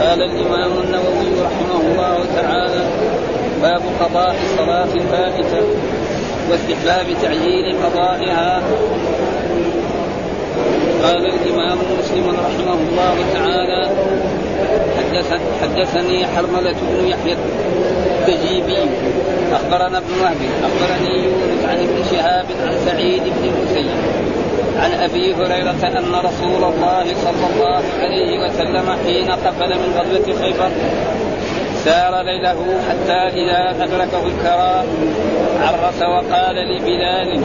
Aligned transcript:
قال 0.00 0.22
الإمام 0.22 0.72
النووي 0.84 1.42
رحمه 1.42 1.80
الله 1.80 2.24
تعالى 2.36 2.84
باب 3.62 3.82
قضاء 4.00 4.36
الصلاة 4.44 4.94
الفائتة 4.94 5.62
واستحباب 6.50 7.06
تعجيل 7.22 7.76
قضائها. 7.84 8.62
قال 11.02 11.26
الإمام 11.26 11.78
مسلم 11.98 12.30
رحمه 12.30 12.78
الله 12.88 13.16
تعالى 13.34 13.90
حدثني 15.60 16.26
حرملة 16.26 16.76
بن 16.90 17.06
يحيى 17.08 17.36
التجيبي 18.20 18.78
أخبرنا 19.52 19.98
ابن 19.98 20.20
وهب 20.22 20.36
أخبرني 20.62 21.24
يونس 21.24 21.64
عن 21.68 21.76
ابن 21.76 22.04
شهاب 22.10 22.46
عن 22.66 22.78
سعيد 22.86 23.22
بن 23.22 23.44
المسيب. 23.44 24.31
عن 24.78 24.92
أبي 24.92 25.34
هريرة 25.34 25.98
أن 25.98 26.14
رسول 26.24 26.64
الله 26.64 27.04
صلى 27.04 27.46
الله 27.54 27.82
عليه 28.02 28.44
وسلم 28.44 28.96
حين 29.04 29.30
قفل 29.30 29.68
من 29.68 29.94
غزوة 29.98 30.38
خيبر 30.42 30.70
سار 31.84 32.22
ليله 32.22 32.80
حتى 32.88 33.40
إذا 33.40 33.84
أدركه 33.84 34.26
الكراء 34.26 34.86
عرس 35.60 36.02
وقال 36.02 36.56
لبلال 36.56 37.42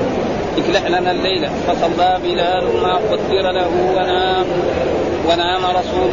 اكلح 0.58 0.86
لنا 0.88 1.12
الليل. 1.12 1.50
فصلى 1.68 2.20
بلال 2.24 2.66
ما 2.84 2.94
قدر 2.96 3.52
له 3.52 3.72
ونام. 3.96 4.46
ونام 5.30 5.66
رسول 5.66 6.12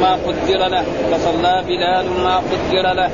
ما 0.00 0.12
قدر 0.26 0.68
له. 0.68 0.84
فصلى 1.12 1.62
بلال 1.66 2.06
ما 2.24 2.36
قدر 2.36 2.92
له. 2.94 3.10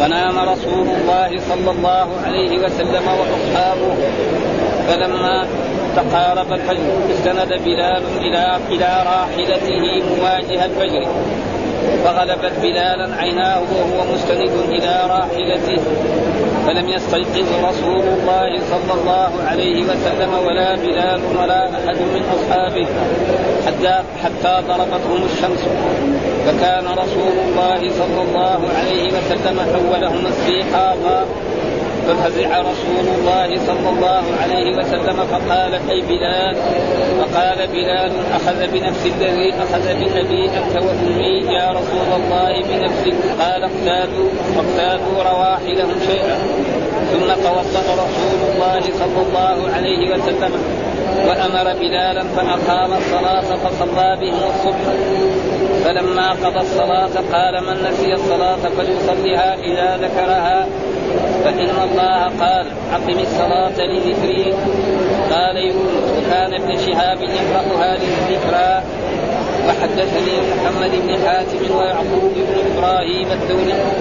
ونام 0.00 0.38
رسول 0.38 0.86
الله 0.96 1.40
صلى 1.48 1.70
الله 1.70 2.08
عليه 2.26 2.58
وسلم 2.58 3.04
وأصحابه. 3.18 3.94
فلما 4.88 5.46
تقارب 5.96 6.52
الفجر 6.52 6.92
استند 7.14 7.52
بلال 7.64 8.02
إلى 8.20 8.58
إلى 8.70 8.90
راحلته 9.06 10.02
مواجه 10.10 10.64
الفجر. 10.64 11.06
فغلبت 12.04 12.52
بلالا 12.62 13.16
عيناه 13.16 13.60
وهو 13.60 14.14
مستند 14.14 14.52
إلى 14.68 14.94
راحلته. 15.08 15.82
فلم 16.66 16.88
يستيقظ 16.88 17.48
رسول 17.64 18.04
الله 18.16 18.50
صلى 18.72 18.92
الله 19.00 19.30
عليه 19.50 19.82
وسلم 19.82 20.30
ولا 20.46 20.76
بلال 20.76 21.20
ولا 21.38 21.62
أحد 21.64 21.98
من 22.14 22.22
أصحابه 22.36 22.86
حتى 23.66 23.94
حتى 24.24 24.62
ضربتهم 24.68 25.20
الشمس. 25.32 25.62
فكان 26.46 26.84
رسول 26.84 27.34
الله 27.46 27.80
صلى 28.00 28.20
الله 28.26 28.60
عليه 28.78 29.06
وسلم 29.16 29.56
حولهم 29.72 30.26
استيقاظا 30.26 31.24
ففزع 32.06 32.60
رسول 32.60 33.06
الله 33.18 33.56
صلى 33.66 33.88
الله 33.88 34.24
عليه 34.42 34.76
وسلم 34.76 35.16
فقال 35.32 35.74
أي 35.90 36.00
بلال؟ 36.00 36.56
فقال 37.20 37.66
بلال 37.66 38.12
أخذ 38.34 38.66
بنفس 38.72 39.06
الذي 39.06 39.54
أخذ 39.54 39.84
بابي 40.14 40.44
أنت 40.44 40.82
وأمي 40.82 41.54
يا 41.54 41.70
رسول 41.70 42.08
الله 42.16 42.52
بنفسك 42.68 43.16
قال 43.40 43.64
اقتادوا 43.64 44.28
واقتادوا 44.56 45.22
رواحلهم 45.22 45.96
شيئا. 46.06 46.38
ثم 47.12 47.42
توضا 47.42 47.82
رسول 48.04 48.40
الله 48.54 48.80
صلى 48.80 49.22
الله 49.26 49.74
عليه 49.76 50.14
وسلم 50.14 50.52
وأمر 51.28 51.72
بلالا 51.80 52.22
فأقام 52.22 52.92
الصلاة 52.92 53.56
فصلى 53.56 54.16
بهم 54.20 54.40
الصبح. 54.50 54.86
فلما 55.84 56.30
قضى 56.30 56.60
الصلاة 56.60 57.14
قال 57.32 57.64
من 57.64 57.88
نسي 57.88 58.12
الصلاة 58.14 58.56
فليصلها 58.56 59.54
إذا 59.54 59.96
ذكرها. 59.96 60.66
فإن 61.44 61.70
الله 61.84 62.20
قال 62.40 62.66
أقم 62.92 63.18
الصلاة 63.18 63.86
لذكري. 63.86 64.54
قال 65.32 65.56
يونس 65.56 66.04
وكان 66.16 66.54
ابن 66.54 66.78
شهاب 66.86 67.22
يقرأ 67.22 67.84
هذه 67.84 68.08
الذكرى 68.18 68.82
وحدثني 69.68 70.34
محمد 70.52 70.90
بن 70.90 71.26
حاتم 71.26 71.76
ويعقوب 71.78 72.34
بن 72.36 72.54
إبراهيم 72.72 73.26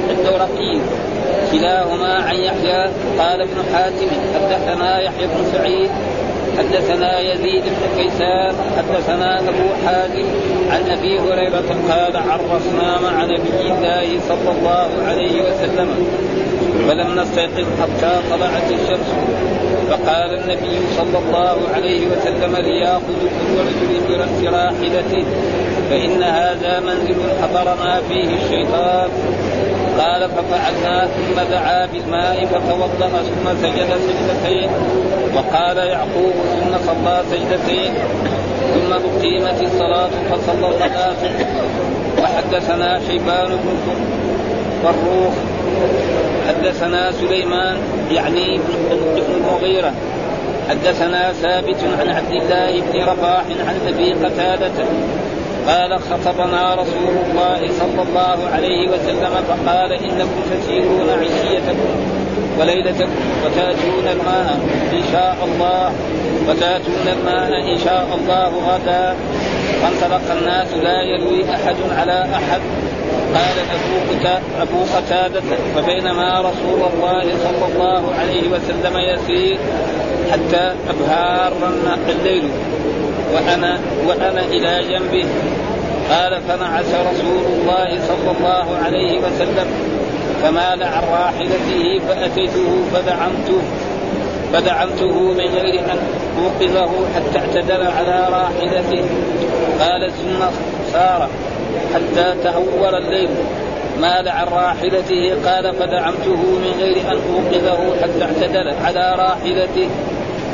الدورقي. 0.10 0.80
كلاهما 1.52 2.14
عن 2.14 2.36
يحيى. 2.36 2.90
قال 3.20 3.42
ابن 3.42 3.58
حاتم 3.74 4.08
حدثنا 4.36 5.02
يحيى 5.02 5.28
بن 5.28 5.46
سعيد 5.54 5.90
حدثنا 6.58 7.20
يزيد 7.20 7.64
بن 7.64 7.98
كيسان 7.98 8.54
حدثنا 8.78 9.40
أبو 9.40 9.68
حازم 9.86 10.26
عن 10.72 10.92
أبي 10.92 11.20
هريرة 11.20 11.70
قال 11.90 12.18
عرفنا 12.18 13.00
مع 13.00 13.24
نبي 13.24 13.62
الله 13.62 14.20
صلى 14.28 14.52
الله 14.58 14.90
عليه 15.08 15.42
وسلم. 15.42 15.90
فلم 16.88 17.20
نستيقظ 17.20 17.68
حتى 17.82 18.12
طلعت 18.32 18.72
الشمس. 18.72 19.10
فقال 19.90 20.30
النبي 20.40 20.80
صلى 20.98 21.18
الله 21.28 21.58
عليه 21.76 22.08
وسلم 22.08 22.56
ليأخذ 22.56 23.20
كل 23.22 23.54
رجل 23.68 23.92
برأس 24.10 24.54
راحلته 24.54 25.26
فإن 25.90 26.24
هذا 26.24 26.80
منزل 26.80 27.16
حضرنا 27.42 28.02
فيه 28.10 28.30
الشيطان. 28.36 29.10
قال 30.00 30.30
ففعلنا 30.30 31.08
ثم 31.08 31.42
دعا 31.52 31.86
بالماء 31.86 32.46
فتوضأ 32.46 33.10
ثم 33.10 33.50
سجد 33.62 33.90
سجدتين. 34.08 34.70
وقال 35.36 35.78
يعقوب 35.78 36.34
ثم 36.34 36.78
صلى 36.86 37.24
سجدتين. 37.32 37.94
ثم 38.74 38.94
أقيمت 38.94 39.62
الصلاة 39.62 40.10
فصلى 40.32 40.68
الغداة 40.68 41.22
وحدثنا 42.24 43.00
شيبان 43.08 43.48
بن 43.48 43.78
فروخ. 44.84 45.34
حدثنا 46.48 47.12
سليمان 47.12 47.78
يعني 48.12 48.60
ابن 48.92 49.22
المغيرة 49.36 49.94
حدثنا 50.70 51.32
ثابت 51.32 51.78
عن 52.00 52.10
عبد 52.10 52.32
الله 52.32 52.82
بن 52.82 53.00
رباح 53.02 53.44
عن 53.68 53.80
أبي 53.88 54.14
قتادة. 54.14 54.86
قال 55.68 56.00
خطبنا 56.00 56.76
رسول 56.76 57.16
الله 57.26 57.60
صلى 57.80 58.02
الله 58.02 58.38
عليه 58.54 58.90
وسلم 58.90 59.34
فقال 59.48 59.92
إنكم 59.94 60.42
تسيرون 60.52 61.10
عشيتكم 61.10 61.90
وليلتكم 62.60 63.10
وتأتون 63.46 64.08
الماء 64.12 64.60
إن 64.94 65.04
شاء 65.12 65.38
الله 65.44 65.94
وتأتون 66.48 67.08
الماء 67.08 67.74
إن 67.74 67.78
شاء 67.78 68.08
الله 68.22 68.52
غدا. 68.70 69.16
فانطلق 69.82 70.22
الناس 70.38 70.68
لا 70.74 71.02
يلوي 71.02 71.56
أحد 71.56 71.76
على 71.98 72.28
أحد. 72.34 72.62
قال 73.36 73.58
أبو 73.76 73.96
أبو 74.62 74.84
قتادة 74.96 75.42
فبينما 75.76 76.40
رسول 76.40 76.82
الله 76.94 77.24
صلى 77.44 77.66
الله 77.74 78.14
عليه 78.20 78.50
وسلم 78.50 78.98
يسير 78.98 79.58
حتى 80.32 80.74
أبهار 80.90 81.54
الليل. 82.10 82.50
وأنا 83.34 83.80
وأنا 84.08 84.42
إلى 84.42 84.84
جنبه. 84.90 85.26
قال 86.10 86.42
فنعس 86.48 86.90
رسول 86.90 87.46
الله 87.54 88.00
صلى 88.08 88.32
الله 88.38 88.78
عليه 88.86 89.20
وسلم 89.20 89.68
فمال 90.44 90.84
عن 90.84 91.04
راحلته 91.12 92.02
فأتيته 92.08 92.84
فدعمته 92.94 93.62
فدعمته 94.54 95.14
من 95.34 95.48
غير 95.56 95.80
أن 95.80 95.98
أوقظه 96.38 96.92
حتى 97.16 97.40
اعتدل 97.40 97.88
على 97.88 98.28
راحلته. 98.30 99.06
قال 99.80 100.12
ثم 100.12 100.46
سار 100.94 101.30
حتى 101.94 102.36
تهور 102.44 102.98
الليل. 102.98 103.30
مال 104.02 104.30
عن 104.30 104.48
راحلته 104.48 105.36
قال 105.46 105.74
فدعمته 105.74 106.36
من 106.36 106.74
غير 106.80 106.98
أن 106.98 107.20
أوقظه 107.34 108.02
حتى 108.02 108.24
اعتدل 108.24 108.74
على 108.86 109.16
راحلته. 109.18 109.90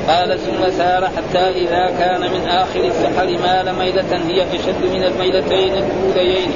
قال 0.08 0.40
ثم 0.40 0.70
سار 0.70 1.06
حتى 1.06 1.50
إذا 1.50 1.94
كان 2.00 2.22
من 2.22 2.48
آخر 2.48 2.80
السحر 2.80 3.26
مال 3.26 3.76
ميلة 3.80 4.20
هي 4.28 4.42
أشد 4.42 4.94
من 4.94 5.04
الميلتين 5.04 5.74
الأوليين. 5.74 6.52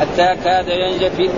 حتى 0.00 0.36
كاد 0.44 0.68
ينجفل 0.68 1.30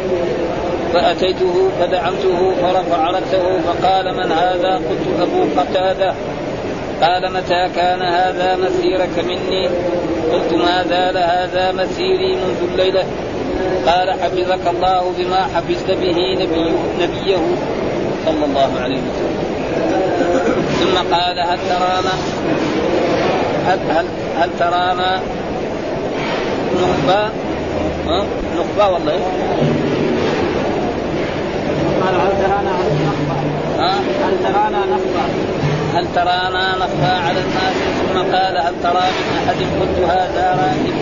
فأتيته 0.93 1.71
فدعمته 1.81 2.53
فرفع 2.63 3.11
رأسه 3.11 3.61
فقال 3.61 4.15
من 4.15 4.33
هذا؟ 4.33 4.75
قلت 4.75 5.21
أبو 5.21 5.61
قتادة. 5.61 6.15
قال 7.03 7.33
متى 7.33 7.69
كان 7.77 8.03
هذا 8.03 8.57
مسيرك 8.57 9.19
مني؟ 9.19 9.69
قلت 10.33 10.53
ما 10.53 10.85
زال 10.89 11.17
هذا 11.17 11.73
مسيري 11.73 12.37
منذ 12.37 12.71
الليلة. 12.73 13.05
قال 13.87 14.11
حفظك 14.11 14.67
الله 14.67 15.13
بما 15.19 15.43
حفظت 15.55 15.91
به 15.91 16.19
نبيه, 16.41 16.73
نبيه 17.01 17.37
صلى 18.27 18.45
الله 18.45 18.71
عليه 18.83 18.99
وسلم. 18.99 19.37
ثم 20.81 21.15
قال 21.15 21.39
هل 21.39 21.59
ترانا؟ 21.69 22.15
هل 23.67 23.79
هل, 23.91 24.07
هل 24.39 24.51
ترانا 24.59 25.21
نخبة؟ 26.83 27.31
نخبة 28.57 28.89
والله. 28.93 29.19
قال 32.03 32.15
هل 32.15 32.33
ترانا 32.43 32.73
نخبة 33.07 33.37
هل 34.25 34.35
ترانا 34.45 34.79
نخبة 34.79 35.23
هل 35.95 36.07
ترانا 36.15 36.77
نخفى 36.77 37.13
على 37.27 37.41
الناس؟ 37.41 37.77
ثم 37.99 38.19
قال 38.19 38.57
هل 38.57 38.75
ترى 38.83 39.03
من 39.17 39.27
أحد 39.39 39.57
قلت 39.81 40.11
هذا 40.11 40.59
راكب؟ 40.63 40.95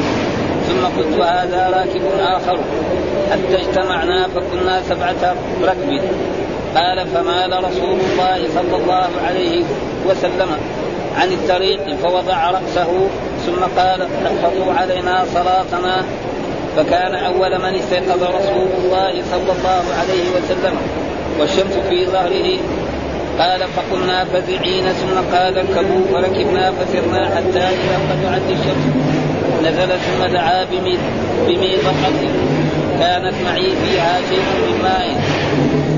ثم 0.68 1.00
قلت 1.00 1.20
هذا 1.20 1.70
راكب 1.76 2.02
آخر. 2.20 2.58
حتى 3.30 3.62
اجتمعنا؟ 3.62 4.28
فكنا 4.28 4.82
سبعة 4.88 5.34
ركب. 5.62 6.02
قال 6.76 7.06
فمال 7.06 7.64
رسول 7.64 7.98
الله 8.00 8.48
صلى 8.54 8.76
الله 8.82 9.08
عليه 9.26 9.64
وسلم 10.06 10.48
عن 11.16 11.32
الطريق؟ 11.32 11.96
فوضع 12.02 12.50
رأسه 12.50 13.08
ثم 13.46 13.80
قال 13.80 14.02
احفظوا 14.02 14.72
علينا 14.72 15.24
صلاتنا. 15.34 16.04
فكان 16.76 17.14
أول 17.14 17.58
من 17.58 17.74
استيقظ 17.74 18.22
رسول 18.22 18.68
الله 18.78 19.22
صلى 19.30 19.52
الله 19.58 19.84
عليه 20.00 20.30
وسلم 20.36 20.76
والشمس 21.40 21.74
في 21.88 22.06
ظهره. 22.06 22.58
قال 23.40 23.60
فقلنا 23.76 24.24
فزعين 24.24 24.92
ثم 24.92 25.36
قال 25.36 25.58
اركبوا 25.58 26.02
فركبنا 26.12 26.70
فسرنا 26.70 27.26
حتى 27.36 27.58
إذا 27.58 27.96
قطعت 28.10 28.42
الشمس. 28.50 28.84
نزل 29.64 29.88
ثم 29.88 30.26
دعا 30.32 30.64
بميضة 31.46 31.92
كانت 33.00 33.34
معي 33.44 33.70
فيها 33.84 34.20
شيء 34.28 34.42
من 34.66 34.82
ماء. 34.82 35.08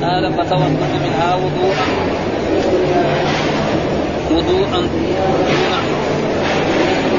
قال 0.03 0.33
فتوضأ 0.33 0.89
منها 1.05 1.35
وضوءا. 1.35 1.87
وضوءا. 4.31 4.89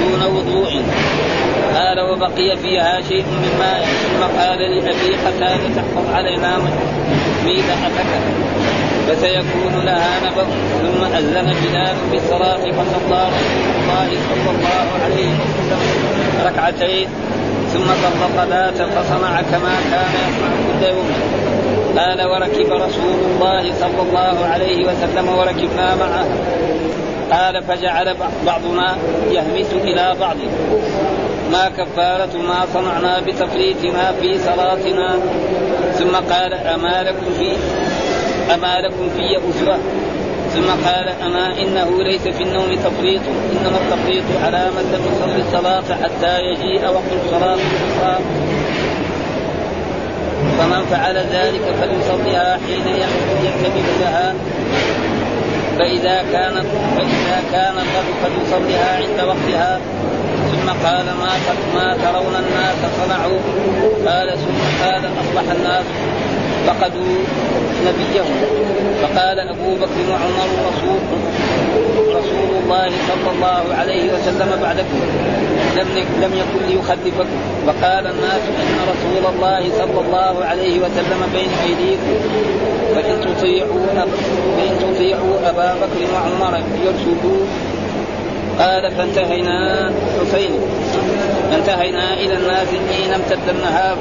دون 0.02 0.24
وضوء. 0.36 0.81
قال 1.76 2.00
وبقي 2.00 2.58
فيها 2.58 3.02
شيء 3.02 3.24
من 3.24 3.56
ماء. 3.60 3.86
ثم 4.04 4.40
قال 4.40 4.60
لأبي 4.60 5.16
قتادة 5.26 5.76
تحفظ 5.76 6.14
علينا 6.14 6.58
ميدحتك 7.46 8.12
فسيكون 9.08 9.86
لها 9.86 10.20
نبأ 10.26 10.46
ثم 10.82 11.04
أذن 11.04 11.54
بلال 11.64 11.96
بالصلاة 12.12 12.64
رسول 12.64 13.02
الله 13.84 14.10
صلى 14.30 14.50
الله 14.56 14.88
عليه 15.04 15.30
وسلم. 15.30 15.82
ركعتين 16.46 17.08
ثم 17.74 17.86
طلق 17.86 18.46
ذات 18.50 18.78
فصنع 18.78 19.42
كما 19.42 19.76
كان 19.92 20.14
يصنع 20.24 20.52
كل 20.68 20.86
يوم. 20.88 21.08
قال 21.98 22.20
وركب 22.28 22.72
رسول 22.72 23.18
الله 23.26 23.74
صلى 23.80 24.02
الله 24.02 24.46
عليه 24.46 24.86
وسلم 24.88 25.30
وركبنا 25.38 25.96
معه. 25.96 26.26
قال 27.32 27.64
فجعل 27.64 28.16
بعضنا 28.46 28.96
يهمس 29.32 29.74
إلى 29.84 30.16
بعض. 30.20 30.36
ما 31.52 31.70
كفارة 31.78 32.38
ما 32.48 32.66
صنعنا 32.74 33.20
بتفريطنا 33.20 34.12
في 34.22 34.38
صلاتنا. 34.38 35.16
ثم 35.94 36.16
قال 36.34 36.54
أما 36.54 37.04
لكم 37.04 37.26
في 37.40 37.52
أما 38.51 38.81
لكم 38.81 39.10
في 39.18 39.38
أسوة 39.38 39.78
ثم 40.54 40.88
قال 40.88 41.10
أما 41.25 41.62
إنه 41.62 42.04
ليس 42.04 42.22
في 42.22 42.44
النوم 42.44 42.75
تفريط 42.75 43.22
إنما 43.51 43.78
التفريط 43.78 44.24
لم 44.94 45.01
يصلي 45.12 45.42
الصلاة 45.42 46.04
حتى 46.04 46.40
يجيء 46.40 46.88
وقت 46.88 47.12
الصلاة. 47.25 47.57
فمن 50.57 50.86
فعل 50.92 51.18
ذلك 51.18 51.62
فليصليها 51.81 52.60
حين 52.68 52.88
ينتبه 52.88 53.88
لها. 54.01 54.36
فإذا 55.78 56.24
كانت 56.31 56.66
فإذا 56.98 57.44
كان 57.51 57.75
فليصليها 58.24 58.95
عند 58.98 59.28
وقتها. 59.28 59.80
ثم 60.51 60.69
قال 60.69 61.06
ما 61.06 61.31
ما 61.75 61.98
ترون 62.04 62.36
الناس 62.36 62.75
صنعوا؟ 63.04 63.40
قال 64.06 64.38
ثم 64.38 64.86
قال 64.86 65.06
أصبح 65.06 65.51
الناس 65.51 65.86
فقدوا 66.68 67.15
نبيهم. 67.88 68.36
فقال 69.01 69.39
أبو 69.39 69.75
بكر 69.75 70.04
وعمر 70.12 70.50
رسول 70.69 71.00
رسول 72.10 72.50
الله 72.63 72.89
صلى 72.89 73.30
الله 73.36 73.75
عليه 73.75 74.13
وسلم 74.13 74.50
بعدكم. 74.62 75.00
لم 75.77 75.88
لم 76.21 76.33
يكن 76.33 76.65
ليخلفكم. 76.69 77.27
فقال 77.68 78.07
الناس 78.07 78.44
إن 78.62 78.77
رسول 78.94 79.33
الله 79.36 79.62
صلى 79.77 80.00
الله 80.06 80.45
عليه 80.45 80.80
وسلم 80.80 81.21
بين 81.33 81.50
أيديكم. 81.63 82.15
فإن 82.95 83.16
تطيعوا 83.21 83.86
فإن 84.57 84.74
تطيعوا 84.80 85.50
أبا 85.50 85.75
بكر 85.75 86.01
وعمر 86.13 86.63
يرشدوا 86.86 87.45
قال 88.59 88.92
فانتهينا 88.92 89.92
حسين. 90.21 90.51
فانتهينا 91.54 92.14
إلى 92.14 92.34
الناس 92.34 92.68
حين 92.68 93.14
امتد 93.14 93.50
النهار 93.50 93.98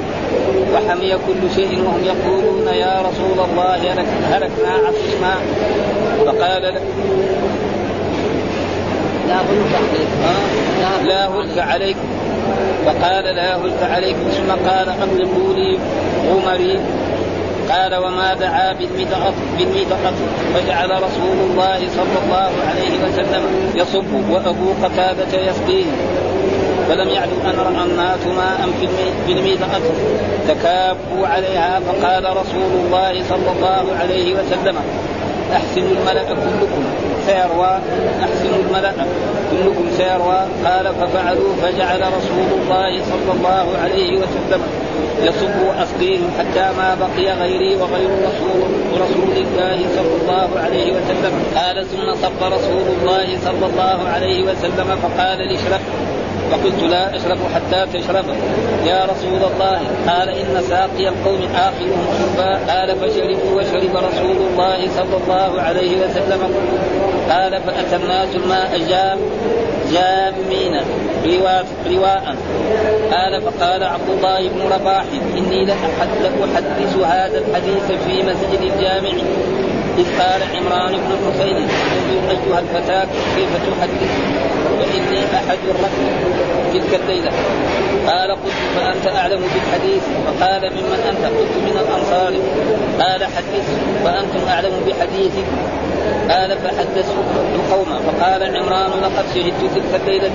وحمي 0.73 1.11
كل 1.27 1.55
شيء 1.55 1.81
وهم 1.81 2.03
يقولون 2.03 2.67
يا 2.67 3.01
رسول 3.01 3.45
الله 3.45 3.75
هلكنا 4.31 4.71
عطشنا. 4.85 5.35
فقال 6.25 6.63
لك 6.63 6.81
لا 9.27 9.41
هلك 9.41 9.73
عليكم 9.75 11.07
لا 11.07 11.27
هلك 11.27 11.57
عليكم 11.57 12.07
فقال 12.85 13.35
لا 13.35 13.55
هلك 13.55 13.83
عليكم 13.83 14.29
ثم 14.29 14.51
قال 14.69 14.89
اطلقوا 14.89 15.53
لي 15.53 15.77
عمري. 16.31 16.79
قال 17.69 17.95
وما 17.95 18.33
دعا 18.33 18.73
بالمدقة 18.73 19.33
بالمدقة 19.57 20.13
فجعل 20.53 20.89
رسول 20.89 21.37
الله 21.49 21.77
صلى 21.77 22.17
الله 22.25 22.51
عليه 22.69 22.93
وسلم 23.05 23.43
يصب 23.75 24.13
وأبو 24.31 24.73
قتادة 24.83 25.41
يسقيه. 25.49 25.85
فلم 26.89 27.09
أن 27.45 27.59
رأى 27.59 27.85
الناس 27.85 28.19
ماء 28.37 28.69
في 29.27 29.31
الميدقة 29.33 29.81
تكابوا 30.47 31.27
عليها 31.27 31.79
فقال 31.79 32.23
رسول 32.23 32.71
الله 32.85 33.23
صلى 33.29 33.51
الله 33.55 33.85
عليه 33.99 34.33
وسلم 34.33 34.75
أحسنوا 35.53 35.91
الملأ 35.91 36.23
كلكم 36.23 36.83
سيروى 37.25 37.79
أحسنوا 38.23 38.59
الملأ 38.67 38.93
كلكم 39.51 39.85
سيروى. 39.97 40.39
قال 40.65 40.93
ففعلوا 41.01 41.53
فجعل 41.61 42.01
رسول 42.01 42.47
الله 42.61 43.01
صلى 43.03 43.31
الله 43.37 43.65
عليه 43.83 44.17
وسلم 44.17 44.61
يصب 45.23 45.55
واسقيهم 45.67 46.29
حتى 46.39 46.77
ما 46.77 46.97
بقي 46.99 47.33
غيري 47.33 47.75
وغير 47.75 48.09
رسول 48.09 48.61
رسول 48.93 49.37
الله 49.37 49.77
صلى 49.95 50.15
الله 50.21 50.49
عليه 50.63 50.93
وسلم. 50.93 51.33
قال 51.55 51.85
ثم 51.87 52.13
صب 52.21 52.43
رسول 52.53 52.83
الله 52.97 53.37
صلى 53.45 53.65
الله 53.65 54.09
عليه 54.13 54.43
وسلم 54.43 54.97
فقال 55.03 55.37
لاشرب 55.37 55.81
فقلت 56.53 56.83
لا 56.83 57.15
اشرب 57.15 57.37
حتى 57.55 57.85
تشرب 57.93 58.25
يا 58.85 59.05
رسول 59.05 59.41
الله 59.53 59.79
قال 60.07 60.29
إن 60.29 60.61
ساقي 60.69 61.07
القوم 61.07 61.41
آخرهم 61.55 62.05
شربا. 62.19 62.51
قال 62.73 62.95
فشربوا 62.95 63.51
وشرب 63.61 63.95
رسول 63.95 64.37
الله 64.49 64.79
صلى 64.97 65.15
الله 65.23 65.61
عليه 65.61 65.97
وسلم. 65.97 66.41
قال 67.29 67.61
فاتى 67.61 67.95
الناس 67.95 68.35
الماء 68.35 68.79
جام 68.89 69.19
جامين 69.93 70.81
رواء. 71.25 72.35
قال 73.11 73.41
فقال 73.41 73.83
عبد 73.83 74.09
الله 74.09 74.49
بن 74.49 74.61
رباح 74.73 75.05
إني 75.37 75.65
لأحدث 75.65 76.97
هذا 77.05 77.37
الحديث 77.37 77.87
في 78.05 78.23
مسجد 78.23 78.61
الجامع. 78.61 79.13
إذ 79.97 80.05
قال 80.19 80.41
عمران 80.55 80.91
بن 80.91 81.11
حسين 81.25 81.57
انظر 81.57 82.29
أيها 82.29 82.59
الفتاة 82.59 83.07
كيف 83.35 83.49
تحدث؟ 83.69 84.11
فإني 84.79 85.19
أحد 85.35 85.57
الركب 85.69 86.05
تلك 86.73 86.99
الليلة. 87.01 87.31
قال 88.07 88.31
قلت 88.31 88.59
فأنت 88.75 89.15
أعلم 89.17 89.41
بالحديث؟ 89.53 90.03
فقال 90.25 90.61
ممن 90.61 90.99
أنت؟ 91.09 91.25
قلت 91.25 91.55
من 91.65 91.75
الأنصار. 91.83 92.33
قال 92.99 93.23
حدث 93.23 93.67
فأنتم 94.03 94.47
أعلم 94.47 94.71
بحديثك 94.87 95.47
قال 96.29 96.57
فحدثت 96.57 97.15
القوم. 97.55 97.99
فقال 98.07 98.43
عمران 98.57 98.91
لقد 99.01 99.25
شهدت 99.35 99.75
تلك 99.75 100.01
الليلة. 100.01 100.31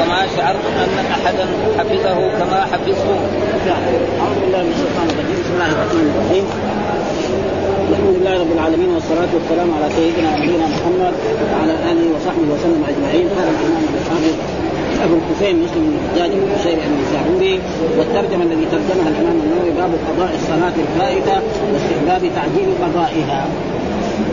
وما 0.00 0.26
شعرت 0.36 0.66
أن 0.84 1.06
أحدا 1.12 1.46
حفظه 1.78 2.18
كما 2.38 2.60
حفظته. 2.72 3.18
أعوذ 4.20 4.40
بالله 4.40 4.62
من 4.62 4.72
الشيطان 4.72 5.06
الرجيم، 5.10 5.40
بسم 5.42 5.54
الله 5.54 5.66
الرحمن 5.66 6.06
الرحيم. 6.14 7.55
لله 8.26 8.40
رب 8.40 8.52
العالمين 8.58 8.90
والصلاة 8.94 9.28
والسلام 9.34 9.68
على 9.76 9.86
سيدنا 9.96 10.36
نبينا 10.36 10.66
محمد 10.74 11.14
وعلى 11.52 11.74
آله 11.90 12.06
وصحبه 12.14 12.48
وسلم 12.54 12.82
أجمعين. 12.90 13.26
قال 13.36 13.48
الإمام 13.54 13.84
الحافظ 14.00 14.34
أبو 15.04 15.14
الحسين 15.20 15.54
مسلم 15.64 15.82
بن 15.86 15.94
الحجاج 15.98 16.30
بن 16.38 16.46
بشير 16.54 16.78
النسائي 16.88 17.60
والترجمة 17.98 18.44
الذي 18.48 18.66
ترجمها 18.72 19.08
الإمام 19.12 19.36
النووي 19.44 19.70
باب 19.70 19.90
قضاء 20.08 20.30
الصلاة 20.40 20.76
الفائتة 20.84 21.36
واستحباب 21.72 22.22
تعجيل 22.36 22.68
قضائها. 22.84 23.40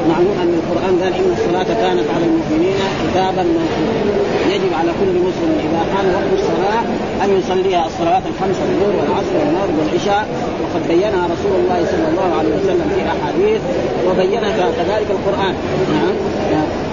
معلوم 0.10 0.36
أن 0.44 0.52
القرآن 0.60 0.94
قال 1.04 1.14
إن 1.22 1.30
الصلاة 1.38 1.70
كانت 1.84 2.08
على 2.16 2.26
المؤمنين 2.30 2.80
كتابا 3.04 3.44
موقوتا. 3.44 4.23
يجب 4.56 4.74
على 4.80 4.92
كل 5.00 5.14
مسلم 5.28 5.52
إذا 5.68 5.82
حان 5.94 6.06
وقت 6.18 6.32
الصلاة 6.40 6.84
أن 7.24 7.30
يصليها 7.40 7.86
الصلوات 7.86 8.24
الخمس 8.32 8.58
الظهر 8.68 8.94
والعصر 9.00 9.34
والمغرب 9.40 9.76
والعشاء. 9.80 10.24
وقد 10.64 10.88
بينها 10.88 11.24
رسول 11.34 11.56
الله 11.62 11.80
صلى 11.94 12.08
الله 12.12 12.30
عليه 12.40 12.54
وسلم 12.58 12.88
في 12.96 13.02
أحاديث 13.14 13.62
وبينها 14.08 14.68
كذلك 14.78 15.10
القرآن. 15.18 15.56
نعم. 15.94 16.16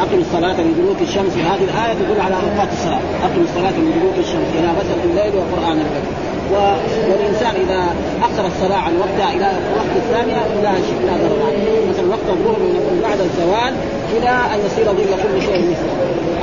أقم 0.01 0.19
الصلاة 0.27 0.61
لدلوك 0.61 1.01
الشمس. 1.09 1.35
هذه 1.51 1.65
الآية 1.71 1.93
تدل 2.01 2.21
على 2.21 2.35
أوقات 2.35 2.71
الصلاة. 2.73 3.05
أقم 3.27 3.43
الصلاة 3.49 3.77
لدلوك 3.85 4.17
الشمس. 4.19 4.49
إلى 4.59 4.69
غسل 4.79 4.99
الليل 5.09 5.33
وقرآن 5.39 5.77
الفجر 5.85 6.15
والإنسان 6.53 7.55
إذا 7.65 7.81
اخر 8.23 8.47
الصلاة 8.47 8.79
عن 8.87 8.93
وقتها 8.99 9.31
إلى 9.37 9.51
وقت 9.77 9.95
الثانية 9.97 10.41
لا 10.63 10.75
شيء 10.75 11.01
لا 11.07 11.15
ضرر 11.23 11.55
مثلا 11.91 12.07
وقت 12.11 12.29
الظهر 12.29 12.61
يكون 12.79 13.01
بعد 13.03 13.21
الزوال 13.21 13.73
إلى 14.17 14.31
أن 14.31 14.59
يصير 14.67 14.85
ظل 14.85 15.15
كل 15.23 15.43
شيء 15.47 15.61
مثله. 15.71 15.95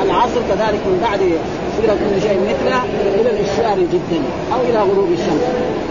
العصر 0.06 0.42
كذلك 0.50 0.82
من 0.90 1.00
بعد 1.02 1.22
يصير 1.22 1.90
كل 2.02 2.22
شيء 2.22 2.40
مثله 2.52 2.80
إلى 3.20 3.30
الاشرار 3.30 3.78
جدا 3.94 4.22
أو 4.54 4.60
إلى 4.70 4.80
غروب 4.80 5.10
الشمس 5.12 5.44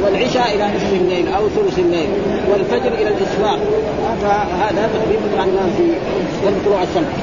والعشاء 0.05 0.55
إلى 0.55 0.65
نصف 0.77 0.93
الليل 0.93 1.29
أو 1.35 1.49
ثلث 1.49 1.79
الليل 1.79 2.09
والفجر 2.51 2.93
إلى 2.95 3.09
الإسواق. 3.09 3.59
فهذا 4.23 4.89
تقريبا 4.95 5.37
يعني 5.37 5.51
في 5.77 5.83
وقت 6.45 6.55
طلوع 6.67 6.83
الشمس. 6.83 7.15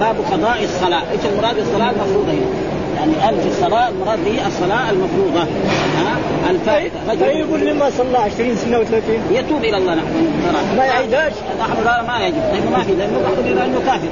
باب 0.00 0.16
قضاء 0.32 0.64
الصلاة، 0.64 1.02
إيش 1.12 1.20
المراد 1.32 1.58
الصلاه 1.58 1.90
المفروضه 1.90 2.32
هنا؟ 2.32 2.77
يعني 2.98 3.14
قال 3.14 3.40
في 3.40 3.48
الصلاه 3.48 3.88
المراد 3.88 4.24
به 4.24 4.46
الصلاة 4.46 4.90
المفروضة. 4.90 5.40
ها؟ 5.40 6.16
الفائته 6.50 6.96
رجل 7.08 7.20
طيب، 7.20 7.36
يقول 7.36 7.60
لما 7.60 7.90
صلى 7.90 8.18
20 8.18 8.56
سنة 8.56 8.78
و30 8.78 9.32
يتوب 9.32 9.64
إلى 9.64 9.76
الله 9.76 9.94
نحن 9.94 10.76
ما 10.76 10.84
يعيدهاش 10.84 11.32
نحن 11.60 11.84
ما 11.84 12.26
يجب. 12.26 12.36
لأنه 12.52 12.70
ما 12.70 12.82
في 12.84 12.94
لأنه 12.94 13.18
بعض 13.18 13.64
أنه 13.64 13.80
كافر. 13.86 14.08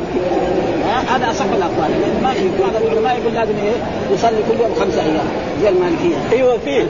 هذا 1.14 1.30
أصح 1.30 1.44
الأقوال. 1.44 1.90
لأنه 1.90 2.20
ما 2.22 2.32
في 2.32 2.48
بعض 2.60 2.82
العلماء 2.82 3.18
يقول 3.18 3.34
لازم 3.34 3.54
إيه؟ 3.64 4.14
يصلي 4.14 4.42
كل 4.50 4.60
يوم 4.60 4.74
خمسة 4.80 5.02
أيام. 5.02 5.26
زي 5.62 5.68
المالكية. 5.68 6.16
أيوه 6.32 6.58
فيه. 6.58 6.86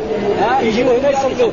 يجيبوا 0.62 0.92
هنا 0.98 1.10
يصلوا. 1.10 1.52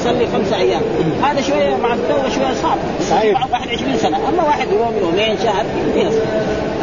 يصلي 0.00 0.26
خمسة 0.26 0.56
أيام. 0.56 0.82
هذا 1.22 1.40
شوية 1.42 1.76
مع 1.76 1.94
الدولة 1.94 2.28
شوية 2.34 2.54
صعب. 2.62 2.78
صحيح 3.10 3.46
واحد 3.52 3.68
20 3.68 3.96
سنة. 3.96 4.16
أما 4.28 4.42
واحد 4.42 4.66
يوم 4.68 4.94
يومين 5.00 5.36
شهر 5.44 5.64
يصلي. 5.96 6.20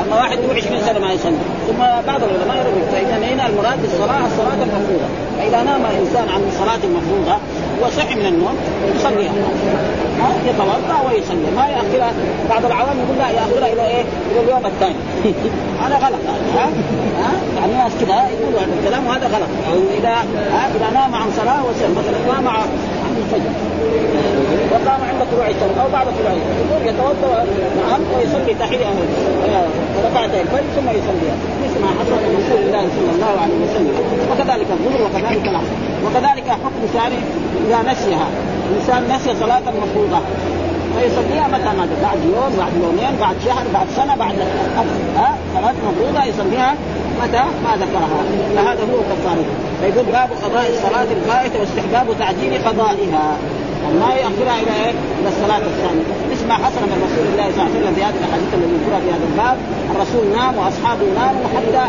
أما 0.05 0.15
واحد 0.15 0.37
له 0.37 0.53
20 0.55 0.81
سنة 0.81 0.99
ما 0.99 1.11
يصلي. 1.13 1.37
ثم 1.67 1.79
بعض 1.79 2.23
العلماء 2.23 2.57
يقول 2.57 2.83
فإذا 2.91 3.33
هنا 3.33 3.47
المراد 3.47 3.81
بالصلاه 3.81 4.25
الصلاة 4.25 4.59
المفروضة. 4.67 5.07
فإذا 5.37 5.63
نام 5.63 5.81
إنسان 5.85 6.29
عن 6.29 6.41
صلاة 6.59 6.83
مفروضة 6.97 7.37
وصحي 7.81 8.15
من 8.15 8.25
النوم 8.25 8.55
يصليها 8.95 9.33
يتوضأ 10.47 10.97
ويصلي. 11.07 11.51
ما 11.55 11.65
يأخرها. 11.67 12.13
بعض 12.49 12.65
العوام 12.65 12.97
يقول 13.03 13.17
لا 13.17 13.29
يأخرها 13.29 13.73
إلى 13.73 13.87
إيه؟ 13.87 14.03
إلى 14.31 14.39
اليوم 14.43 14.65
الثاني. 14.65 14.95
هذا 15.85 15.95
غلط. 16.05 16.21
ها؟ 16.55 16.67
ها؟ 17.21 17.31
يعني 17.57 17.71
الناس 17.71 17.91
كذا 18.01 18.15
يقولوا 18.33 18.59
هذا 18.59 18.73
الكلام 18.79 19.07
وهذا 19.07 19.27
غلط. 19.27 19.51
إذا 19.99 20.15
إذا 20.75 20.89
نام 20.93 21.15
عن 21.15 21.27
صلاة 21.39 21.61
مثلا 21.99 22.19
نام 22.33 22.47
عن 22.47 22.67
الفجر. 23.17 23.53
وقام 24.71 25.01
عند 25.09 25.21
طلوع 25.31 25.47
الشمس 25.47 25.77
أو 25.83 25.89
بعد 25.93 26.07
طلوع 26.17 26.31
الشمس. 26.31 26.87
يتوضأ 26.89 27.45
نعم 27.79 28.01
ويصلي 28.15 28.53
تحيه 28.59 28.85
ركعتي 30.05 30.41
الفجر 30.41 30.69
ثم 30.75 30.87
يصليها 30.99 31.35
مثل 31.63 31.79
ما 31.81 31.89
حصل 31.99 32.17
رسول 32.39 32.61
الله 32.65 32.83
صلى 32.95 33.11
الله 33.15 33.33
عليه 33.43 33.57
وسلم. 33.63 33.95
وكذلك 34.31 34.67
الظهر 34.71 35.01
وكذلك 35.05 35.47
العصر. 35.47 35.75
وكذلك 36.05 36.47
حكم 36.49 36.83
ثاني 36.93 37.19
إذا 37.67 37.91
نسيها. 37.91 38.27
الإنسان 38.69 39.15
نسي 39.15 39.39
صلاة 39.39 39.61
مفروضة. 39.83 40.19
فيصليها 40.99 41.47
متى 41.47 41.77
ما 41.77 41.87
بعد 42.03 42.19
يوم 42.23 42.57
بعد 42.57 42.73
يومين 42.83 43.15
بعد 43.19 43.35
شهر 43.45 43.63
بعد 43.73 43.87
سنة 43.95 44.15
بعد 44.15 44.35
ها؟ 45.17 45.37
صلاه 45.53 45.73
مفروضة 45.87 46.23
يصليها 46.23 46.75
متى 47.23 47.43
ما 47.63 47.75
ذكرها. 47.75 48.23
فهذا 48.55 48.81
هو 48.81 48.99
كفاره 49.09 49.45
فيقول 49.81 50.05
باب 50.05 50.29
قضاء 50.43 50.69
الصلاة 50.69 51.07
الفائتة 51.11 51.59
واستحباب 51.59 52.07
تعجيل 52.19 52.67
قضائها. 52.67 53.37
ما 54.01 54.09
يأخرها 54.23 54.57
إلى 54.61 54.73
إيه؟ 54.81 54.93
إلى 55.19 55.29
الصلاة 55.33 55.63
الثانية، 55.71 56.05
مثل 56.31 56.45
ما 56.51 56.55
حصل 56.63 56.81
من 56.91 56.99
رسول 57.07 57.25
الله 57.31 57.45
صلى 57.53 57.61
الله 57.61 57.69
عليه 57.69 57.79
وسلم 57.79 57.93
في 57.97 58.03
هذه 58.07 58.17
الأحاديث 58.21 58.47
التي 58.53 58.67
نذكرها 58.73 58.99
في 59.05 59.09
هذا 59.15 59.25
الباب، 59.31 59.57
الرسول 59.93 60.23
نام 60.37 60.53
وأصحابه 60.59 61.05
ناموا 61.19 61.45
حتى 61.53 61.83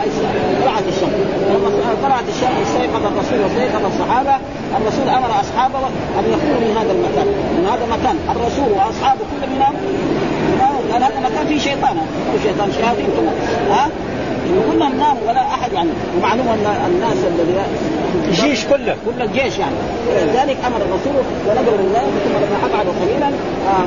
طلعت 0.63 0.87
الشمس، 0.93 1.17
لما 1.51 1.69
طلعت 2.05 2.27
الشمس 2.35 2.57
استيقظ 2.67 3.03
الرسول 3.11 3.39
واستيقظ 3.45 3.83
الصحابة، 3.93 4.35
الرسول 4.79 5.07
أمر 5.19 5.31
أصحابه 5.45 5.81
أن 6.19 6.25
يخرجوا 6.33 6.61
من 6.65 6.73
هذا 6.81 6.93
المكان، 6.97 7.29
من 7.57 7.65
هذا 7.73 7.85
المكان. 7.89 8.17
الرسول 8.35 8.69
وأصحابه 8.77 9.23
كلهم 9.31 9.51
يناموا. 9.57 9.83
لأن 10.89 11.03
هذا 11.03 11.19
المكان 11.19 11.45
فيه 11.51 11.59
شيطان، 11.59 11.97
شيطان 12.47 12.69
شياطين 12.77 13.09
كمان، 13.17 13.37
ها؟ 13.71 13.85
كلهم 14.73 14.99
ناموا 14.99 15.23
ولا 15.29 15.41
أحد 15.55 15.73
يعني 15.73 15.91
ومعلوم 16.19 16.49
أن 16.49 16.67
الناس 16.87 17.19
الذي 17.33 17.55
الجيش 18.29 18.65
كله. 18.65 18.97
كل 19.07 19.23
الجيش 19.23 19.59
يعني. 19.59 19.75
لذلك 20.17 20.57
أمر 20.67 20.77
الرسول 20.77 21.15
ونقل 21.47 21.75
من 21.83 21.91
ذلك 21.97 22.13
ثم 22.25 22.35
لما 22.45 22.57
ابعدوا 22.75 22.93
قليلا 23.01 23.29
آه 23.29 23.87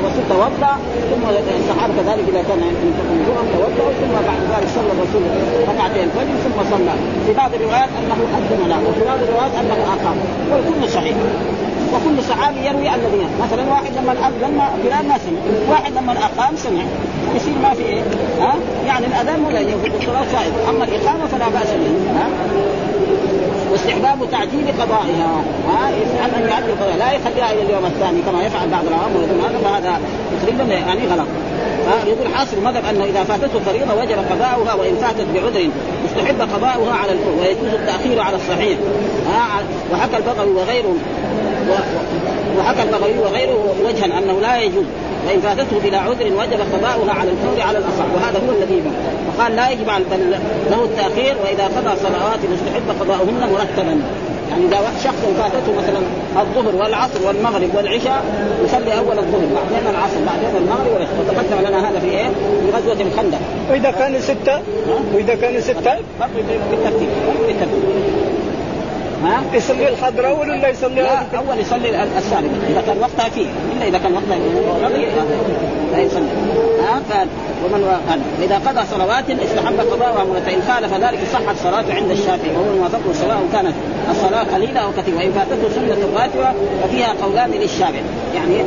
الرسول 0.00 0.24
توضا 0.28 0.72
ثم 1.10 1.22
الصحابة 1.60 1.92
كذلك 1.98 2.24
إذا 2.32 2.42
كان 2.48 2.60
ينفقون 2.84 3.18
جوعا 3.26 3.44
توضاوا 3.54 3.92
ثم 4.00 4.14
بعد 4.28 4.40
ذلك 4.52 4.68
صلى 4.76 4.90
الرسول 4.96 5.22
ركعتين 5.70 6.04
الفجر 6.08 6.34
ثم 6.44 6.58
صلى. 6.72 6.94
في 7.26 7.32
بعض 7.40 7.50
الروايات 7.54 7.88
أنه 8.00 8.18
أذن 8.38 8.68
له 8.68 8.78
وفي 8.88 9.02
بعض 9.10 9.18
الروايات 9.26 9.52
أنه 9.60 9.74
أقام. 9.94 10.16
والكل 10.50 10.88
صحيح. 10.96 11.16
وكل 11.92 12.22
صحابي 12.28 12.60
يروي 12.66 12.94
الذين. 12.94 13.28
مثلا 13.44 13.62
واحد 13.70 13.92
لما 13.96 14.12
الاذن 14.12 14.60
بلال 14.84 15.08
ما 15.08 15.18
سمع 15.18 15.40
واحد 15.70 15.92
لما 15.92 16.12
اقام 16.12 16.56
سمع. 16.56 16.82
يصير 17.36 17.54
ما 17.62 17.74
في 17.74 17.82
إيه؟ 17.82 18.02
ها؟ 18.40 18.54
يعني 18.86 19.06
الأذان 19.06 19.68
يفوت 19.68 20.00
الصلاة 20.00 20.22
فائده 20.22 20.70
أما 20.70 20.84
الإقامة 20.84 21.26
فلا 21.26 21.48
بأس 21.48 21.70
به. 21.70 22.18
ها؟ 22.18 22.26
واستحباب 23.72 24.30
تعجيل 24.30 24.66
قضائها. 24.80 25.30
ها؟ 25.68 25.90
يفعل 25.90 26.30
أن 26.42 26.48
يعجل 26.48 26.72
قضائها 26.80 26.96
لا 26.96 27.12
يخليها 27.12 27.52
إلى 27.52 27.62
اليوم 27.62 27.84
الثاني 27.86 28.22
كما 28.22 28.42
يفعل 28.46 28.68
بعض 28.68 28.84
العوام 28.86 29.12
هذا 29.44 29.58
فهذا 29.64 30.00
تقريبا 30.42 30.74
يعني 30.74 31.06
غلط. 31.06 31.28
يقول 32.06 32.34
حاصل 32.34 32.56
المذهب 32.56 32.84
انه 32.84 33.04
إذا 33.04 33.24
فاتته 33.24 33.60
فريضة 33.66 33.94
وجب 34.00 34.18
قضاؤها 34.30 34.74
وإن 34.74 34.96
فاتت 34.96 35.26
بعذر 35.34 35.70
مستحب 36.04 36.40
قضاؤها 36.40 36.94
على 36.94 37.12
الفور 37.12 37.34
ويجوز 37.40 37.80
التأخير 37.80 38.20
على 38.20 38.36
الصحيح. 38.36 38.78
وحكى 39.92 40.16
البغوي 40.16 40.52
وغيره 40.52 40.94
وحكى 42.58 42.82
البغوي 42.82 43.18
وغيره 43.18 43.74
وجها 43.84 44.18
أنه 44.18 44.40
لا 44.40 44.60
يجوز 44.62 44.84
وان 45.26 45.40
فاتته 45.40 45.78
بلا 45.84 45.98
عذر 45.98 46.26
وجب 46.26 46.60
قضاؤها 46.74 47.12
على 47.12 47.30
الفور 47.30 47.60
على 47.60 47.78
الأصح 47.78 48.04
وهذا 48.14 48.38
هو 48.46 48.52
الذي 48.52 48.74
يبقى 48.74 48.92
فقال 49.36 49.56
لا 49.56 49.70
يجب 49.70 49.90
على 49.90 50.04
بل 50.10 50.30
له 50.70 50.84
التأخير 50.84 51.36
وإذا 51.44 51.64
قضى 51.64 51.96
صلوات 51.96 52.38
مستحب 52.52 53.00
قضاؤهن 53.00 53.52
مرتبا 53.52 54.02
يعني 54.50 54.64
إذا 54.66 54.78
شخص 55.04 55.22
فاتته 55.38 55.72
مثلا 55.78 55.98
الظهر 56.42 56.76
والعصر 56.76 57.26
والمغرب 57.26 57.74
والعشاء 57.74 58.24
يصلي 58.64 58.98
أول 58.98 59.18
الظهر 59.18 59.46
بعدين 59.54 59.90
العصر 59.90 60.16
بعدين 60.26 60.56
المغرب 60.56 60.92
والعشاء 60.94 61.16
وتقدم 61.20 61.68
لنا 61.68 61.90
هذا 61.90 61.98
في 61.98 62.06
إيه؟ 62.06 62.26
في 62.26 62.76
غزوة 62.76 63.06
الخندق. 63.06 63.38
وإذا 63.70 63.90
كانوا 63.90 64.20
ستة؟ 64.20 64.60
وإذا 65.14 65.34
كانوا 65.34 65.60
ستة؟ 65.60 65.94
بالترتيب 66.70 67.08
بالترتيب 67.46 68.31
ها؟ 69.24 69.42
يصلي 69.52 69.88
الحضر 69.88 70.28
أول 70.28 70.50
ولا 70.50 70.68
يصلي 70.68 71.02
لا 71.02 71.18
أول 71.36 71.58
يصلي 71.58 72.02
السابق 72.18 72.48
إذا 72.68 72.82
كان 72.86 72.98
وقتها 72.98 73.28
فيه. 73.28 73.46
إلا 73.76 73.88
إذا 73.88 73.98
كان 73.98 74.14
وقتها 74.14 74.38
لا 75.92 75.98
يصلي. 75.98 76.28
ها؟ 76.82 77.02
قال 77.12 77.28
ومن 77.64 77.84
قال 78.08 78.20
إذا 78.42 78.58
قضى 78.58 78.86
صلوات 78.90 79.24
استحب 79.30 79.80
قضاءها 79.92 80.40
فإن 80.46 80.62
خالف 80.68 80.92
ذلك 80.94 81.18
صحت 81.32 81.56
صلاته 81.62 81.94
عند 81.94 82.10
الشافعي. 82.10 82.50
وهو 82.50 82.76
موافقه 82.78 83.12
سواء 83.12 83.42
كانت 83.52 83.74
الصلاة 84.10 84.54
قليلة 84.54 84.80
أو 84.80 84.90
كثيرة. 84.98 85.16
وإن 85.16 85.32
فاتته 85.32 85.74
سنة 85.74 86.20
راتبه 86.20 86.52
ففيها 86.82 87.14
قولان 87.22 87.50
للشافعي. 87.50 88.02
يعني 88.34 88.62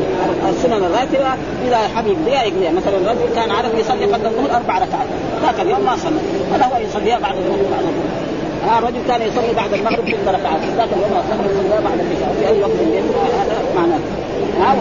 السنن 0.50 0.74
الراتبة 0.74 1.34
إذا 1.68 1.78
حبيب 1.96 2.18
بها 2.26 2.44
يقضيها. 2.44 2.72
مثلا 2.72 2.98
الرجل 2.98 3.36
كان 3.36 3.52
عرف 3.52 3.74
يصلي 3.80 4.06
قبل 4.06 4.26
الظهر 4.26 4.56
أربع 4.56 4.76
ركعات. 4.76 5.08
ذاك 5.46 5.60
اليوم 5.62 5.86
ما 5.86 5.96
صلى. 5.96 6.20
فله 6.54 6.78
ان 6.78 6.86
يصليها 6.90 7.20
بعد 7.20 7.36
الظهر 7.36 7.58
بعد 7.72 7.80
الظهر. 7.80 8.35
ها 8.68 8.80
رجل 8.80 9.00
كان 9.08 9.22
يصلي 9.22 9.54
بعد 9.56 9.74
المغرب 9.74 10.10
ست 10.10 10.28
ركعات 10.28 10.60
ذاك 10.78 10.90
اليوم 10.94 11.24
صلى 11.30 11.52
يصليها 11.52 11.80
بعد 11.80 12.00
العشاء 12.00 12.36
في 12.40 12.48
أي 12.48 12.62
وقت 12.62 12.72
من 12.72 12.88
الليل. 12.88 13.04
هذا 13.40 13.56
معناه. 13.76 14.00
ها 14.60 14.76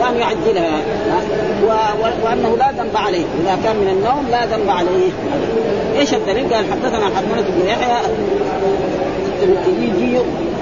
وان 0.00 0.16
يعجلها 0.16 0.80
وأنه 2.24 2.56
لا 2.56 2.72
ذنب 2.82 2.96
عليه. 2.96 3.24
إذا 3.42 3.58
كان 3.64 3.76
من 3.76 3.88
النوم 3.88 4.26
لا 4.30 4.46
ذنب 4.46 4.70
عليه. 4.70 5.10
إيش 5.98 6.14
الدليل؟ 6.14 6.54
قال 6.54 6.64
حدثنا 6.72 7.04
حرمله 7.16 7.46
بن 7.48 7.66
يحيى. 7.66 8.00
التجيجي 9.42 10.18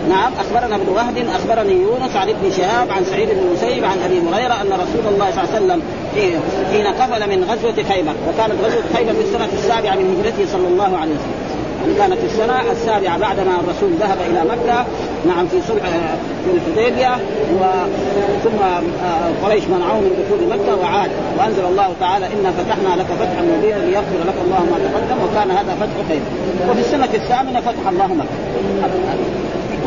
نعم 0.08 0.32
أخبرنا 0.40 0.76
ابن 0.76 0.88
وهب 0.88 1.16
أخبرني 1.34 1.72
يونس 1.72 2.16
عن 2.16 2.28
ابن 2.28 2.50
شهاب 2.56 2.90
عن 2.90 3.04
سعيد 3.04 3.28
بن 3.28 3.38
المسيب 3.38 3.84
عن 3.84 3.98
أبي 4.04 4.18
هريرة 4.18 4.54
أن 4.62 4.72
رسول 4.72 5.14
الله 5.14 5.30
صلى 5.30 5.42
الله 5.42 5.54
عليه 5.54 5.64
وسلم 5.64 5.82
حين 6.72 6.86
قفل 6.86 7.30
من 7.30 7.44
غزوة 7.44 7.84
خيبر 7.88 8.14
وكانت 8.28 8.64
غزوة 8.64 8.82
خيبر 8.96 9.12
في 9.12 9.20
السنة 9.20 9.48
السابعة 9.52 9.94
من 9.94 10.20
هجرته 10.20 10.52
صلى 10.52 10.68
الله 10.68 10.98
عليه 10.98 11.12
وسلم. 11.12 11.39
يعني 11.80 11.94
كانت 11.98 12.20
في 12.20 12.26
السنة 12.26 12.72
السابعة 12.72 13.18
بعدما 13.18 13.60
الرسول 13.60 13.90
ذهب 14.00 14.18
إلى 14.30 14.40
مكة 14.44 14.86
نعم 15.26 15.46
في 15.46 15.56
صلح 15.68 15.82
في 16.44 16.50
الحديبية 16.54 17.16
ثم 18.44 18.62
آه، 19.04 19.30
قريش 19.44 19.64
منعوه 19.64 20.00
من 20.00 20.24
دخول 20.24 20.58
مكة 20.58 20.76
وعاد. 20.82 21.10
وأنزل 21.38 21.64
الله 21.64 21.94
تعالى 22.00 22.26
إنا 22.26 22.50
فتحنا 22.50 23.02
لك 23.02 23.06
فتحا 23.06 23.42
مبينا 23.42 23.76
ليغفر 23.76 24.20
لك 24.28 24.34
الله 24.44 24.60
ما 24.70 24.78
تقدم 24.78 25.22
وكان 25.24 25.50
هذا 25.50 25.74
فتح 25.80 26.08
خير 26.08 26.20
وفي 26.70 26.80
السنة 26.80 27.08
الثامنة 27.14 27.60
فتح 27.60 27.88
الله 27.88 28.06
مكة. 28.06 28.28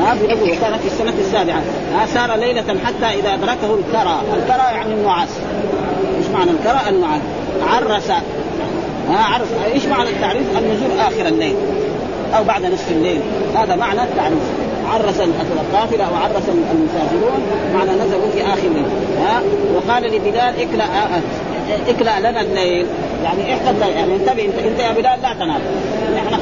ها 0.02 0.14
بغزوه 0.14 0.44
وكانت 0.44 0.82
في 0.82 0.88
السنة 0.88 1.14
السابعة. 1.20 1.62
ها 1.96 2.06
سار 2.06 2.36
ليلة 2.36 2.76
حتى 2.86 3.20
إذا 3.20 3.34
أدركه 3.34 3.76
الكرى، 3.80 4.22
الكرى 4.34 4.76
يعني 4.76 4.94
النعاس. 4.94 5.30
إيش 6.18 6.28
معنى 6.34 6.52
الكرى؟ 6.52 6.90
النعاس. 6.90 7.22
عرس. 7.70 8.10
ها 9.10 9.24
عرس. 9.34 9.48
إيش 9.74 9.86
معنى 9.86 10.10
التعريف؟ 10.10 10.44
النزول 10.58 11.00
آخر 11.00 11.28
الليل. 11.28 11.56
أو 12.38 12.44
بعد 12.44 12.66
نصف 12.66 12.92
الليل. 12.92 13.22
هذا 13.56 13.76
معنى 13.76 14.04
التعريف 14.04 14.40
عرس 14.88 15.20
القافله 15.20 16.04
أو 16.04 16.16
عرس 16.16 16.50
المسافرون 16.50 17.42
معنى 17.76 17.92
نزلوا 17.92 18.30
في 18.34 18.44
آخر 18.44 18.68
الليل. 18.68 18.86
ها؟ 19.20 19.42
وقال 19.76 20.04
لبلال 20.04 20.54
اكلا 20.62 20.86
اكلا 21.88 22.20
لنا 22.20 22.42
الليل. 22.42 22.86
يعني 23.24 23.54
احفظ 23.54 23.82
يعني 23.82 24.16
انتبه 24.16 24.46
انت, 24.46 24.58
انت 24.66 24.80
يا 24.80 24.92
بلال 24.92 25.22
لا 25.22 25.34
تنام. 25.34 25.62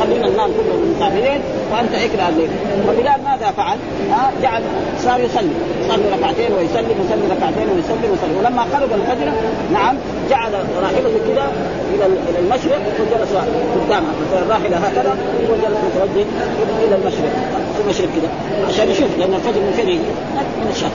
خلينا 0.01 0.29
ننام 0.29 0.49
كلنا 0.57 0.95
مسافرين 0.95 1.41
وأنت 1.71 1.93
اكل 1.93 2.19
الليل 2.29 2.49
فبلال 2.87 3.23
ماذا 3.23 3.51
فعل؟ 3.57 3.77
ها 4.11 4.31
جعل 4.41 4.61
صار 4.99 5.19
يصلي. 5.19 5.55
يصلي 5.85 6.09
ركعتين 6.15 6.51
ويسلم 6.53 6.95
يصلي 7.05 7.35
ركعتين 7.35 7.67
ويسلم 7.75 8.11
ويسلم 8.11 8.37
ولما 8.39 8.61
قرب 8.61 8.89
الفجر 8.93 9.31
نعم 9.73 9.95
جعل 10.29 10.51
راحلته 10.81 11.19
كده 11.27 11.45
إلى 11.93 12.05
إلى 12.05 12.39
المشرق 12.39 12.81
وجلس 12.99 13.31
قدامها 13.75 14.11
الراحله 14.33 14.77
هكذا 14.77 15.17
وجلس 15.49 15.77
متوجه 15.87 16.25
إلى 16.87 16.95
المشرق 16.95 17.31
المشرق 17.83 18.09
كده 18.15 18.29
عشان 18.67 18.91
يشوف 18.91 19.09
لأن 19.19 19.33
الفجر 19.33 19.59
من 19.61 19.73
فين؟ 19.75 19.99
من 20.61 20.71
الشرق. 20.71 20.91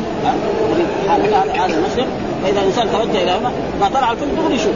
هذا 1.09 1.65
هذا 1.65 1.77
المشرق. 1.77 2.07
فإذا 2.45 2.61
الإنسان 2.61 2.89
توجه 2.93 3.23
إلى 3.23 3.31
هنا 3.31 3.51
ما 3.81 3.89
طلع 3.89 4.13
الفجر 4.13 4.27
دغري 4.43 4.55
يشوف. 4.55 4.75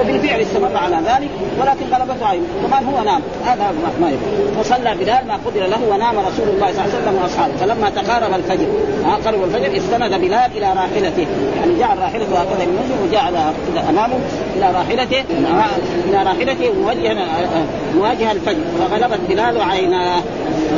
وبالفعل 0.00 0.40
استمر 0.40 0.76
على 0.76 0.96
ذلك. 0.96 1.30
ولكن 1.60 1.86
غلبته 1.94 2.26
عين 2.26 2.42
كمان 2.66 2.84
هو 2.84 3.04
نام؟ 3.04 3.20
هذا 3.44 3.74
ما 4.00 4.10
يفعل 4.10 4.64
فصلى 4.64 4.94
بلال 4.94 5.26
ما 5.26 5.38
قدر 5.46 5.66
له 5.66 5.78
ونام 5.90 6.18
رسول 6.18 6.48
الله 6.48 6.72
صلى 6.72 6.84
الله 6.84 6.94
عليه 6.94 6.98
وسلم 6.98 7.18
وأصحابه. 7.22 7.56
فلما 7.60 7.90
تقارب 7.90 8.34
الفجر 8.34 8.66
ها 9.04 9.14
قرب 9.26 9.44
الفجر 9.44 9.76
استند 9.76 10.20
بلال 10.20 10.50
إلى 10.56 10.66
راحلته. 10.66 11.26
يعني 11.56 11.78
جعل 11.78 11.98
راحلته 11.98 12.40
هكذا 12.40 12.62
ينزل 12.62 13.08
وجعل 13.08 13.36
أمامه 13.88 14.18
إلى 14.56 14.70
راحلته 14.74 15.24
إلى 16.08 16.22
راحلته 16.22 16.72
موجها 16.82 17.26
مواجه 17.96 18.32
الفجر. 18.32 18.64
فغلبت 18.78 19.20
بلال 19.28 19.62
عيناه. 19.62 20.22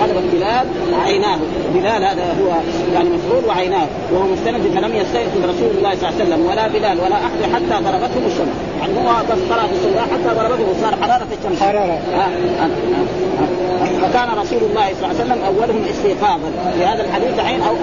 غلبت 0.00 0.24
بلال 0.32 0.66
عيناه. 1.04 1.38
بلال 1.74 2.04
هذا 2.04 2.24
هو 2.42 2.48
يعني 2.94 3.08
مسرور 3.08 3.42
وعيناه. 3.48 3.86
وهو 4.12 4.24
مستند 4.32 4.62
فلم 4.74 4.94
يستيقظ 4.94 5.44
رسول 5.44 5.70
الله 5.78 5.94
صلى 5.94 6.08
الله 6.08 6.20
عليه 6.20 6.24
وسلم 6.24 6.46
ولا 6.46 6.68
بلال 6.68 7.00
ولا 7.00 7.16
أحد 7.16 7.40
حتى 7.54 7.84
ضربته 7.84 8.26
الشمس. 8.26 8.56
يعني 8.80 8.92
هو 8.92 9.10
بس 9.30 9.38
طلع 9.50 9.62
في 9.62 10.00
حتى 10.12 10.36
ضربته 10.38 10.64
وصار 10.70 10.96
حرارة 11.02 11.26
الشمس. 11.38 11.60
حرارة. 11.60 11.98
آه 12.14 12.16
آه 12.16 12.64
آه 12.64 13.50
فكان 14.02 14.28
رسول 14.38 14.58
الله 14.70 14.86
صلى 14.94 15.10
الله 15.10 15.20
عليه 15.20 15.24
وسلم 15.24 15.38
أولهم 15.46 15.84
استيقاظا. 15.90 16.50
في 16.78 16.84
هذا 16.84 17.04
الحديث 17.04 17.38
عين 17.38 17.60
أو 17.62 17.74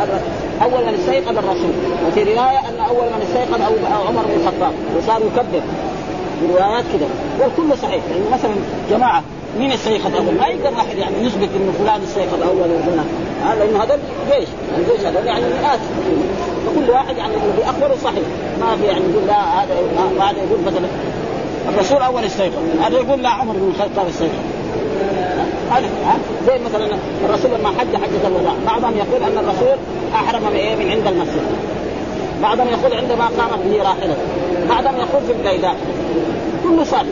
أول 0.62 0.86
من 0.86 0.94
استيقظ 1.00 1.38
الرسول. 1.38 1.74
وفي 2.08 2.24
رواية 2.24 2.60
أن 2.70 2.80
أول 2.90 3.06
من 3.06 3.22
استيقظ 3.28 3.62
عمر 4.08 4.22
بن 4.22 4.42
الخطاب. 4.42 4.74
وصار 4.98 5.22
يكبر. 5.22 5.62
بروايات 6.42 6.86
كده. 6.94 7.08
والكل 7.40 7.78
صحيح. 7.78 8.02
يعني 8.12 8.24
مثلا 8.34 8.56
جماعة 8.90 9.24
مين 9.60 9.72
استيقظ 9.72 10.16
اول؟ 10.16 10.36
ما 10.40 10.48
يقدر 10.48 10.78
واحد 10.78 10.98
يعني 10.98 11.16
يثبت 11.26 11.50
إنه 11.56 11.72
فلان 11.80 12.02
استيقظ 12.04 12.42
اول 12.44 12.72
وفلان 12.72 13.06
هذا 13.46 13.66
لأنه 13.66 13.84
هذا 13.84 14.00
جيش. 14.32 14.48
الجيش 14.78 15.06
هذا 15.06 15.20
يعني 15.26 15.46
مئات. 15.62 15.80
فكل 16.66 16.90
واحد 16.90 17.18
يعني 17.18 17.34
اللي 17.36 17.66
اخبره 17.66 17.96
صحيح 18.04 18.24
ما 18.62 18.78
في 18.78 18.86
يعني 18.86 19.04
يقول 19.12 19.28
لا 19.28 19.64
هذا 19.64 19.76
هذا 20.20 20.38
يقول 20.38 20.60
مثلا 20.66 20.88
الرسول 21.70 22.02
أول 22.02 22.24
استيقظ 22.24 22.60
هذا 22.82 22.98
يقول 22.98 23.24
لا 23.24 23.30
عمر 23.30 23.54
بن 23.54 23.72
الخطاب 23.76 24.08
استيقظ 24.08 24.34
هذا 25.72 25.88
زي 26.48 26.60
مثلا 26.66 26.98
الرسول 27.26 27.52
لما 27.52 27.70
حج 27.70 27.96
حجه 27.96 28.28
الوداع 28.28 28.54
بعضهم 28.66 28.98
يقول 28.98 29.24
أن 29.24 29.38
الرسول 29.38 29.78
أحرم 30.16 30.42
من 30.42 30.86
من 30.86 30.92
عند 30.92 31.08
المسجد. 31.08 31.42
بعضهم 32.44 32.68
يقول 32.68 32.94
عندما 32.94 33.26
قامت 33.26 33.60
به 33.66 33.84
راحلته 33.84 34.16
بعضهم 34.70 34.96
يقول 34.96 35.22
في 35.28 35.32
البيداء. 35.32 35.76
كله 36.64 36.84
صالح 36.84 37.10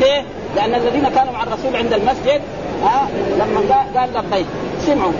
ليه؟ 0.00 0.24
لأن 0.56 0.74
الذين 0.74 1.08
كانوا 1.08 1.32
مع 1.32 1.42
الرسول 1.42 1.76
عند 1.76 1.92
المسجد 1.92 2.40
ها 2.84 3.08
لما 3.38 3.60
قال 3.94 4.08
لبيك 4.14 4.46
سمعوا. 4.86 5.12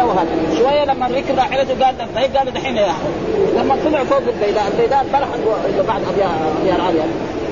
روى 0.00 0.12
هذا. 0.12 0.58
شوية 0.58 0.84
لما 0.84 1.06
ركب 1.06 1.38
راحلته 1.38 1.84
قال 1.84 1.94
لبيك 1.94 2.36
قالوا 2.36 2.52
دحين 2.52 2.76
يا 2.76 2.92
لما 3.56 3.76
طلعوا 3.84 4.04
فوق 4.04 4.18
البيداء 4.18 4.72
البيداء 4.74 5.02
البرح 5.02 5.28
بعد 5.88 6.02
ابيار 6.12 6.80
عالية. 6.80 7.02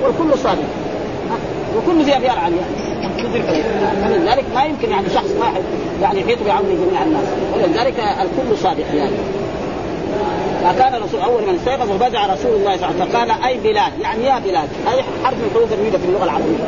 والكل 0.04 0.38
صالح 0.38 0.66
وكل 1.76 2.02
ذي 2.02 2.16
ابيار 2.16 2.38
عالية. 2.38 2.62
فلذلك 4.02 4.44
ما 4.54 4.64
يمكن 4.64 4.90
يعني 4.90 5.08
شخص 5.14 5.30
واحد 5.40 5.62
يعني 6.02 6.20
يحيط 6.20 6.38
بعونه 6.46 6.68
جميع 6.68 7.02
الناس. 7.02 7.24
ولذلك 7.54 7.98
الكل 7.98 8.58
صادق 8.58 8.84
يعني 8.94 9.16
فكان 10.64 10.94
الرسول 10.94 11.20
أول 11.20 11.42
من 11.42 11.54
استيقظ 11.54 11.90
وبدع 11.90 12.26
رسول 12.26 12.52
الله 12.52 12.76
صلى 12.76 12.86
الله 12.86 12.86
عليه 12.86 12.96
وسلم 12.96 13.08
فقال 13.12 13.30
أي 13.44 13.58
بلال 13.58 13.92
يعني 14.00 14.24
يا 14.24 14.38
بلال 14.38 14.68
هذه 14.86 15.04
حرف 15.24 15.34
من 15.34 15.50
حروف 15.54 15.72
الندى 15.72 15.98
في 15.98 16.04
اللغة 16.04 16.24
العربية. 16.24 16.58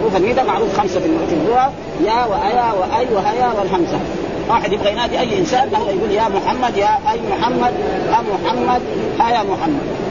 حروف 0.00 0.16
الندى 0.16 0.42
معروف 0.42 0.80
خمسة 0.80 1.00
في 1.00 1.06
اللغة. 1.06 1.72
يا 2.04 2.24
وأيا 2.24 2.72
وأي 2.72 3.06
وهيا 3.14 3.52
والهمسة. 3.58 3.98
واحد 4.48 4.72
يبغى 4.72 4.92
ينادي 4.92 5.20
أي 5.20 5.38
إنسان 5.38 5.68
له 5.72 5.90
يقول 5.90 6.10
يا 6.10 6.28
محمد 6.28 6.76
يا 6.76 6.98
أي 7.12 7.20
محمد 7.30 7.72
يا 8.10 8.20
محمد 8.32 8.82
يا 9.20 9.42
محمد. 9.42 10.07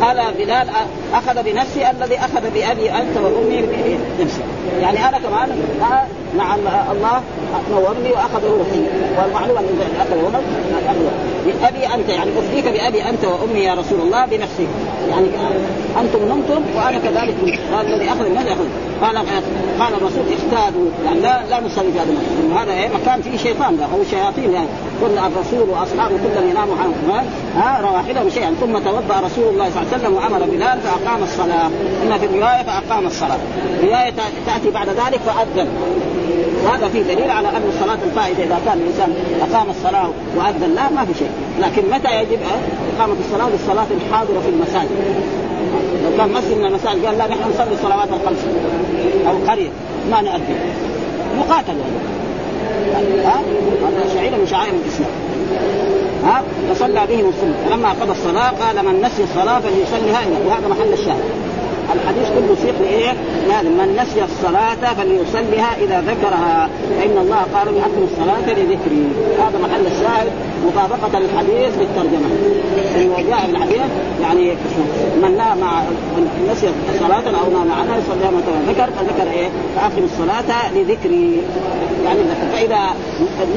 قال 0.00 0.34
بلال 0.38 0.68
أخذ 1.14 1.42
بنفسي 1.42 1.90
الذي 1.90 2.18
أخذ 2.18 2.50
بأبي 2.54 2.90
أنت 2.90 3.16
وأمي 3.16 3.62
بنفسي. 4.18 4.40
يعني 4.80 5.08
أنا 5.08 5.18
كمان 5.18 5.48
نعم 6.36 6.58
الله 6.92 7.22
نورني 7.70 8.12
واخذ 8.12 8.44
روحي 8.44 8.82
والمعلومه 9.18 9.60
أن 9.60 9.92
اخذ 10.00 10.16
بأبي 11.46 11.94
أنت 11.94 12.08
يعني 12.08 12.30
افديك 12.38 12.64
بأبي 12.64 13.02
أنت 13.02 13.24
وأمي 13.24 13.60
يا 13.60 13.74
رسول 13.74 14.00
الله 14.00 14.26
بنفسك. 14.26 14.68
يعني 15.10 15.26
أنتم 16.00 16.18
نمتم 16.18 16.62
وأنا 16.76 16.98
كذلك 16.98 17.34
قال 17.74 17.86
الذي 17.86 18.08
أخذ 18.08 18.28
من 18.28 18.36
ياخذ 18.36 18.66
قال 19.02 19.16
قال 19.80 19.94
الرسول 19.94 20.24
اختادوا. 20.32 20.90
يعني 21.04 21.20
لا 21.20 21.42
لا 21.50 21.60
نصلي 21.60 21.92
في 21.92 21.98
هذا 21.98 22.10
المكان 22.10 22.58
هذا 22.58 22.72
إيه؟ 22.72 22.88
مكان 22.88 23.22
فيه 23.22 23.36
شيطان. 23.36 23.76
ده 23.76 23.84
أو 23.84 24.04
شياطين. 24.10 24.52
يعني 24.52 24.68
كل 25.00 25.18
الرسول 25.18 25.68
وأصحابه 25.68 26.16
كلهم 26.16 26.50
يناموا 26.50 26.74
عن 26.76 26.92
ها 27.56 27.80
رواحلهم 27.80 28.30
شيئا. 28.30 28.54
ثم 28.60 28.78
توضأ 28.78 29.20
رسول 29.26 29.48
الله 29.52 29.70
صلى 29.70 29.82
الله 29.82 29.92
عليه 29.92 29.96
وسلم 29.96 30.14
وأمر 30.14 30.44
بلال 30.46 30.78
فأقام 30.80 31.22
الصلاة. 31.22 31.70
اما 32.06 32.18
في 32.18 32.26
الرواية 32.26 32.62
فأقام 32.62 33.06
الصلاة. 33.06 33.38
روايه 33.82 34.12
تأتي 34.46 34.70
بعد 34.70 34.88
ذلك 34.88 35.20
فأذن. 35.26 35.68
وهذا 36.64 36.88
فيه 36.88 37.02
دليل 37.02 37.30
على 37.30 37.48
أن 37.48 37.62
الصلاة 37.68 37.98
الفائده 38.04 38.44
إذا 38.44 38.60
كان 38.66 38.78
الإنسان 38.78 39.14
أقام 39.40 39.70
الصلاة 39.70 40.10
وأذن 40.36 40.74
لا 40.74 40.90
ما 40.90 41.04
في 41.04 41.14
شيء. 41.18 41.30
لكن 41.60 41.82
متى 41.90 42.22
يجب 42.22 42.38
اقامه 42.98 43.14
الصلاه 43.20 43.48
للصلاة 43.48 43.86
الحاضرة 43.90 44.40
في 44.40 44.48
المساجد. 44.48 44.90
لو 46.04 46.16
كان 46.18 46.32
مسجد 46.32 46.56
من 46.58 46.64
المساجد 46.64 47.06
قال 47.06 47.18
لا 47.18 47.26
نحن 47.26 47.40
نصلي 47.54 47.74
الصلوات 47.74 48.08
الخمس 48.08 48.38
أو 49.28 49.50
قريه 49.50 49.68
ما 50.10 50.20
نؤذن 50.20 50.56
مقاتل 51.38 51.74
ها؟ 53.24 53.40
هذا 53.86 54.14
شعيره 54.14 54.36
من 54.36 54.46
شعائر 54.46 54.72
الإسلام. 54.84 55.10
ها؟ 56.24 56.42
فصلى 56.70 57.06
بهم 57.06 57.28
السنة 57.28 57.54
فلما 57.68 57.88
قضى 57.88 58.12
الصلاة 58.12 58.50
قال 58.50 58.84
من 58.84 59.02
نسي 59.02 59.22
الصلاة 59.22 59.60
فليصليها 59.60 60.20
وهذا 60.46 60.68
محل 60.68 60.92
الشاهد. 60.92 61.24
الحديث 61.94 62.28
كله 62.28 62.56
سيق 62.62 62.74
لإيه؟ 62.80 63.12
من 63.64 63.96
نسي 64.02 64.24
الصلاة 64.24 64.94
فليصليها 64.94 65.76
إذا 65.84 66.00
ذكرها. 66.00 66.68
فإن 66.98 67.18
الله 67.18 67.42
قال 67.54 67.68
أقم 67.68 68.06
الصلاة 68.12 68.54
لذكري. 68.58 69.06
هذا 69.38 69.58
محل 69.62 69.86
الشاهد 69.86 70.28
مطابقة 70.66 71.18
للحديث 71.18 71.76
بالترجمة. 71.76 72.28
إنه 72.96 73.16
جاء 73.28 73.50
الحديث 73.50 73.82
يعني 74.22 74.52
من 75.22 75.36
نام 75.36 75.58
مع 75.58 75.82
نسي 76.52 76.68
صلاة 77.00 77.26
أو 77.44 77.50
نام 77.50 77.72
عنها 77.72 77.96
يصليها 77.96 78.30
متى 78.30 78.72
ذكر 78.72 78.90
فذكر 78.92 79.30
إيه؟ 79.30 79.48
فأقم 79.76 80.04
الصلاة 80.04 80.72
لذكري. 80.74 81.42
يعني 82.04 82.18
ذكر 82.18 82.46
فإذا 82.52 82.80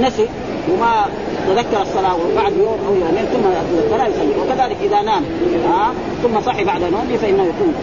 نسي 0.02 0.26
وما 0.72 1.06
تذكر 1.48 1.82
الصلاة 1.82 2.16
وبعد 2.16 2.54
يوم 2.54 2.80
أو 2.88 2.94
يومين 2.96 3.26
ثم 3.34 3.44
فلا 3.92 4.08
يصلي. 4.08 4.34
وكذلك 4.42 4.78
إذا 4.84 5.02
نام. 5.02 5.24
ها؟ 5.70 5.94
ثم 6.24 6.42
صحي 6.42 6.64
بعد 6.64 6.82
نومه 6.82 7.18
فإنه 7.22 7.44
يكون. 7.44 7.74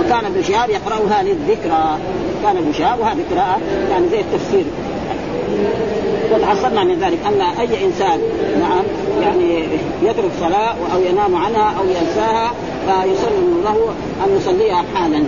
وكان 0.00 0.24
ابن 0.24 0.42
شهاب 0.42 0.70
يقرأها 0.70 1.22
للذكرى. 1.22 1.98
كان 2.42 2.56
ابن 2.56 2.72
شهاب 2.72 3.00
وهذه 3.00 3.24
قراءة 3.30 3.58
يعني 3.90 4.08
زي 4.08 4.20
التفسير. 4.20 4.64
قد 6.32 6.42
حصلنا 6.42 6.84
من 6.84 6.98
ذلك 7.00 7.18
أن 7.26 7.40
أي 7.40 7.84
إنسان 7.84 8.20
نعم 8.60 8.82
يعني 9.22 9.64
يترك 10.02 10.30
صلاة 10.40 10.74
أو 10.94 11.00
ينام 11.10 11.34
عنها 11.34 11.74
أو 11.78 11.84
ينساها 11.84 12.50
فيسلم 12.86 13.62
له 13.64 13.94
أن 14.26 14.36
يصليها 14.36 14.84
حالا. 14.94 15.22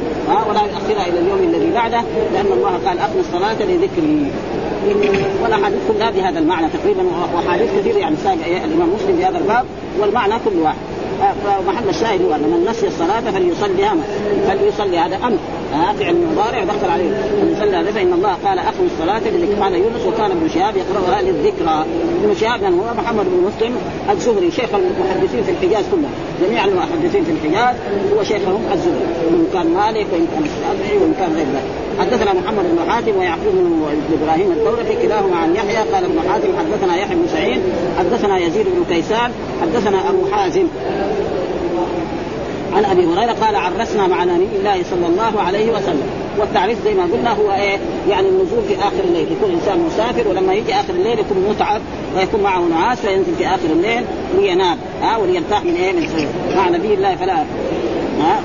ولا 0.49 0.61
يؤخرها 0.61 1.07
إلى 1.07 1.19
اليوم 1.19 1.39
الذي 1.39 1.73
بعده 1.75 2.03
لأن 2.35 2.53
الله 2.53 2.79
قال 2.87 2.99
أقم 2.99 3.21
الصلاة 3.21 3.63
لذكري. 3.63 4.31
والاحاديث 5.43 5.79
كلها 5.89 6.11
بهذا 6.11 6.39
المعنى 6.39 6.67
تقريبا 6.69 7.03
وأحاديث 7.35 7.71
كثيرة 7.79 7.99
يعني 7.99 8.17
ساق 8.25 8.39
الإمام 8.65 8.89
مسلم 8.95 9.17
في 9.17 9.25
هذا 9.25 9.39
الباب 9.39 9.65
والمعنى 10.01 10.35
كل 10.45 10.59
واحد. 10.63 10.77
فمحل 11.45 11.89
الشاهد 11.89 12.23
هو 12.23 12.35
ان 12.35 12.41
من 12.41 12.67
نسي 12.71 12.87
الصلاة 12.87 13.21
فليصليها 13.21 13.97
فليصلي 14.49 14.99
هذا 14.99 15.17
أمر. 15.17 15.39
آه 15.75 15.93
فعل 15.93 16.17
مضارع 16.33 16.65
دخل 16.65 16.91
عليه. 16.91 17.11
صلى 17.61 17.77
هذا 17.77 17.91
فإن 17.91 18.13
الله 18.13 18.35
قال 18.45 18.59
أقم 18.59 18.87
الصلاة 18.93 19.21
لذكر 19.31 19.63
قال 19.63 19.75
يونس 19.75 20.07
وكان 20.07 20.31
ابن 20.31 20.49
شهاب 20.55 20.75
يقراها 20.77 21.23
للذكرى. 21.23 21.85
ابن 22.25 22.35
شهاب 22.41 22.63
من 22.63 22.79
هو 22.79 23.03
محمد 23.03 23.25
بن 23.25 23.49
مسلم 23.49 23.77
الزهري 24.11 24.51
شيخ 24.51 24.71
المحدثين 24.75 25.43
في 25.45 25.51
الحجاز 25.51 25.85
كلها 25.93 26.11
جميع 26.43 26.65
المحدثين 26.65 27.25
في 27.25 27.33
الحجاز 27.33 27.77
هو 28.17 28.23
شيخهم 28.23 28.63
الزهري. 28.73 29.07
وإن 29.27 29.47
كان 29.53 29.67
مالك 29.67 30.07
وإن 30.13 30.27
كان 30.35 30.45
الشافعي 30.45 30.99
وإن 30.99 31.15
كان 31.19 31.33
غير 31.37 31.47
ذلك. 31.47 31.71
حدثنا 32.01 32.33
محمد 32.41 32.65
بن 32.65 32.91
حاتم 32.91 33.17
ويعقوب 33.19 33.55
بن 33.55 34.19
إبراهيم 34.23 34.53
الدورقي 34.53 34.97
كلاهما 35.03 35.37
عن 35.37 35.57
يحيى. 35.57 35.77
قال 35.93 36.05
ابن 36.05 36.19
حاتم 36.31 36.49
حدثنا 36.59 36.97
يحيى 36.97 37.17
بن 37.17 37.29
سعيد 37.33 37.61
حدثنا 37.99 38.39
يزيد 38.39 38.67
بن 38.67 38.95
كيسان 38.95 39.31
حدثنا 39.63 40.11
أبو 40.11 40.27
حازم. 40.33 40.67
عن 42.77 42.85
أبي 42.85 43.07
هريرة 43.07 43.33
قال 43.33 43.57
عرسنا 43.57 44.07
مع 44.07 44.25
نبي 44.25 44.57
الله 44.59 44.83
صلى 44.91 45.07
الله 45.07 45.43
عليه 45.43 45.73
وسلم. 45.73 46.03
والتعريس 46.39 46.79
زي 46.85 46.95
ما 46.95 47.03
قلنا 47.03 47.33
هو 47.33 47.53
إيه؟ 47.53 47.79
يعني 48.09 48.29
النزول 48.29 48.63
في 48.69 48.75
آخر 48.79 49.05
الليل. 49.05 49.33
يكون 49.33 49.51
إنسان 49.51 49.79
مسافر 49.79 50.29
ولما 50.29 50.55
يجي 50.55 50.75
آخر 50.75 50.95
الليل 50.95 51.19
يكون 51.19 51.47
متعب 51.51 51.81
ويكون 52.17 52.43
معه 52.43 52.61
نعاس 52.61 52.99
فينزل 52.99 53.35
في 53.39 53.47
آخر 53.47 53.67
الليل 53.73 54.05
لينام 54.37 54.79
ها 55.03 55.17
وليرتاح 55.17 55.65
من 55.65 55.75
إيه؟ 55.75 55.93
من 55.93 56.29
مع 56.57 56.69
نبي 56.69 56.95
الله 56.95 57.17
فلا. 57.17 57.45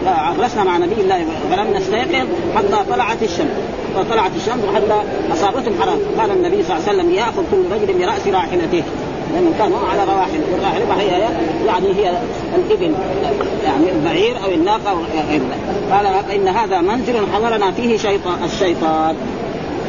عرسنا 0.07 0.63
مع 0.63 0.77
نبي 0.77 1.01
الله 1.01 1.25
فلم 1.51 1.77
نستيقظ 1.77 2.27
حتى 2.55 2.77
طلعت 2.89 3.23
الشمس. 3.23 3.51
فطلعت 3.95 4.31
الشمس 4.35 4.63
وحتى 4.69 5.01
أصابتهم 5.33 5.73
حرام. 5.81 5.99
قال 6.19 6.31
النبي 6.31 6.63
صلى 6.63 6.77
الله 6.77 6.89
عليه 6.89 6.99
وسلم 6.99 7.13
يأخذ 7.13 7.43
كل 7.51 7.75
رجل 7.75 7.93
برأس 7.93 8.27
راحلته. 8.27 8.83
لانهم 9.35 9.53
كانوا 9.59 9.79
على 9.91 10.03
رواحل. 10.03 10.39
والراحله 10.51 11.01
هي 11.01 11.19
يعني 11.67 11.87
هي 11.87 12.19
الإبل 12.55 12.95
يعني 13.65 13.91
البعير 13.91 14.35
أو 14.43 14.51
الناقة 14.51 14.89
أو 14.91 14.97
قال 15.91 16.31
ان 16.35 16.47
هذا 16.47 16.81
منزل 16.81 17.13
حضرنا 17.33 17.71
فيه 17.71 17.97
شيطان 17.97 18.43
الشيطان. 18.43 19.15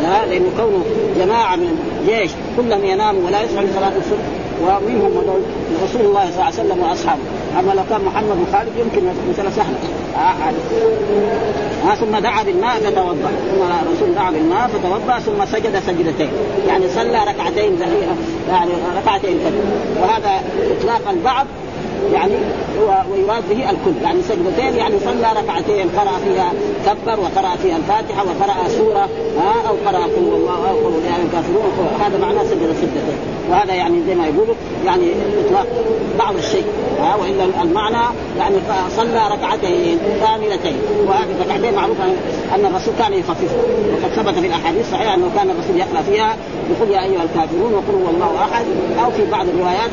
لا 0.02 0.26
لأنه 0.26 0.50
كونه 0.56 0.84
جماعة 1.18 1.56
من 1.56 1.78
الجيش 2.00 2.30
كلهم 2.56 2.84
يناموا 2.84 3.26
ولا 3.26 3.42
يصحوا 3.42 3.64
لصلاة 3.64 3.92
الصبح 3.96 4.26
ومنهم 4.62 5.12
رسول 5.84 6.00
الله 6.00 6.24
صلى 6.24 6.34
الله 6.34 6.44
عليه 6.44 6.54
وسلم 6.54 6.78
وأصحابه. 6.82 7.20
اما 7.58 7.72
لو 7.72 7.82
كان 7.90 8.00
محمد 8.04 8.38
وخالد 8.48 8.76
يمكن 8.76 9.02
مثلا 9.30 9.50
سهلة. 9.50 9.78
آه 11.90 11.94
ثم 11.94 12.18
دعا 12.18 12.42
بالماء 12.42 12.78
فتوضأ. 12.78 13.30
ثم 13.50 13.62
الرسول 13.86 14.14
دعا 14.14 14.30
بالماء 14.30 14.68
فتوضأ 14.68 15.18
ثم 15.18 15.44
سجد 15.44 15.82
سجدتين. 15.86 16.30
يعني 16.68 16.88
صلى 16.88 17.18
ركعتين 17.28 17.80
يعني 18.48 18.70
ركعتين 18.96 19.36
الفجر 19.36 19.60
وهذا 20.00 20.40
إطلاق 20.80 21.10
البعض 21.10 21.46
يعني 22.12 22.34
ويراد 23.12 23.42
به 23.50 23.70
الكل. 23.70 24.02
يعني 24.02 24.22
سجدتين 24.22 24.74
يعني 24.74 24.94
صلى 24.98 25.28
ركعتين 25.42 25.88
قرأ 25.88 26.18
فيها 26.24 26.52
كبر 26.86 27.20
وقرأ 27.20 27.56
فيها 27.56 27.76
الفاتحة 27.76 28.24
وقرأ 28.24 28.68
سورة 28.68 29.08
ها 29.38 29.68
أو 29.68 29.74
قرأ 29.86 30.04
قل 30.04 30.34
الله 30.34 30.70
أو 30.70 30.76
قل 30.76 30.92
يعني 31.06 31.22
الكافرون 31.22 31.64
هذا 32.00 32.18
معناه 32.18 32.42
سجد 32.42 32.74
سجدتين 32.80 33.18
وهذا 33.50 33.74
يعني 33.74 34.02
زي 34.06 34.14
ما 34.14 34.26
يقولوا 34.26 34.54
يعني 34.86 35.12
إطلاق 35.46 35.66
بعض 36.18 36.36
الشيء 36.36 36.66
ها 37.00 37.16
وإلا 37.16 37.62
المعنى 37.62 38.04
يعني 38.38 38.56
صلى 38.96 39.20
ركعتين 39.32 39.98
كاملتين. 40.20 40.76
وهذه 41.06 41.30
الركعتين 41.40 41.74
معروفة 41.74 42.04
أن 42.54 42.66
الرسول 42.66 42.94
كان 42.98 43.12
يخففها 43.12 43.62
وقد 43.92 44.10
ثبت 44.16 44.38
في 44.38 44.46
الأحاديث 44.46 44.80
الصحيحة 44.86 45.14
أنه 45.14 45.30
كان 45.36 45.50
الرسول 45.50 45.76
يقرأ 45.76 46.02
فيها 46.02 46.36
يقول 46.70 46.90
يا 46.90 47.02
أيها 47.02 47.22
الكافرون 47.22 47.74
وقل 47.74 47.94
هو 47.94 48.10
الله 48.14 48.44
أحد 48.44 48.64
أو 49.04 49.10
في 49.10 49.30
بعض 49.30 49.46
الروايات 49.48 49.90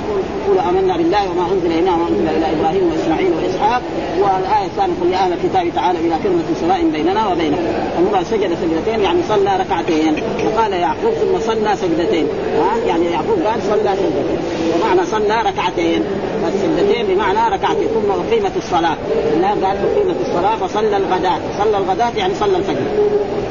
قل 0.47 0.59
آمنا 0.59 0.97
بالله 0.97 1.31
وما 1.31 1.51
أنزل 1.51 1.71
إلينا 1.71 1.91
وما 2.03 2.11
أنزل 2.11 2.27
إلى 2.37 2.59
إبراهيم 2.59 2.91
وإسماعيل 2.91 3.31
وإسحاق 3.33 3.81
والآية 4.19 4.65
الثانية 4.65 4.93
قل 5.01 5.11
يا 5.11 5.17
أهل 5.17 5.33
الكتاب 5.33 5.75
تعالى 5.75 5.99
إلى 5.99 6.15
كلمة 6.23 6.43
سواء 6.61 6.89
بيننا 6.93 7.27
وبينكم. 7.31 7.63
المرأة 7.99 8.23
سجد 8.23 8.57
سجدتين 8.61 8.99
يعني 9.01 9.19
صلى 9.29 9.57
ركعتين. 9.57 10.23
وقال 10.45 10.73
يعقوب 10.73 11.13
ثم 11.13 11.39
صلى 11.39 11.75
سجدتين. 11.75 12.27
ها؟ 12.59 12.87
يعني 12.87 13.05
يعقوب 13.05 13.39
قال 13.45 13.61
صلى 13.61 13.95
سجدتين. 13.95 14.39
ومعنى 14.75 15.05
صلى 15.05 15.41
ركعتين. 15.41 16.03
فالسجدتين 16.43 17.15
بمعنى 17.15 17.55
ركعتين. 17.55 17.87
ثم 17.87 18.11
أقيمت 18.11 18.57
الصلاة. 18.57 18.97
الله 19.33 19.49
قال 19.49 19.77
أقيمت 19.77 20.15
الصلاة 20.27 20.55
فصلى 20.55 20.97
الغداة. 20.97 21.39
صلى 21.59 21.77
الغداة 21.77 22.11
يعني 22.17 22.33
صلى 22.35 22.57
الفجر. 22.57 22.87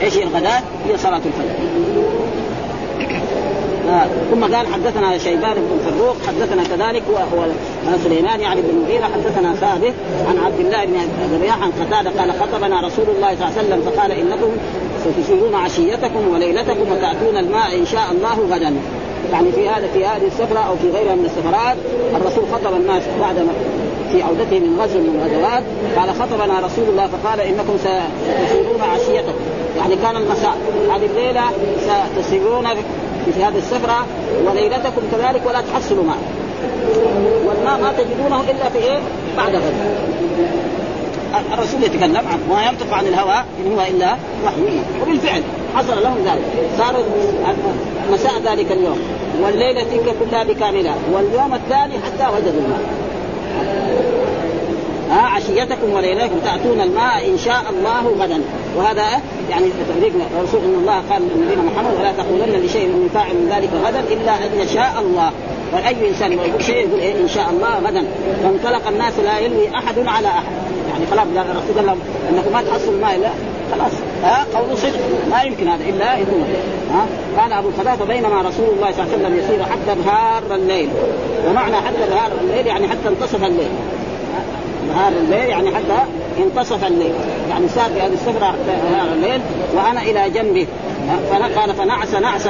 إيش 0.03 0.17
هي 0.17 0.23
الغداة؟ 0.23 0.61
هي 0.89 0.99
صلاة 0.99 1.17
الفجر. 1.27 1.55
ثم 4.31 4.45
قال 4.55 4.67
حدثنا 4.67 5.19
شيبان 5.19 5.55
بن 5.55 5.91
فروق 5.91 6.17
حدثنا 6.27 6.63
كذلك 6.65 7.03
هو 7.35 7.47
سليمان 8.05 8.41
يعني 8.41 8.61
بن 8.63 8.71
المغيرة 8.71 9.05
حدثنا 9.05 9.55
ثابت 9.55 9.95
عن 10.29 10.39
عبد 10.45 10.61
الله 10.61 10.85
بن 10.85 10.95
ربيعه 11.35 11.57
عن 11.57 11.71
قتادة 11.71 12.21
قال 12.21 12.33
خطبنا 12.33 12.81
رسول 12.81 13.05
الله 13.17 13.37
صلى 13.37 13.47
الله 13.47 13.59
عليه 13.59 13.69
وسلم 13.69 13.83
فقال 13.91 14.13
إنكم 14.13 14.51
ستسيرون 15.05 15.55
عشيتكم 15.55 16.29
وليلتكم 16.35 16.93
وتأتون 16.93 17.37
الماء 17.37 17.79
إن 17.79 17.87
شاء 17.87 18.11
الله 18.13 18.57
غدا. 18.57 18.75
يعني 19.33 19.53
في 19.53 19.69
هذا 19.69 19.87
في 19.95 20.07
هذه 20.07 20.27
السفرة 20.27 20.59
أو 20.59 20.77
في 20.77 20.91
غيرها 20.91 21.15
من 21.15 21.25
السفرات 21.25 21.77
الرسول 22.17 22.45
خطب 22.53 22.75
الناس 22.77 23.03
بعد 23.21 23.37
في 24.13 24.23
عودته 24.23 24.59
من 24.59 24.81
غزو 24.81 24.99
من 24.99 25.21
الغزوات 25.21 25.63
قال 25.97 26.15
خطبنا 26.15 26.67
رسول 26.67 26.89
الله 26.89 27.07
فقال 27.07 27.41
إنكم 27.41 27.77
ستسيرون 27.79 28.81
عشيتكم. 28.81 29.39
يعني 29.79 29.97
كان 29.97 30.17
المساء. 30.17 30.57
هذه 30.95 31.07
الليلة 31.07 31.43
ستسيرون 32.17 32.67
في 33.35 33.45
هذه 33.45 33.59
السفرة 33.59 34.07
وليلتكم 34.47 35.03
كذلك 35.13 35.43
ولا 35.47 35.61
تحصلوا 35.61 36.05
ماء 36.05 36.19
والماء 37.47 37.81
ما 37.81 37.93
تجدونه 37.93 38.41
إلا 38.41 38.69
في 38.69 38.79
إيه؟ 38.79 38.99
بعد 39.37 39.55
غد 39.55 39.75
الرسول 41.53 41.83
يتكلم 41.83 42.17
عنه 42.17 42.55
ما 42.55 42.67
ينطق 42.67 42.95
عن 42.95 43.07
الهوى 43.07 43.35
إن 43.35 43.73
هو 43.73 43.81
إلا 43.91 44.17
وحي. 44.45 44.81
وبالفعل 45.03 45.43
حصل 45.77 46.03
لهم 46.03 46.19
ذلك. 46.25 46.69
صار 46.79 47.05
مساء 48.13 48.33
ذلك 48.45 48.73
اليوم 48.73 48.99
والليلة 49.43 49.83
تلك 49.83 50.17
كلها 50.21 50.45
بكاملها 50.45 50.95
واليوم 51.13 51.55
الثاني 51.55 51.95
حتى 51.95 52.35
وجدوا 52.35 52.61
الماء. 52.65 52.81
ها 55.11 55.21
عشيتكم 55.21 55.93
وليلتكم 55.93 56.39
تأتون 56.45 56.81
الماء 56.81 57.29
إن 57.29 57.39
شاء 57.39 57.63
الله 57.71 58.25
غدا. 58.25 58.41
وهذا 58.77 59.21
يعني 59.51 59.67
تفريق 59.67 60.13
الرسول 60.37 60.61
إن 60.65 60.75
الله 60.75 61.03
قال 61.11 61.23
لنبينا 61.23 61.63
محمد 61.63 61.95
ولا 62.01 62.13
تقولن 62.13 62.65
لشيء 62.65 62.87
من 62.87 63.11
فاعل 63.15 63.35
من 63.35 63.49
ذلك 63.55 63.71
غدا 63.85 64.01
إلا 64.15 64.33
أن 64.35 64.61
يشاء 64.61 64.93
الله 65.01 65.31
وأي 65.73 66.09
إنسان 66.09 66.33
يقول 66.33 66.65
شيء 66.65 66.89
يقول 66.89 67.01
إيه؟ 67.01 67.23
إن 67.23 67.29
شاء 67.29 67.51
الله 67.51 67.79
غدا. 67.79 68.05
فانطلق 68.43 68.89
الناس 68.89 69.13
لا 69.25 69.39
يلوي 69.39 69.69
أحد 69.69 69.99
على 69.99 70.29
أحد. 70.29 70.53
يعني 70.91 71.07
خلاص 71.11 71.27
الرسول 71.37 71.77
قال 71.77 71.87
لهم 71.87 71.99
أنكم 72.31 72.53
ما 72.53 72.63
تحصلوا 72.63 72.95
الماء 72.95 73.19
لا 73.19 73.31
خلاص. 73.73 73.93
ها؟ 74.25 74.47
قول 74.55 74.79
صدق. 74.79 75.01
ما 75.31 75.43
يمكن 75.43 75.69
هذا 75.69 75.85
إلا 75.85 76.19
يكون. 76.19 76.45
ها؟ 76.93 77.07
قال 77.43 77.53
أبو 77.53 77.69
الخلاف 77.69 78.03
بينما 78.03 78.43
رسول 78.43 78.69
الله 78.77 78.93
صلى 78.93 79.03
الله 79.05 79.13
عليه 79.13 79.15
وسلم 79.15 79.39
يسير 79.39 79.63
حتى 79.63 80.01
نهار 80.05 80.43
الليل. 80.55 80.89
ومعنى 81.49 81.77
حتى 81.77 82.11
نهار 82.11 82.31
الليل 82.41 82.67
يعني 82.67 82.89
حتى 82.89 83.09
انتصف 83.09 83.45
الليل. 83.45 83.71
نهار 84.89 85.13
الليل 85.13 85.49
يعني 85.49 85.71
حتى 85.71 85.99
انتصف 86.39 86.85
الليل. 86.85 87.13
يعني 87.51 87.69
سار 87.69 87.85
هذه 87.85 88.13
السفره 88.13 88.55
نهار 88.93 89.13
الليل 89.13 89.41
وأنا 89.75 90.03
إلى 90.03 90.31
جنبه 90.31 90.67
قال 91.57 91.75
فنعس 91.75 92.15
نعس 92.15 92.49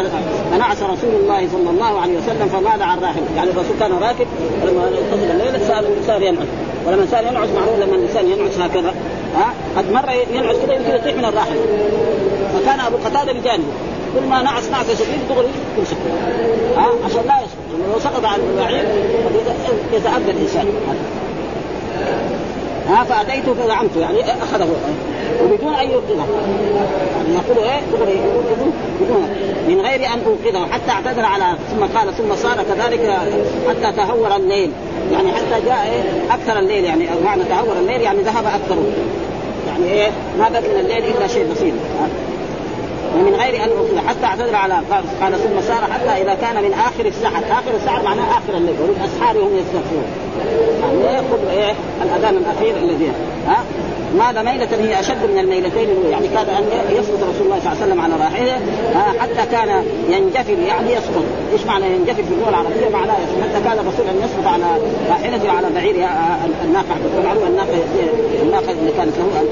فنعس 0.52 0.82
رسول 0.82 1.14
الله 1.22 1.48
صلى 1.52 1.70
الله 1.70 2.00
عليه 2.00 2.18
وسلم 2.18 2.48
فماذا 2.48 2.84
عن 2.84 2.98
راحل؟ 2.98 3.22
يعني 3.36 3.50
الرسول 3.50 3.76
كان 3.80 3.92
راكب 3.92 4.26
لما 4.64 4.88
انتصف 4.88 5.30
الليل 5.30 5.66
صار 5.68 5.84
صار 6.06 6.22
ينعس. 6.22 6.46
ولما 6.86 7.06
صار 7.10 7.22
ينعس 7.26 7.48
معروف 7.48 7.78
لما 7.80 7.96
الإنسان 7.96 8.26
ينعس 8.30 8.58
هكذا. 8.58 8.94
ها؟ 9.36 9.52
قد 9.76 9.92
مره 9.92 10.12
ينعس 10.34 10.56
كذا 10.56 10.74
يمكن 10.74 10.94
يطيح 10.94 11.14
من 11.14 11.24
الراحل. 11.24 11.56
فكان 12.54 12.80
أبو 12.80 12.96
قتادة 12.96 13.32
بجانبه. 13.32 13.72
كل 14.14 14.26
ما 14.30 14.42
نعس 14.42 14.70
نعس 14.70 14.86
شديد 14.86 15.28
دغري 15.28 15.48
يمسك. 15.78 15.96
ها؟ 16.76 16.86
عشان 17.04 17.22
لا 17.26 17.34
يسقط. 17.36 17.92
لو 17.92 18.00
سقط 18.00 18.24
عن 18.24 18.40
البعير 18.40 18.84
يتأذى 19.92 20.30
الإنسان. 20.30 20.66
ها 22.88 23.04
فاتيته 23.04 23.54
فزعمته 23.54 24.00
يعني 24.00 24.20
أخذه. 24.42 24.68
وبدون 25.44 25.74
أن 25.74 25.90
يوقظه. 25.90 26.26
يعني 27.16 27.34
يقول 27.34 27.64
إيه 27.64 27.80
دغري 27.92 28.20
بدون. 29.00 29.28
من 29.68 29.80
غير 29.80 30.06
أن 30.06 30.20
أوقظه 30.26 30.72
حتى 30.72 30.90
اعتذر 30.90 31.24
على 31.24 31.44
ثم 31.70 31.98
قال 31.98 32.14
ثم 32.14 32.34
صار 32.36 32.64
كذلك 32.64 33.18
حتى 33.68 33.96
تهور 33.96 34.36
الليل. 34.36 34.70
يعني 35.12 35.32
حتى 35.32 35.66
جاء 35.66 35.90
إيه 35.92 36.34
أكثر 36.34 36.58
الليل 36.58 36.84
يعني 36.84 37.08
معنى 37.24 37.44
تهور 37.44 37.76
الليل 37.78 38.00
يعني 38.00 38.22
ذهب 38.22 38.44
أكثره. 38.46 38.84
يعني 39.66 39.92
إيه 39.92 40.10
ما 40.38 40.48
بقي 40.48 40.60
من 40.60 40.80
الليل 40.80 41.16
إلا 41.16 41.26
شيء 41.26 41.46
بسيط. 41.52 41.74
ومن 43.14 43.34
غير 43.34 43.64
أن 43.64 43.70
اخذ 43.70 44.08
حتى 44.08 44.24
أعتذر 44.24 44.56
على 44.56 44.74
قال 45.20 45.32
ثم 45.32 45.60
سار 45.60 45.82
حتى 45.92 46.22
إذا 46.22 46.34
كان 46.34 46.62
من 46.62 46.72
آخر 46.72 47.06
السحر. 47.06 47.42
آخر 47.52 47.76
السحر 47.76 48.02
معناه 48.02 48.30
آخر 48.30 48.56
الليل 48.56 48.74
وبالاسحار 48.82 49.36
هم 49.38 49.56
يستغفرون. 49.56 50.04
يعني 50.82 51.16
ياخذ 51.16 51.48
إيه 51.50 51.74
الأذان 52.02 52.36
الأخير 52.36 52.76
الذي 52.76 53.12
ها؟ 53.46 53.64
ماذا 54.18 54.42
ميلة 54.42 54.68
هي 54.80 55.00
أشد 55.00 55.30
من 55.30 55.38
الميلتين 55.38 55.88
يعني 56.10 56.28
كاد 56.28 56.48
أن 56.48 56.64
يسقط 56.90 57.18
رسول 57.22 57.46
الله 57.46 57.60
صلى 57.60 57.72
الله 57.72 57.82
عليه 57.82 57.84
وسلم 57.84 58.00
على 58.00 58.14
راحلته 58.14 59.20
حتى 59.20 59.50
كان 59.50 59.84
ينجفل 60.08 60.58
يعني 60.58 60.92
يسقط، 60.92 61.24
إيش 61.52 61.64
معنى 61.66 61.86
ينجفل 61.86 62.24
في 62.24 62.34
اللغة 62.34 62.48
العربية؟ 62.48 62.88
معناه 62.92 63.14
حتى 63.14 63.64
كان 63.64 63.78
الرسول 63.78 64.06
أن 64.06 64.16
يسقط 64.24 64.46
على 64.52 64.64
راحلته 65.08 65.48
وعلى 65.48 65.66
بعير 65.74 65.94
الناقة. 66.64 66.94
معلوم 67.24 67.46
الناقة 67.46 67.68
الناقة 68.42 68.70
اللي 68.70 68.92
كانت 68.96 69.12
له 69.18 69.44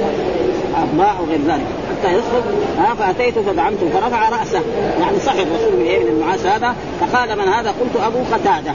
أطباع 0.83 1.21
وغير 1.21 1.41
ذلك. 1.47 1.67
حتى 2.01 2.13
يسقط 2.13 2.43
ها 2.79 2.95
فأتيت 2.95 3.39
فدعمته 3.39 3.89
فرفع 3.95 4.29
رأسه. 4.29 4.61
يعني 5.01 5.19
صحي 5.19 5.43
الرسول 5.43 5.73
من 5.73 5.85
من 5.85 6.09
النعاس 6.09 6.47
هذا 6.47 6.75
فقال 7.01 7.39
من 7.39 7.49
هذا؟ 7.49 7.69
قلت 7.69 8.05
أبو 8.05 8.19
قتادة. 8.33 8.73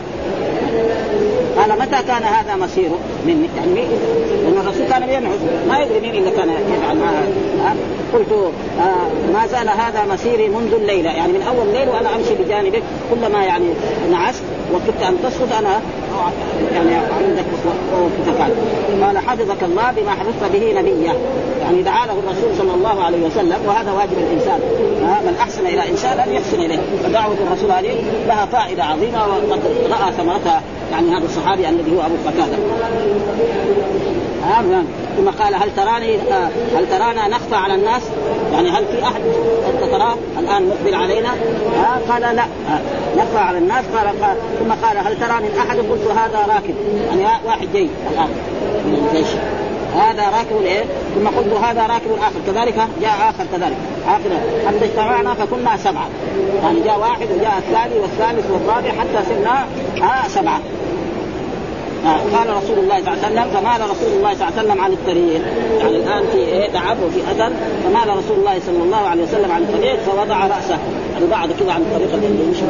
قال 1.57 1.79
متى 1.79 2.03
كان 2.07 2.23
هذا 2.23 2.55
مصيره 2.55 2.99
مني؟ 3.27 3.47
يعني 3.57 3.88
لأن 4.43 4.57
الرسول 4.57 4.88
كان 4.88 5.03
ينعس 5.03 5.39
ما 5.69 5.79
يدري 5.79 5.99
مين 5.99 6.15
اللي 6.15 6.31
كان 6.31 6.49
يفعل 6.49 6.97
معه 6.97 7.75
قلت 8.13 8.31
آه 8.79 9.31
ما 9.33 9.47
زال 9.47 9.69
هذا 9.69 10.13
مسيري 10.13 10.49
منذ 10.49 10.73
الليلة. 10.73 11.11
يعني 11.11 11.33
من 11.33 11.41
أول 11.41 11.67
ليل 11.73 11.89
وأنا 11.89 12.15
أمشي 12.15 12.35
بجانبك 12.43 12.83
كلما 13.11 13.43
يعني 13.43 13.65
نعست 14.11 14.43
وكدت 14.73 15.04
أن 15.04 15.17
تسقط 15.23 15.54
أنا 15.60 15.82
يعني 16.73 16.95
عندك 16.95 17.45
وقتك 17.93 18.41
قال 19.04 19.17
حفظك 19.17 19.63
الله 19.63 19.91
بما 19.91 20.12
حفظت 20.12 20.51
به 20.54 20.73
نبيه 20.80 21.13
يعني 21.62 21.82
دعا 21.82 22.06
له 22.06 22.13
الرسول 22.13 22.58
صلى 22.58 22.73
الله 22.73 23.04
عليه 23.04 23.25
وسلم 23.25 23.58
وهذا 23.67 23.91
واجب 23.91 24.17
الإنسان. 24.17 24.60
من 25.25 25.36
أحسن 25.39 25.67
إلى 25.67 25.89
إنسان 25.89 26.19
أن 26.19 26.34
يحسن 26.34 26.60
إليه. 26.60 26.80
فدعوة 27.04 27.36
الرسول 27.47 27.71
هذه 27.71 28.04
لها 28.28 28.45
فائدة 28.45 28.84
عظيمة 28.84 29.28
وقد 29.28 29.62
رأى 29.89 30.12
ثمرتها 30.17 30.62
يعني 30.91 31.10
هذا 31.10 31.25
الصحابي 31.25 31.69
الذي 31.69 31.95
هو 31.95 32.01
أبو 32.01 32.15
قتادة. 32.25 32.58
نعم 34.45 34.86
ثم 35.17 35.29
قال 35.43 35.55
هل 35.55 35.75
تراني 35.75 36.15
آه، 36.15 36.49
هل 36.77 36.89
ترانا 36.89 37.27
نخفى 37.27 37.55
على 37.55 37.75
الناس؟ 37.75 38.01
يعني 38.53 38.69
هل 38.69 38.86
في 38.86 39.03
أحد 39.03 39.21
أنت 39.73 39.91
تراه 39.91 40.15
الآن 40.39 40.69
مقبل 40.69 40.95
علينا؟ 40.95 41.29
آه 41.29 42.12
قال 42.12 42.21
لا 42.36 42.43
آه 42.43 42.79
نخفى 43.17 43.38
على 43.38 43.58
الناس. 43.58 43.86
قال, 43.95 44.08
قال 44.08 44.38
ثم 44.60 44.86
قال 44.86 44.97
هل 44.97 45.19
تراني 45.19 45.47
أحد؟ 45.60 45.77
قلت 45.77 46.08
هذا 46.17 46.53
راكب. 46.55 46.75
يعني 47.08 47.45
واحد 47.45 47.67
جاي 47.73 47.89
الآن 48.12 48.29
من 48.86 49.08
الجيش. 49.08 49.27
هذا 49.95 50.23
راكب 50.38 50.65
إيه؟ 50.65 50.84
ثم 51.15 51.27
قلت 51.27 51.53
هذا 51.63 51.81
راكب 51.81 52.12
آخر. 52.21 52.39
كذلك 52.47 52.88
جاء 53.01 53.13
آخر 53.29 53.45
كذلك. 53.51 53.77
اخر 54.08 54.29
حتى 54.67 54.86
اجتمعنا 54.86 55.34
فكنا 55.34 55.77
سبعة. 55.77 56.08
يعني 56.63 56.79
جاء 56.79 56.99
واحد 56.99 57.27
وجاء 57.39 57.58
الثاني 57.58 57.99
والثالث 57.99 58.51
والرابع 58.51 58.89
حتى 58.89 59.25
صرنا 59.29 59.65
آه 60.01 60.27
سبعة. 60.27 60.60
قال 62.05 62.57
رسول 62.63 62.79
الله 62.79 63.01
صلى 63.01 63.13
الله 63.13 63.25
عليه 63.25 63.27
وسلم 63.27 63.49
فمال 63.53 63.89
رسول 63.89 64.11
الله 64.17 64.33
صلى 64.33 64.47
الله 64.47 64.59
عليه 64.59 64.69
وسلم 64.69 64.81
عن 64.81 64.91
الطريق 64.91 65.41
يعني 65.79 65.95
الآن 65.95 66.23
في 66.31 66.37
إيه 66.37 66.71
تعب 66.71 66.97
وفي 67.07 67.19
أذى 67.31 67.55
فمال 67.83 68.17
رسول 68.17 68.37
الله 68.39 68.59
صلى 68.65 68.83
الله 68.83 68.97
عليه 68.97 69.23
وسلم 69.23 69.51
عن 69.51 69.61
الطريق 69.61 69.99
فوضع 69.99 70.47
رأسه. 70.47 70.77
يعني 71.13 71.25
بعد 71.31 71.51
كذا 71.59 71.71
عن 71.71 71.81
الطريق 71.81 72.13
اللي 72.13 72.43
يمشي 72.43 72.63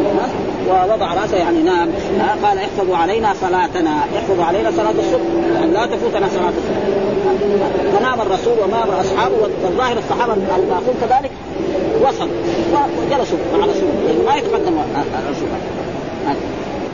ووضع 0.69 1.13
رأسه 1.13 1.37
يعني 1.37 1.61
نام. 1.61 1.89
آه 2.19 2.47
قال 2.47 2.57
احفظوا 2.57 2.97
علينا 2.97 3.33
صلاتنا. 3.41 3.91
احفظوا 4.17 4.45
علينا 4.45 4.71
صلاة 4.71 4.91
الصبح. 4.99 5.55
يعني 5.55 5.71
لا 5.71 5.85
تفوتنا 5.85 6.27
صلاة 6.27 6.53
الصبح. 6.59 7.99
فنام 7.99 8.21
الرسول 8.21 8.53
ونام 8.63 8.89
أصحابه 8.89 9.35
والظاهر 9.63 9.97
الصحابة 9.97 10.33
الباقون 10.33 10.95
كذلك 11.01 11.31
وصل. 12.01 12.29
وجلسوا 12.73 13.37
على 13.53 13.63
رسول 13.63 13.89
يعني 14.07 14.19
ما 14.27 14.35
يتقدم 14.35 14.73
الرسول 15.25 15.47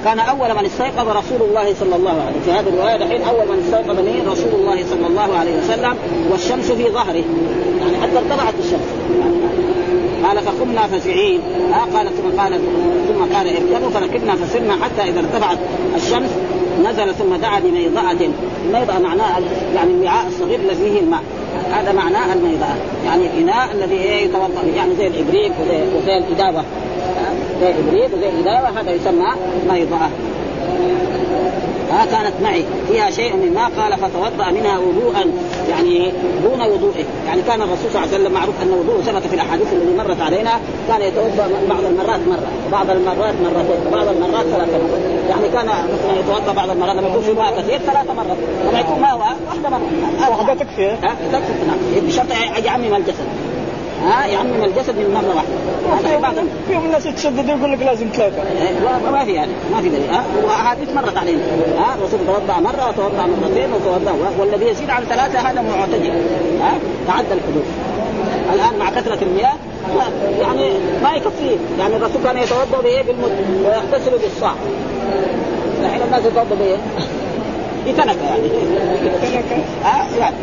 كان 0.05 0.19
أول 0.19 0.55
من 0.55 0.65
استيقظ 0.65 1.09
رسول 1.09 1.49
الله 1.49 1.73
صلى 1.79 1.95
الله 1.95 2.11
عليه 2.11 2.31
وسلم. 2.31 2.41
في 2.45 2.51
هذه 2.51 2.69
الرواية 2.69 2.97
دحين 2.97 3.21
أول 3.21 3.47
من 3.47 3.63
استيقظ 3.63 3.99
مين 3.99 4.27
رسول 4.27 4.59
الله 4.59 4.83
صلى 4.89 5.07
الله 5.07 5.37
عليه 5.37 5.57
وسلم 5.57 5.95
والشمس 6.31 6.71
في 6.71 6.89
ظهره. 6.89 7.23
يعني 7.81 7.97
حتى 8.01 8.17
ارتفعت 8.17 8.53
الشمس. 8.59 8.87
قال 10.25 10.39
فقمنا 10.39 10.87
فزعين. 10.87 11.41
آه 11.73 11.97
قال 11.97 12.07
ثم 12.07 12.41
قال 12.41 12.59
ثم 13.07 13.35
قال 13.35 13.47
اركبوا 13.47 13.89
فركبنا 13.89 14.35
فسرنا 14.35 14.73
حتى 14.83 15.09
إذا 15.09 15.19
ارتفعت 15.19 15.57
الشمس 15.95 16.29
نزل 16.85 17.13
ثم 17.13 17.35
دعا 17.35 17.59
بميضأة. 17.59 18.29
الميضأة 18.65 18.99
معناه 18.99 19.39
يعني 19.75 19.91
الوعاء 19.91 20.27
الصغير 20.27 20.59
الذي 20.59 20.75
فيه 20.75 20.99
الماء. 20.99 21.21
هذا 21.71 21.91
معناه 21.91 22.33
الميضأة. 22.33 22.75
يعني 23.05 23.23
الإناء 23.25 23.71
الذي 23.71 23.95
يتوضأ 23.95 24.63
يعني 24.75 24.95
زي 24.95 25.07
الإبريق 25.07 25.51
وزي, 25.61 25.79
وزي 25.97 26.17
الإدابة 26.17 26.63
زي 27.61 27.69
ابريق 27.69 28.17
وزي 28.17 28.29
الاداوه 28.29 28.79
هذا 28.79 28.91
يسمى 28.91 29.27
ميضاه 29.69 30.09
ها 31.91 32.05
كانت 32.05 32.33
معي. 32.43 32.63
فيها 32.87 33.09
شيء 33.09 33.35
من 33.35 33.53
ماء 33.53 33.71
قال 33.77 33.97
فتوضأ 33.97 34.51
منها 34.51 34.77
وضوءا 34.77 35.25
يعني 35.69 36.11
دون 36.43 36.61
وضوئه. 36.61 37.05
يعني 37.27 37.41
كان 37.41 37.61
الرسول 37.61 37.91
صلى 37.91 38.03
الله 38.03 38.13
عليه 38.13 38.23
وسلم 38.23 38.33
معروف 38.33 38.55
أن 38.63 38.71
وضوءه 38.71 39.01
ثبت 39.01 39.27
في 39.27 39.33
الأحاديث 39.35 39.73
التي 39.73 39.97
مرت 39.97 40.21
علينا. 40.21 40.51
كان 40.87 41.01
يتوضأ 41.01 41.49
بعض 41.69 41.85
المرات 41.85 42.19
مرة 42.27 42.47
وبعض 42.67 42.89
المرات 42.89 43.33
مرتين 43.43 43.87
وبعض 43.87 44.07
المرات 44.07 44.45
ثلاث 44.45 44.69
مرات. 44.69 45.01
يعني 45.29 45.49
كان 45.53 45.65
مثلا 45.65 46.19
يتوضأ 46.19 46.53
بعض 46.53 46.69
المرات 46.69 46.95
لما 46.95 47.07
يكون 47.07 47.21
في 47.21 47.33
ماء 47.33 47.61
كثير 47.61 47.77
ثلاث 47.77 48.07
مرات. 48.17 48.37
لما 48.69 48.79
يكون 48.79 49.01
ماء 49.01 49.17
واحدة 49.17 49.69
مرة. 49.69 50.29
واحدة 50.29 50.53
تكفي 50.53 50.87
ها 50.87 51.15
تكفي 51.31 51.53
نعم. 51.67 52.07
بشرط 52.07 52.27
يعمم 52.65 52.95
الجسد. 52.95 53.25
ها 54.05 54.25
يعمم 54.25 54.63
الجسد 54.63 54.95
من 54.95 55.13
مرة 55.13 55.35
واحدة. 55.35 56.17
بعض 56.19 56.33
فيهم 56.67 56.85
الناس 56.85 57.05
يتشددوا 57.05 57.57
يقول 57.57 57.71
لك 57.71 57.81
لازم 57.81 58.07
ثلاثة. 58.13 58.41
إيه، 58.41 59.11
ما 59.11 59.25
في 59.25 59.31
يعني 59.31 59.51
ما 59.73 59.81
في 59.81 59.89
دليل. 59.89 60.09
ها 60.09 60.23
واحاديث 60.43 60.89
مرت 60.95 61.17
علينا. 61.17 61.41
ها 61.77 61.95
الرسول 61.95 62.19
توضأ 62.27 62.59
مرة 62.59 62.89
وتوضأ 62.89 63.25
مرتين 63.41 63.73
وتوضأ 63.73 64.13
والذي 64.39 64.65
يزيد 64.65 64.89
عن 64.89 65.03
ثلاثة 65.03 65.39
هذا 65.39 65.61
معتدل. 65.61 66.09
ها 66.61 66.73
تعدى 67.07 67.33
الحدود. 67.33 67.65
الآن 68.53 68.79
مع 68.79 68.89
كثرة 68.89 69.17
المياه 69.21 69.53
يعني 70.39 70.69
ما 71.03 71.11
يكفيه 71.11 71.57
يعني 71.79 71.95
الرسول 71.95 72.23
كان 72.23 72.37
يتوضأ 72.37 72.81
بإيه؟ 72.83 73.01
بالمد 73.01 73.31
ويغتسل 73.65 74.11
بالصاع. 74.11 74.53
الحين 75.81 76.01
الناس 76.01 76.25
يتوضأ 76.25 76.55
بإيه؟ 76.59 76.77
بتنكه 77.87 78.25
يعني. 78.25 78.47
ها؟ 79.83 80.07
يعني 80.19 80.35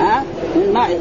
ها؟ 0.00 0.22
من 0.56 0.72
ماء. 0.72 1.00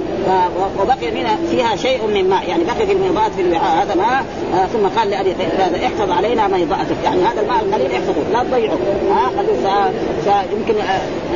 وبقي 0.81 1.11
منها 1.11 1.37
فيها 1.51 1.75
شيء 1.75 2.07
من 2.07 2.29
ماء. 2.29 2.49
يعني 2.49 2.63
بقي 2.63 2.85
في 2.87 2.91
الميضات 2.91 3.31
في 3.31 3.41
الوعاء. 3.41 3.83
هذا 3.83 3.95
ماء 3.95 4.25
آه 4.53 4.65
ثم 4.65 4.99
قال 4.99 5.09
لأبي 5.09 5.33
هذا 5.57 5.85
احفظ 5.85 6.11
علينا 6.11 6.47
ميضاتك 6.47 6.97
يعني 7.03 7.21
هذا 7.21 7.41
الماء 7.41 7.63
القليل 7.63 7.91
احفظه 7.91 8.21
لا 8.33 8.43
تضيعه. 8.43 8.77
ها؟ 9.11 9.29
خليه 9.37 10.43
يمكن 10.57 10.73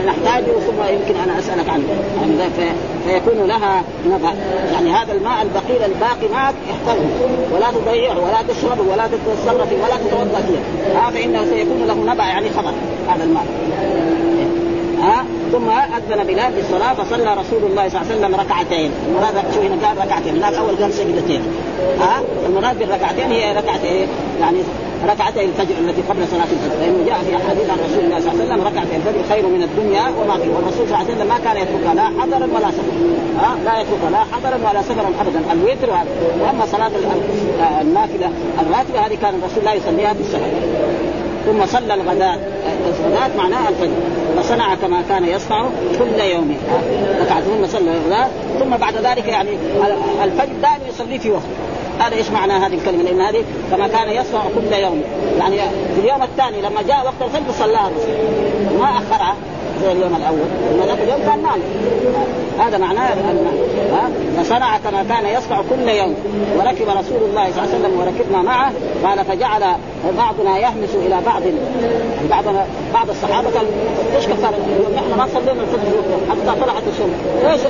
نحتاجه 0.05 0.45
ثم 0.45 0.93
يمكن 0.93 1.15
أنا 1.23 1.39
أسألك 1.39 1.69
عنه. 1.69 1.83
يعني 2.21 2.73
فيكون 3.07 3.47
لها 3.47 3.83
نبع 4.05 4.33
يعني 4.73 4.91
هذا 4.91 5.13
الماء 5.13 5.41
البقيل 5.41 5.91
الباقي 5.91 6.33
معك 6.33 6.53
احفظه. 6.71 7.05
ولا 7.55 7.71
تضيعه 7.71 8.19
ولا 8.19 8.41
تشربه 8.53 8.91
ولا 8.91 9.07
تتصرف 9.07 9.67
ولا 9.83 9.97
تتوضأ 9.97 10.41
فيه. 10.41 10.97
ها؟ 10.99 11.11
فإنه 11.11 11.45
سيكون 11.45 11.85
له 11.87 12.13
نبع 12.13 12.27
يعني 12.27 12.49
خبر. 12.49 12.73
هذا 13.07 13.23
الماء. 13.23 13.45
ها؟ 15.03 15.25
ثم 15.51 15.69
أذن 15.69 16.23
بلال 16.23 16.51
بالصلاه 16.53 16.93
فصلى 16.93 17.33
رسول 17.33 17.61
الله 17.69 17.89
صلى 17.89 18.01
الله 18.01 18.11
عليه 18.11 18.15
وسلم 18.15 18.35
ركعتين. 18.35 18.91
المراد 19.07 19.35
شو 19.53 19.61
هنا 19.61 19.87
قال 19.87 19.97
ركعتين. 19.97 20.35
هناك 20.35 20.53
أول 20.53 20.75
قال 20.81 20.93
سجدتين. 20.93 21.41
ها؟ 21.99 22.21
المراد 22.45 22.79
بالركعتين 22.79 23.31
هي 23.31 23.57
ركعه 23.57 23.83
إيه؟ 23.83 24.05
يعني 24.41 24.57
ركعتي 25.11 25.45
الفجر 25.45 25.75
التي 25.79 26.01
قبل 26.09 26.27
صلاة 26.31 26.49
الفجر. 26.55 26.79
لأنه 26.79 27.05
جاء 27.05 27.19
في 27.27 27.35
احاديث 27.35 27.69
عن 27.69 27.77
رسول 27.87 28.03
الله 28.05 28.19
صلى 28.19 28.31
الله 28.31 28.43
عليه 28.43 28.53
وسلم 28.53 28.61
ركعتي 28.67 28.95
الفجر 28.95 29.21
خير 29.29 29.45
من 29.55 29.63
الدنيا 29.63 30.03
وما 30.19 30.35
فيه. 30.37 30.49
والرسول 30.55 30.87
صلى 30.87 30.95
الله 30.95 30.97
عليه 30.97 31.13
وسلم 31.13 31.27
ما 31.27 31.37
كان 31.45 31.57
يتركها 31.63 31.93
لا 31.93 32.05
حضرا 32.21 32.47
ولا 32.55 32.69
سفرا. 32.77 32.95
ها؟ 33.41 33.55
لا 33.65 33.73
يتركها 33.81 34.09
لا 34.11 34.23
حضرا 34.31 34.57
ولا 34.69 34.81
سفرا 34.81 35.09
أبدا. 35.21 35.41
الوتر 35.53 35.89
وأما 36.41 36.65
صلاة 36.65 36.91
النافلة 37.81 38.29
الراتبة 38.61 38.99
هذه 39.05 39.17
كان 39.21 39.33
الرسول 39.39 39.63
لا 39.65 39.73
يصليها 39.73 40.13
في 40.13 40.19
السفر 40.19 40.51
ثم 41.45 41.65
صلى 41.65 41.93
الغداء. 41.93 42.39
الغداء 42.99 43.31
معناه 43.37 43.69
الفجر. 43.69 43.95
فصنع 44.37 44.75
كما 44.75 45.03
كان 45.09 45.25
يصنع 45.25 45.65
كل 45.99 46.19
يوم. 46.19 46.57
ركعتهن 47.21 47.67
صلى 47.67 47.91
الغداء. 47.91 48.31
ثم 48.59 48.77
بعد 48.77 48.95
ذلك 48.95 49.27
يعني 49.27 49.49
الفجر 50.23 50.53
دائما 50.61 50.87
يصلي 50.89 51.19
في 51.19 51.31
وقت. 51.31 51.43
هذا 51.99 52.15
إيش 52.15 52.29
معنى 52.29 52.53
هذه 52.53 52.73
الكلمة؟ 52.73 53.03
لأن 53.03 53.21
هذه 53.21 53.43
كما 53.71 53.87
كان 53.87 54.09
يصنع 54.09 54.41
كل 54.55 54.73
يوم. 54.73 55.01
يعني 55.39 55.57
في 55.95 56.01
اليوم 56.01 56.23
الثاني 56.23 56.61
لما 56.61 56.81
جاء 56.87 57.05
وقت 57.05 57.21
الفجر 57.21 57.51
صلاها 57.59 57.91
ما 58.79 58.85
أخرها. 58.85 59.35
زي 59.81 59.91
اليوم 59.91 60.15
الأول. 60.15 60.39
اليوم 61.03 61.19
كان 61.25 61.43
نام 61.43 61.59
هذا 62.59 62.77
معناه 62.77 63.13
ها؟ 63.93 64.09
فصنع 64.37 64.77
كما 64.77 65.03
كان 65.09 65.25
يصنع 65.25 65.61
كل 65.69 65.89
يوم. 65.89 66.15
وركب 66.57 66.89
رسول 66.89 67.29
الله 67.29 67.51
صلى 67.51 67.63
الله 67.63 67.73
عليه 67.73 67.79
وسلم 67.79 67.99
وركبنا 67.99 68.41
معه. 68.41 68.71
قال 69.03 69.25
فجعل 69.25 69.63
بعضنا 70.17 70.57
يهمس 70.57 70.95
إلى 70.95 71.17
بعض. 71.25 71.41
بعضنا 72.29 72.65
بعض 72.93 73.09
الصحابة 73.09 73.49
قال 73.49 73.65
إيش 74.15 74.25
كفارة؟ 74.25 74.55
نحن 74.95 75.17
ما 75.17 75.27
صلينا 75.33 75.61
الفجر. 75.61 76.03
حتى 76.29 76.61
طلعت 76.61 76.83
الشمس 76.93 77.17
إيش 77.51 77.61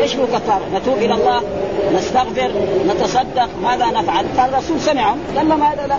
إيش 0.00 0.16
هو 0.16 0.26
كفارة؟ 0.26 0.62
نتوب 0.74 0.96
إلى 0.96 1.14
الله 1.14 1.40
نستغفر 1.94 2.50
نتصدق 2.88 3.48
ماذا 3.62 3.86
نفعل؟ 3.86 4.24
فالرسول 4.36 4.80
سمعهم. 4.80 5.18
قال 5.36 5.48
لهم 5.48 5.62
هذا 5.62 5.86
لا. 5.86 5.96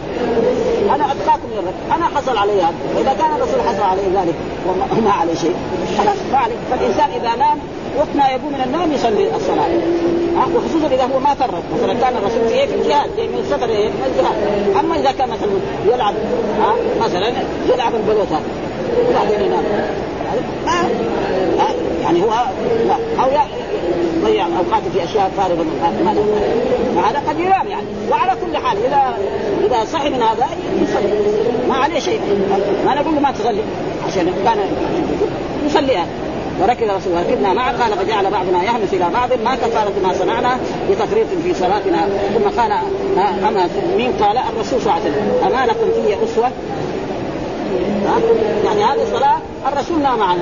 أنا 0.96 1.06
أتقاكم 1.12 1.48
للرب. 1.52 1.74
أنا 1.98 2.06
حصل 2.16 2.38
علي 2.38 2.62
هذا. 2.62 2.74
وإذا 2.96 3.14
كان 3.14 3.36
الرسول 3.36 3.62
حصل 3.62 3.84
عليه 3.84 4.22
ذلك 4.22 4.36
وما 4.68 5.12
عليه 5.14 5.36
شيء. 5.36 5.56
خلاص 5.98 6.18
ما 6.32 6.38
عليه 6.38 6.56
فالإنسان 6.72 7.10
إذا 7.10 7.36
نام 7.36 7.58
وقت 7.98 8.16
ما 8.16 8.28
يقوم 8.28 8.54
من 8.54 8.62
النوم 8.66 8.94
يصلي 8.94 9.36
الصلاة. 9.36 9.68
ها 10.38 10.46
وخصوصا 10.56 10.88
إذا 10.96 11.04
هو 11.16 11.20
ما 11.20 11.34
فرط. 11.34 11.64
مثلا 11.76 11.94
كان 11.94 12.14
الرسول 12.18 12.48
في 12.48 12.54
إيه 12.54 12.68
في 12.68 12.76
الجهاد 12.76 13.10
من 13.18 13.40
السفر 13.40 13.70
إيه 13.70 13.88
من 13.88 14.04
الجهاد. 14.10 14.36
أما 14.86 14.96
إذا 14.96 15.12
كان 15.12 15.30
مثلا 15.30 15.50
يلعب 15.94 16.14
ها 16.60 16.76
مثلا 17.06 17.28
يلعب 17.74 17.96
البلوت 17.96 18.28
هذا 18.28 18.44
وبعدين 19.10 19.42
ينام 19.42 19.64
ما 20.66 20.74
يعني 22.04 22.24
هو 22.24 22.30
لا 22.88 23.24
أو 23.24 23.30
يضيع 24.22 24.46
اوقاته 24.46 24.90
في 24.94 25.04
أشياء 25.04 25.32
فارغة 25.38 25.64
من 25.64 27.04
هذا 27.06 27.22
قد 27.30 27.40
ينام 27.40 27.68
يعني. 27.68 27.86
وعلى 28.12 28.32
كل 28.46 28.58
حال 28.58 28.78
إذا 28.86 29.18
إذا 29.66 29.86
صحي 29.94 30.10
من 30.10 30.22
هذا 30.22 30.48
يصلي. 30.82 31.14
ما 31.70 31.76
عليه 31.76 32.00
شيء. 32.00 32.20
ما 32.86 32.96
نقول 32.96 33.16
له 33.16 33.22
ما 33.22 33.32
تصلي. 33.32 33.62
عشان 34.14 34.34
كان 34.46 34.58
يصليها 35.66 36.06
وركب 36.62 36.84
رسول 36.84 37.14
ركبنا 37.18 37.54
معه. 37.54 37.84
قال 37.84 37.98
فجعل 37.98 38.32
بعضنا 38.32 38.64
يهمس 38.64 38.94
إلى 38.94 39.10
بعض. 39.14 39.30
ما 39.46 39.56
كفارة 39.56 39.94
ما 40.04 40.14
صنعنا 40.14 40.58
بتفريط 40.90 41.28
في 41.44 41.54
صلاتنا. 41.54 42.08
ثم 42.34 42.62
قال 42.62 42.72
أما 43.48 43.70
مين؟ 43.98 44.12
قال 44.12 44.38
الرسول 44.38 44.82
صلى 44.82 44.94
الله 44.94 44.94
عليه 44.94 45.04
وسلم. 45.04 45.32
أما 45.46 45.66
لكم 45.66 45.86
في 45.96 46.24
أسوة؟ 46.24 46.52
يعني 48.66 48.84
هذه 48.84 49.04
الصلاة 49.04 49.38
الرسول 49.68 50.00
نام 50.02 50.20
معنا. 50.20 50.42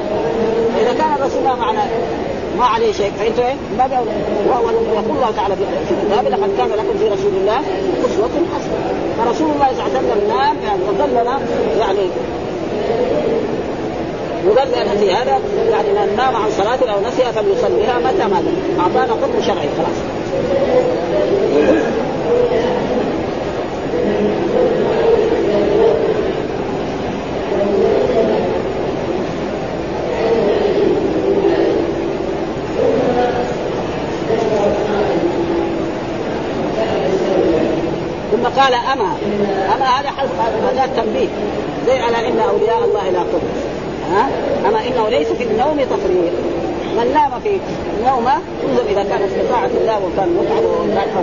فإذا 0.76 0.94
كان 0.94 1.14
الرسول 1.20 1.44
نام 1.44 1.60
معنا 1.60 1.86
ما 2.58 2.66
عليه 2.66 2.92
شيء. 2.92 3.12
فانتم 3.20 3.44
إيه؟ 3.44 3.56
يقول 4.94 5.18
الله 5.18 5.32
تعالى 5.36 5.56
في 5.56 5.64
كتابه 6.08 6.30
لقد 6.30 6.50
كان 6.58 6.68
لكم 6.68 7.00
في 7.00 7.08
رسول 7.08 7.34
الله 7.34 7.60
أسوة 8.06 8.30
حسنة. 8.54 9.26
فرسول 9.26 9.52
الله 9.52 9.68
صلى 9.68 9.86
الله 9.86 9.98
عليه 9.98 10.08
وسلم 10.08 10.28
نام 10.28 10.56
يعني 10.66 10.80
وظلنا 10.90 11.40
يعني 11.80 12.10
ودلنا 14.46 14.96
في 15.00 15.12
هذا 15.12 15.40
يعني 15.72 15.90
من 15.90 16.16
نام 16.18 16.36
عن 16.36 16.52
صلاة 16.52 16.94
أو 16.94 17.02
نسيها 17.02 17.32
فليصليها 17.32 18.00
متى 18.00 18.28
ما 18.28 18.44
أعطانا 18.80 19.14
حكم 19.14 19.42
شرعي 19.42 19.70
خلاص. 19.78 19.98
ثم 38.32 38.62
قال 38.62 38.74
أما 38.74 39.16
أما 39.76 39.86
هذا 39.86 40.10
حذف 40.10 40.32
هذا 40.70 40.90
تنبيه. 40.96 41.28
زي 41.86 42.00
على 42.00 42.28
إن 42.28 42.40
أولياء 42.40 42.86
الله 42.86 43.10
لا 43.10 43.20
قدر 43.20 43.81
أما 44.68 44.80
إنه 44.88 45.10
ليس 45.10 45.28
في 45.28 45.44
النوم 45.44 45.78
تفريط. 45.78 46.34
من 46.98 47.12
نام 47.14 47.32
في 47.44 47.60
نومه 48.06 48.34
انظر 48.70 48.84
إذا 48.90 49.04
كان 49.04 49.22
استطاعة 49.24 49.70
الله 49.82 49.98
وكان 50.06 50.30
متعب 50.40 50.64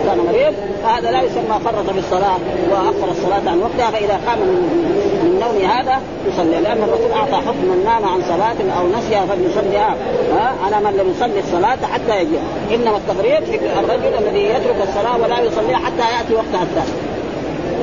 وكان 0.01 0.19
مريض 0.19 0.55
فهذا 0.83 1.11
لا 1.11 1.23
يسمى 1.23 1.61
فرط 1.65 1.95
بالصلاة 1.95 2.39
واخر 2.71 3.11
الصلاة 3.11 3.51
عن 3.51 3.59
وقتها 3.61 3.91
فإذا 3.91 4.21
قام 4.27 4.39
من 4.39 5.21
النوم 5.23 5.71
هذا 5.71 6.01
يصلي 6.29 6.61
لأن 6.61 6.83
الرسول 6.83 7.13
أعطى 7.13 7.37
حكم 7.47 7.65
من 7.65 7.83
نام 7.85 8.05
عن 8.05 8.23
صلاة 8.23 8.79
أو 8.79 8.89
نسيها 8.89 9.27
فليصليها 9.27 9.97
ها 10.33 10.55
على 10.65 10.77
من 10.77 10.97
لم 10.97 11.11
يصلي 11.17 11.41
الصلاة 11.41 11.79
حتى 11.93 12.21
يجي 12.21 12.39
إنما 12.75 12.97
التفريط 12.97 13.45
في 13.45 13.57
الرجل 13.81 14.13
الذي 14.19 14.45
يترك 14.45 14.89
الصلاة 14.89 15.17
ولا 15.23 15.41
يصليها 15.41 15.77
حتى 15.77 16.05
يأتي 16.17 16.35
وقتها 16.35 16.63
الثاني 16.63 16.99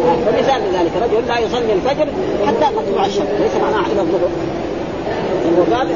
ومثال 0.06 0.62
لذلك 0.72 0.92
رجل 1.04 1.28
لا 1.28 1.40
يصلي 1.40 1.74
الفجر 1.74 2.08
حتى 2.48 2.76
تطلع 2.76 3.06
الشمس 3.06 3.28
ليس 3.40 3.56
معناها 3.62 3.86
إلى 3.92 4.02
الظهر. 4.02 4.30
وقال 5.60 5.88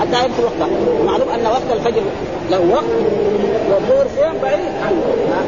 حتى 0.00 0.24
يدخل 0.24 0.44
وقتها 0.44 0.68
معلوم 1.06 1.28
أن 1.28 1.46
وقت 1.46 1.72
الفجر 1.72 2.02
له 2.50 2.60
وقت 2.70 2.84
والظهر 3.70 4.06
فين 4.16 4.40
بعيد 4.42 4.60
عنه. 4.86 5.02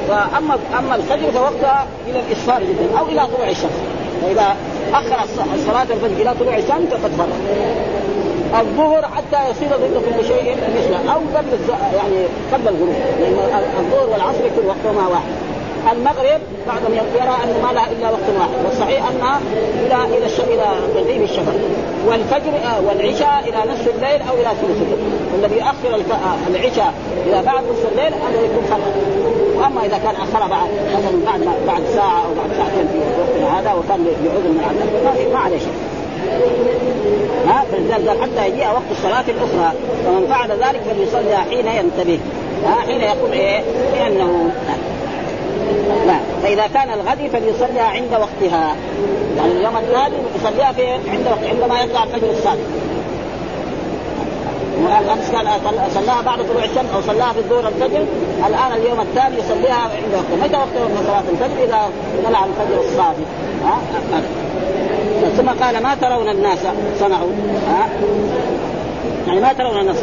فاما 0.08 0.58
أما 0.78 0.94
الفجر 0.94 1.32
فوقتها 1.32 1.86
إلى 2.08 2.20
الإسفار 2.20 2.62
جدا 2.62 2.98
أو 2.98 3.06
إلى 3.06 3.26
طلوع 3.36 3.48
الشمس. 3.48 3.78
فإذا 4.22 4.56
أخر 4.92 5.26
صلاه 5.66 5.82
الفجر 5.82 6.22
إلى 6.22 6.34
طلوع 6.40 6.56
الشمس 6.56 6.88
فقد 6.90 7.10
فرق 7.18 7.28
الظهر 8.60 9.02
حتى 9.02 9.50
يصير 9.50 9.68
ضد 9.68 10.02
كل 10.04 10.26
شيء 10.26 10.56
مثله 10.76 11.12
أو 11.12 11.20
قبل 11.36 11.48
يعني 11.96 12.26
قبل 12.52 12.68
الغروب. 12.68 12.94
لأن 13.20 13.62
الظهر 13.78 14.08
والعصر 14.12 14.46
يكون 14.46 14.66
وقتهما 14.66 15.08
واحد. 15.08 15.47
المغرب 15.92 16.40
بعضهم 16.66 16.92
يرى 16.94 17.36
أن 17.44 17.62
ما 17.62 17.72
لها 17.72 17.86
إلا 17.92 18.10
وقت 18.10 18.28
واحد 18.38 18.64
والصحيح 18.64 19.08
أنها 19.10 19.40
إلى 19.86 20.18
إلى 20.18 20.26
إلى 20.54 20.64
تغيب 20.94 21.22
الشفق 21.22 21.54
والفجر 22.08 22.52
آه، 22.64 22.80
والعشاء 22.88 23.44
إلى 23.48 23.72
نصف 23.72 23.88
الليل 23.94 24.28
أو 24.28 24.34
إلى 24.34 24.50
ثلث 24.62 24.82
الليل. 24.82 24.98
والذي 25.32 25.56
يؤخر 25.56 26.12
آه، 26.12 26.50
العشاء 26.50 26.92
إلى 27.26 27.42
بعد 27.42 27.64
نصف 27.64 27.92
الليل 27.92 28.12
هذا 28.14 28.40
يكون 28.44 28.64
خطا 28.70 28.90
وأما 29.58 29.86
إذا 29.86 29.98
كان 29.98 30.14
أخر 30.14 30.48
بعد 30.48 30.68
مثلا 30.94 31.24
بعد 31.26 31.40
بعد 31.66 31.82
ساعة 31.94 32.24
أو 32.26 32.34
بعد 32.34 32.50
ساعتين 32.56 32.88
في 32.92 32.98
وقتنا 33.20 33.60
هذا 33.60 33.72
وكان 33.72 34.04
بعذر 34.04 34.48
من 34.48 34.64
عدم 34.68 35.32
ما 35.32 35.38
عليه 35.38 35.58
شيء. 35.58 35.78
ها؟ 37.46 37.64
فلذلك 37.72 38.20
حتى 38.22 38.48
يجيء 38.48 38.66
وقت 38.66 38.90
الصلاة 38.90 39.24
الأخرى 39.28 39.72
فمن 40.04 40.26
فعل 40.28 40.50
ذلك 40.50 40.80
فليصلي 40.90 41.36
حين 41.36 41.66
ينتبه. 41.66 42.18
ها؟ 42.66 42.74
حين 42.86 43.00
يقول 43.00 43.32
إيه؟ 43.32 43.62
لأنه 43.94 44.50
لا 46.06 46.18
فإذا 46.42 46.66
كان 46.66 46.90
الغد 46.90 47.30
فليصليها 47.32 47.88
عند 47.88 48.12
وقتها. 48.12 48.76
يعني 49.36 49.52
اليوم 49.52 49.76
الثاني 49.76 50.14
يصليها 50.36 50.72
في 50.72 50.86
عند 51.10 51.26
وقت 51.26 51.44
عندما 51.44 51.80
يطلع 51.80 52.04
الفجر 52.04 52.30
الصادق. 52.30 52.66
الامس 54.78 55.30
كان 55.30 55.46
صلاها 55.94 56.22
بعد 56.22 56.38
طلوع 56.38 56.64
الشمس 56.64 56.90
أو 56.94 57.00
صلاها 57.02 57.32
في 57.32 57.38
الظهر 57.38 57.68
الفجر. 57.68 58.04
الآن 58.46 58.72
اليوم 58.72 59.00
الثاني 59.00 59.36
يصليها 59.38 59.74
عند 59.74 60.14
وقتها. 60.14 60.46
متى 60.46 60.56
وقت 60.56 60.90
صلاة 61.06 61.22
الفجر؟ 61.32 61.64
إذا 61.64 61.90
طلع 62.24 62.44
الفجر 62.44 62.80
الصادق. 62.80 63.26
ها؟ 63.64 63.78
ثم 65.36 65.64
قال 65.64 65.82
ما 65.82 65.94
ترون 65.94 66.28
الناس؟ 66.28 66.58
صنعوا. 67.00 67.30
ها؟ 67.68 67.88
يعني 69.26 69.40
ما 69.40 69.52
ترون 69.52 69.80
الناس 69.80 69.96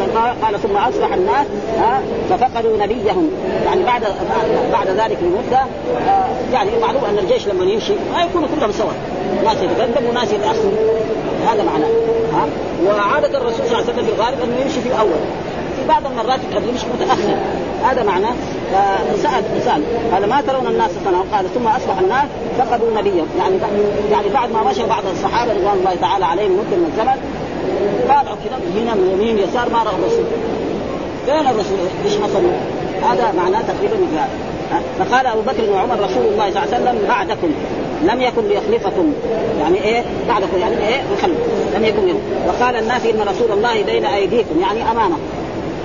قال 0.44 0.60
ثم 0.62 0.78
أصبح 0.78 1.14
الناس 1.14 1.48
ها 1.78 2.02
ففقدوا 2.30 2.78
نبيهم. 2.78 3.30
يعني 3.66 3.84
بعد 3.84 4.04
بعد 4.72 4.88
ذلك 4.88 5.18
بمده 5.22 5.62
آه، 6.08 6.26
يعني 6.54 6.70
معلوم 6.82 7.06
أن 7.06 7.18
الجيش 7.18 7.48
لما 7.48 7.66
يمشي 7.66 7.94
ما 8.14 8.24
يكونوا 8.24 8.48
كلهم 8.56 8.72
سوا. 8.72 8.92
ناس 9.44 9.58
يتقدم 9.58 10.10
وناس 10.10 10.34
يتاخر 10.34 10.72
هذا 11.48 11.64
معناه 11.64 11.90
ها. 12.34 12.46
وعادة 12.88 13.38
الرسول 13.38 13.66
صلى 13.66 13.66
الله 13.66 13.78
عليه 13.78 13.94
وسلم 13.94 14.06
في 14.06 14.12
الغالب 14.12 14.42
أنه 14.44 14.62
يمشي 14.62 14.82
في 14.82 14.88
الأول. 14.88 15.20
في 15.76 15.88
بعض 15.88 16.06
المرات 16.06 16.40
قد 16.56 16.68
يمشي 16.68 16.86
متأخر. 16.94 17.36
هذا 17.84 18.04
معناه 18.04 18.34
فسال 19.14 19.44
سأل 19.66 19.84
قال 20.14 20.30
ما 20.30 20.42
ترون 20.42 20.68
الناس 20.68 20.92
صنعوا 21.06 21.26
قال 21.34 21.54
ثم 21.54 21.68
أصبح 21.68 22.00
الناس 22.00 22.26
فقدوا 22.58 22.92
نبيهم. 22.98 23.28
يعني 23.40 23.56
يعني 24.12 24.30
بعد 24.34 24.52
ما 24.52 24.64
مشى 24.72 24.86
بعض 24.86 25.04
الصحابة 25.14 25.54
رضوان 25.54 25.78
الله 25.78 25.96
تعالى 26.02 26.26
عليهم 26.26 26.52
مدة 26.52 26.78
من 26.78 26.92
الزمن 26.94 27.45
طالعوا 28.08 28.38
كذا 28.44 28.82
هنا 28.82 28.94
من 28.94 29.12
يمين 29.14 29.38
يسار 29.38 29.70
ما 29.70 29.84
راوا 29.84 29.98
الرسول. 29.98 30.26
فين 31.26 31.48
الرسول؟ 31.48 31.78
إيش 32.06 32.14
حصل؟ 32.18 32.44
هذا 33.10 33.34
معناه 33.38 33.62
تقريبا 33.62 33.96
مثل 33.96 34.20
فقال 35.00 35.26
أبو 35.26 35.42
بكر 35.42 35.72
وعمر 35.72 35.96
رسول 35.96 36.26
الله 36.32 36.52
صلى 36.52 36.64
الله 36.64 36.74
عليه 36.74 36.78
وسلم 36.78 37.08
بعدكم 37.08 37.50
لم 38.04 38.22
يكن 38.22 38.44
ليخلفكم. 38.48 39.14
يعني 39.60 39.84
إيه؟ 39.84 40.04
بعدكم 40.28 40.58
يعني 40.60 40.76
إيه؟ 40.88 41.02
يخلف 41.18 41.38
لم 41.76 41.86
يكن 41.86 42.08
يوم. 42.08 42.22
وقال 42.48 42.76
الناس 42.76 43.06
إن 43.06 43.22
رسول 43.22 43.52
الله 43.52 43.84
بين 43.84 44.06
أيديكم 44.06 44.62
يعني 44.62 44.92
امامه 44.92 45.18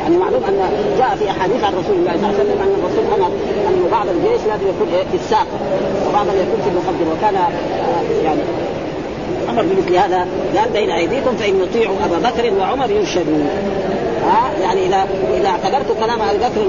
يعني 0.02 0.16
معلوم 0.16 0.42
أن 0.48 0.56
جاء 0.98 1.16
في 1.16 1.30
أحاديث 1.30 1.64
عن 1.64 1.72
رسول 1.72 1.96
الله 1.98 2.12
صلى 2.12 2.16
الله 2.16 2.34
عليه 2.38 2.42
وسلم 2.42 2.58
أن 2.62 2.72
الرسول 2.80 3.04
أمر 3.18 3.30
أن 3.68 3.88
بعض 3.92 4.06
الجيش 4.08 4.46
لازم 4.48 4.66
يكون 4.68 4.88
إيه؟ 4.94 5.04
في 5.10 5.16
الساق. 5.24 5.46
وبعضهم 6.08 6.36
يكون 6.44 6.60
في 6.64 6.68
المقدم 6.68 7.06
وكان 7.12 7.36
آه، 7.36 8.24
يعني 8.24 8.40
أمر 9.48 9.62
بمثل 9.62 9.96
هذا 9.96 10.26
قال 10.56 10.70
بين 10.72 10.90
أيديكم 10.90 11.36
فإن 11.36 11.60
يطيعوا 11.62 11.96
أبا 12.04 12.18
بكر 12.28 12.52
وعمر 12.58 12.90
يرشدون. 12.90 13.48
ها؟ 14.26 14.62
يعني 14.62 14.86
اذا 14.86 15.06
إذا 15.40 15.48
اعتبرت 15.48 15.96
كلام 16.00 16.20
أبي 16.22 16.38
بكر 16.38 16.66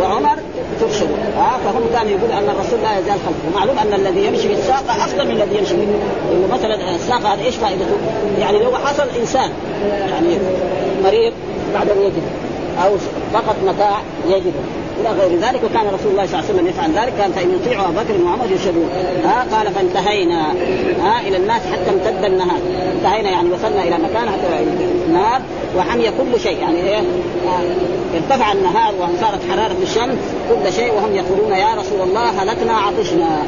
وعمر 0.00 0.36
ترشدوا 0.80 1.16
ها؟ 1.36 1.58
فهم 1.64 1.82
كانوا 1.92 2.10
يقولوا 2.10 2.38
أن 2.38 2.48
الرسول 2.48 2.80
لا 2.82 2.98
يزال 2.98 3.18
خلفه. 3.26 3.48
ومعلوم 3.54 3.78
أن 3.78 3.94
الذي 3.94 4.26
يمشي 4.26 4.48
في 4.48 4.54
الساقه 4.54 5.04
أفضل 5.04 5.26
من 5.26 5.42
الذي 5.42 5.58
يمشي 5.58 5.74
إنه 5.74 6.48
مثلا 6.52 6.94
الساقه 6.94 7.34
هذه 7.34 7.44
إيش 7.44 7.56
فائدته؟ 7.56 7.96
يعني 8.40 8.58
لو 8.58 8.76
حصل 8.76 9.06
إنسان 9.20 9.50
يعني 10.10 10.38
مريض 11.04 11.32
بعد 11.74 11.90
ان 11.90 12.02
يجد 12.02 12.22
أو 12.84 12.90
فقط 13.32 13.56
متاع 13.66 13.98
يجده. 14.28 14.60
إلى 15.00 15.10
غير 15.10 15.40
ذلك 15.40 15.60
وكان 15.64 15.86
رسول 15.94 16.12
الله 16.12 16.26
صلى 16.26 16.38
الله 16.38 16.44
عليه 16.48 16.54
وسلم 16.54 16.66
يفعل 16.66 16.90
ذلك 16.90 17.20
قال 17.20 17.32
فإن 17.32 17.58
يطيعوا 17.60 17.88
أبا 17.88 18.02
بكر 18.02 18.24
وعمر 18.24 18.46
يرشدون 18.50 18.88
ها 19.24 19.46
قال 19.56 19.72
فانتهينا 19.74 20.52
ها 21.02 21.20
إلى 21.20 21.36
الناس 21.36 21.62
حتى 21.72 21.90
امتد 21.90 22.24
النهار. 22.24 22.58
انتهينا 22.96 23.30
يعني 23.30 23.50
وصلنا 23.50 23.82
إلى 23.82 23.96
مكان 23.98 24.28
حتى 24.30 24.64
النار 25.06 25.40
وحمي 25.78 26.04
كل 26.04 26.40
شيء 26.40 26.58
يعني 26.58 26.82
إيه؟ 26.82 27.02
ارتفع 28.14 28.52
النهار 28.52 28.94
وصارت 28.94 29.40
حرارة 29.50 29.76
الشمس 29.82 30.18
كل 30.48 30.72
شيء 30.72 30.94
وهم 30.94 31.14
يقولون 31.14 31.52
يا 31.52 31.74
رسول 31.74 32.00
الله 32.00 32.42
هلكنا 32.42 32.72
عطشنا. 32.72 33.42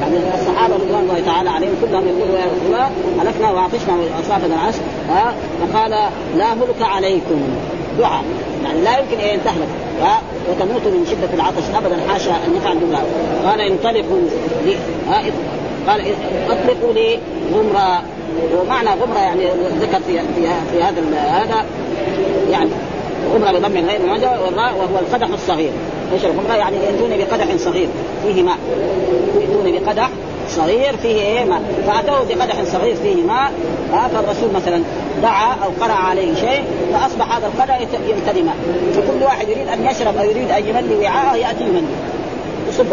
يعني 0.00 0.16
الصحابة 0.34 0.74
رضوان 0.74 1.02
الله 1.02 1.22
تعالى 1.26 1.50
عليهم 1.50 1.74
كلهم 1.80 2.08
يقولوا 2.08 2.38
يا 2.38 2.44
رسول 2.44 2.66
الله 2.66 2.90
هلكنا 3.22 3.50
وعطشنا 3.50 3.94
وأصابنا 3.94 4.54
العسل 4.54 4.80
ها 5.08 5.34
فقال 5.60 5.90
لا 6.36 6.54
ملك 6.54 6.82
عليكم. 6.82 7.40
دعاء. 7.98 8.24
يعني 8.64 8.80
لا 8.80 8.98
يمكن 8.98 9.20
ان 9.20 9.44
تهلك 9.44 9.68
وتموت 10.50 10.82
من 10.86 11.06
شدة 11.10 11.34
العطش. 11.34 11.62
ابدا 11.76 11.96
حاشا 12.08 12.30
ان 12.30 12.56
يفعل 12.56 12.78
بالله 12.78 13.02
قال 13.46 13.60
انطلقوا 13.60 14.20
لي. 14.64 14.76
قال 15.88 16.02
اطلقوا 16.48 16.92
لي 16.92 17.18
غمرة. 17.54 18.02
ومعنى 18.60 18.88
غمرة 18.88 19.18
يعني 19.18 19.44
ذكر 19.80 20.00
في 20.06 20.18
في, 20.18 20.48
في 20.72 20.82
هذا 20.82 21.02
هذا 21.16 21.64
يعني 22.50 22.70
غمرة 23.34 23.50
بضم 23.50 23.88
غير 23.88 24.00
موجه 24.06 24.30
وهو 24.40 24.98
القدح 24.98 25.28
الصغير. 25.28 25.70
إيش 26.12 26.24
الغمرة؟ 26.24 26.54
يعني 26.54 26.76
يأتوني 26.76 27.24
بقدح 27.24 27.56
صغير. 27.56 27.88
فيه 28.22 28.42
ماء. 28.42 28.58
يأتوني 29.40 29.78
بقدح 29.78 30.10
صغير 30.50 30.96
فيه 31.02 31.22
إيه 31.22 31.44
ماء. 31.44 31.62
فأتوه 31.86 32.24
بقدح 32.28 32.64
صغير 32.64 32.96
فيه 32.96 33.22
ماء. 33.22 33.52
فالرسول 33.92 34.52
مثلا 34.54 34.82
دعا 35.22 35.54
أو 35.64 35.70
قرأ 35.80 35.92
عليه 35.92 36.34
شيء 36.34 36.64
فأصبح 36.92 37.36
هذا 37.36 37.46
القدح 37.46 37.80
يمتلي 37.80 38.42
ماء. 38.42 38.56
فكل 38.94 39.22
واحد 39.22 39.48
يريد 39.48 39.68
أن 39.68 39.86
يشرب 39.86 40.16
أو 40.16 40.24
يريد 40.30 40.50
أن 40.50 40.66
يملي 40.68 40.96
وعاءه 41.04 41.36
يأتي 41.36 41.64
يملي. 41.64 41.86
يصب 42.68 42.92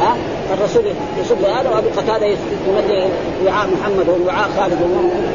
ها 0.00 0.16
الرسول 0.54 0.84
يسب 1.20 1.44
هذا 1.44 1.70
وأبو 1.70 1.88
قتادة 1.96 2.26
يمد 2.26 3.10
وعاء 3.46 3.68
محمد 3.80 4.08
ووعاء 4.08 4.48
خالد 4.58 4.78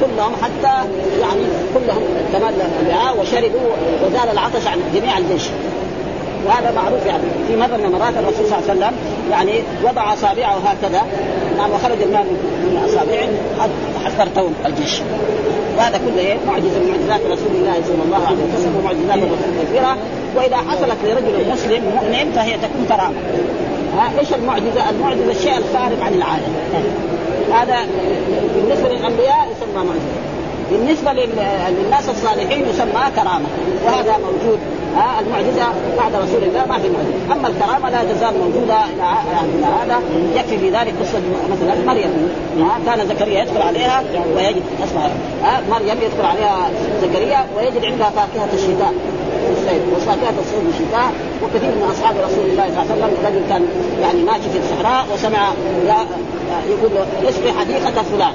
كلهم 0.01 0.33
حتى 0.41 0.87
يعني 1.21 1.41
كلهم 1.73 2.03
تملى 2.33 2.65
الوعاء 2.81 3.19
وشربوا 3.19 3.69
وزال 4.05 4.29
العطش 4.31 4.67
عن 4.67 4.79
جميع 4.95 5.17
الجيش. 5.17 5.43
وهذا 6.45 6.73
معروف 6.75 7.05
يعني 7.05 7.23
في 7.47 7.55
مره 7.55 7.77
من 7.77 7.85
المرات 7.85 8.13
الرسول 8.13 8.47
صلى 8.47 8.59
الله 8.59 8.69
عليه 8.69 8.79
وسلم 8.79 8.93
يعني 9.31 9.63
وضع 9.83 10.13
أصابعه 10.13 10.57
هكذا 10.65 11.01
نعم 11.57 11.71
وخرج 11.71 12.01
الماء 12.01 12.23
من 12.23 12.83
أصابعه 12.85 13.29
حتى 14.05 14.21
ارتووا 14.21 14.49
الجيش. 14.65 15.01
وهذا 15.77 15.97
كله 15.97 16.19
إيه؟ 16.19 16.37
معجزة 16.47 16.79
من 16.79 16.89
معجزات 16.89 17.25
رسول 17.31 17.55
الله 17.55 17.73
صلى 17.87 18.03
الله 18.05 18.27
عليه 18.27 18.37
وسلم 18.57 18.75
ومعجزات 18.79 19.17
الرسول 19.17 19.51
كثيرة. 19.61 19.97
وإذا 20.35 20.57
حصلت 20.57 20.97
لرجل 21.03 21.51
مسلم 21.51 21.83
مؤمن 21.95 22.31
فهي 22.35 22.53
تكون 22.53 22.85
كرامه 22.89 23.15
إيش 24.19 24.33
المعجزة؟ 24.33 24.89
المعجزة 24.89 25.31
الشيء 25.31 25.57
الخارق 25.57 26.03
عن 26.03 26.13
العاده 26.13 26.47
هذا 27.53 27.87
بالنسبة 28.55 28.89
للأنبياء 28.89 29.47
يسمى 29.51 29.83
معجزة. 29.83 30.15
بالنسبة 30.71 31.13
للناس 31.13 32.09
الصالحين 32.09 32.65
يسمى 32.69 33.11
كرامة. 33.15 33.45
وهذا 33.85 34.17
موجود. 34.17 34.59
ها 34.95 35.19
المعجزة 35.19 35.67
بعد 35.97 36.15
رسول 36.15 36.43
الله 36.43 36.65
ما 36.69 36.77
في 36.79 36.89
معجزة، 36.89 37.33
أما 37.33 37.47
الكرامة 37.47 37.89
لا 37.89 38.13
تزال 38.13 38.33
موجودة 38.39 38.77
إلى 38.93 39.65
هذا 39.81 39.99
يكفي 40.35 40.57
في 40.57 40.69
ذلك 40.69 40.93
قصة 41.01 41.21
مثلا 41.51 41.85
مريم. 41.87 42.29
كان 42.85 43.07
زكريا 43.07 43.41
يدخل 43.41 43.61
عليها 43.61 44.03
ويجد 44.35 44.63
اسمع 44.83 45.07
مريم 45.69 45.97
يدخل 46.01 46.25
عليها 46.25 46.69
زكريا 47.01 47.45
ويجد 47.57 47.85
عندها 47.85 48.09
فاكهة 48.09 48.49
الشتاء. 48.53 48.93
وفاكهة 49.95 50.33
الصيف 50.39 50.63
والشتاء. 50.67 51.11
وكثير 51.43 51.69
من 51.69 51.87
أصحاب 51.91 52.15
رسول 52.17 52.45
الله 52.49 52.65
صلى 52.75 52.93
الله 52.93 53.05
عليه 53.05 53.13
وسلم 53.13 53.25
رجل 53.25 53.41
كان 53.49 53.65
يعني 54.01 54.23
ماشي 54.23 54.49
في 54.53 54.59
الصحراء 54.59 55.05
وسمع 55.13 55.49
يقول 56.69 56.91
له 56.95 57.29
اسقي 57.29 57.51
حديقة 57.59 58.03
فلان. 58.03 58.33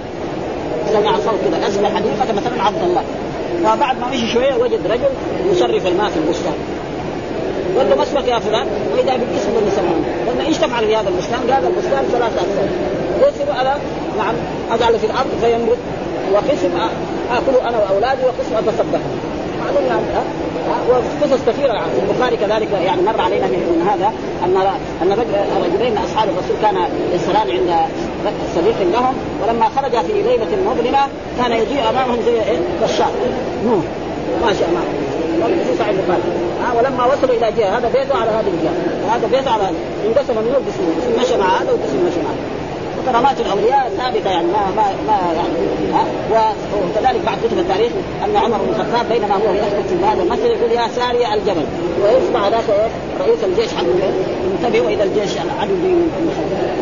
سمع 0.93 1.13
صوت 1.13 1.41
كذا 1.45 1.69
اسقي 1.69 1.87
حديقة 1.97 2.33
مثلا 2.37 2.63
عبد 2.63 2.83
الله. 2.83 3.03
فبعد 3.65 4.01
ما 4.01 4.07
مشي 4.11 4.33
شوية 4.33 4.55
وجد 4.55 4.87
رجل 4.87 5.11
يصرف 5.53 5.87
الماء 5.87 6.11
في 6.11 6.17
البستان. 6.17 6.55
قال 7.79 7.91
له 7.91 7.97
ما 7.97 8.03
اسمك 8.03 8.29
يا 8.29 8.39
فلان؟ 8.39 8.67
واذا 8.93 9.17
بالاسم 9.17 9.51
اللي 9.59 9.71
سمعونه 9.71 10.07
قال 10.27 10.47
إيش 10.47 10.57
تفعل 10.59 10.87
في 10.87 10.97
هذا 10.97 11.09
البستان؟ 11.09 11.41
قال 11.51 11.67
البستان 11.67 12.05
ثلاثة 12.13 12.41
اقسام 12.41 12.69
قسم 13.23 13.59
على 13.59 13.75
نعم. 14.19 14.35
اجعل 14.73 14.99
في 14.99 15.07
الأرض 15.07 15.29
فينبت 15.41 15.79
وقسم 16.33 16.71
اكل 17.31 17.69
أنا 17.69 17.79
وأولادي 17.79 18.23
وقسم 18.23 18.57
اتصدق 18.57 19.01
معلوم 19.71 19.89
يعني 19.91 20.23
وقصص 20.89 21.41
كثيرة 21.47 21.73
يعني. 21.73 21.91
في 21.91 22.13
البخاري 22.13 22.37
كذلك 22.37 22.69
يعني 22.85 23.03
مر 23.03 23.21
علينا 23.21 23.47
من 23.47 23.89
هذا 23.91 24.13
أن 24.45 24.57
أن 25.03 25.13
رجلين 25.65 25.93
من 25.93 25.99
أصحاب 25.99 26.29
الرسول 26.29 26.57
كان 26.63 26.77
يسران 27.15 27.51
عند 27.51 27.87
صديق 28.57 28.77
لهم 28.93 29.15
ولما 29.43 29.69
خرج 29.77 29.91
في 29.91 30.13
ليلة 30.13 30.47
مظلمة 30.71 30.99
كان 31.39 31.53
يجيء 31.53 31.91
أمامهم 31.91 32.19
زي 32.27 32.33
إيه؟ 32.33 32.59
بشار. 32.83 33.11
نور 33.65 33.83
ماشي 34.43 34.65
امامهم 34.65 35.11
البخاري. 35.91 36.23
ها 36.63 36.73
ولما 36.79 37.05
وصلوا 37.05 37.35
إلى 37.37 37.53
جهة 37.59 37.79
هذا 37.79 37.89
بيته 37.89 38.17
على 38.17 38.31
هذه 38.31 38.51
الجهة. 38.59 38.75
وهذا 39.07 39.27
بيته 39.27 39.51
على 39.51 39.63
هذا 39.63 39.75
انقسم 40.07 40.39
النور 40.39 40.61
قسمين 40.69 41.21
مشى 41.21 41.37
مع 41.37 41.47
هذا 41.47 41.73
وقسم 41.73 42.07
مشى 42.07 42.21
مع 42.21 42.31
هذا 42.31 42.60
وكرامات 43.01 43.41
الأولياء 43.41 43.93
ثابته 43.99 44.31
يعني 44.31 44.47
ما 44.47 44.71
ما 44.77 44.85
ما 45.07 45.19
يعني 45.37 45.51
وكذلك 46.75 47.21
بعد 47.27 47.39
كتب 47.45 47.59
التاريخ 47.59 47.93
أن 48.25 48.37
عمر 48.37 48.59
بن 48.59 48.69
الخطاب 48.69 49.09
بينما 49.13 49.35
هو 49.35 49.55
يسكت 49.55 49.89
في 49.89 50.05
هذا 50.05 50.23
المسجد 50.23 50.45
يقول 50.45 50.73
يا 50.73 50.89
ساري 50.97 51.35
الجبل. 51.35 51.67
ويسمع 52.03 52.49
ذاك 52.49 52.91
رئيس 53.21 53.45
الجيش 53.45 53.75
حق 53.75 53.85
ينتبه 54.45 54.89
إلى 54.95 55.03
الجيش 55.03 55.33
العدو 55.33 55.75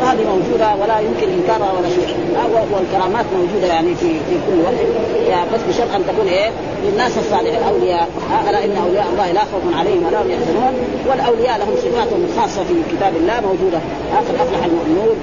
وهذه 0.00 0.24
موجودة 0.24 0.74
ولا 0.82 0.98
يمكن 1.00 1.28
إنكارها 1.38 1.72
ولا 1.78 1.88
شيء. 1.88 2.16
والكرامات 2.72 3.24
موجودة 3.38 3.66
يعني 3.66 3.94
في 3.94 4.08
في 4.08 4.34
كل 4.46 4.58
وقت 4.64 4.74
يعني 5.28 5.50
بس 5.54 5.60
بشرط 5.68 5.94
أن 5.94 6.02
تكون 6.08 6.28
إيه؟ 6.28 6.50
للناس 6.84 7.18
الصالحين 7.18 7.56
الأولياء. 7.56 8.08
ألا 8.48 8.64
إن 8.64 8.76
أولياء 8.84 9.06
الله 9.12 9.32
لا 9.32 9.40
خوف 9.40 9.76
عليهم 9.78 10.06
ولا 10.06 10.22
هم 10.22 10.30
يحزنون. 10.30 10.74
والأولياء 11.08 11.58
لهم 11.58 11.74
صفات 11.76 12.08
خاصه 12.38 12.64
في 12.64 12.74
كتاب 12.96 13.12
الله 13.16 13.40
موجودة. 13.40 13.78
قد 14.28 14.34
أفلح 14.34 14.64
المؤمنون. 14.64 15.16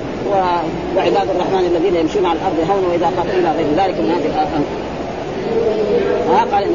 وعباد 0.96 1.30
الرحمن 1.30 1.76
الذين 1.76 1.96
يمشون 1.96 2.26
على 2.26 2.40
الأرض 2.40 2.70
هونا 2.70 2.88
وإذا 2.88 3.12
خافوا 3.18 3.40
إلى 3.40 3.52
غير 3.52 3.68
ذلك 3.78 4.00
من 4.00 4.12
هذه 4.12 4.26
الامر 4.26 4.66
ها 6.30 6.46
قال 6.56 6.68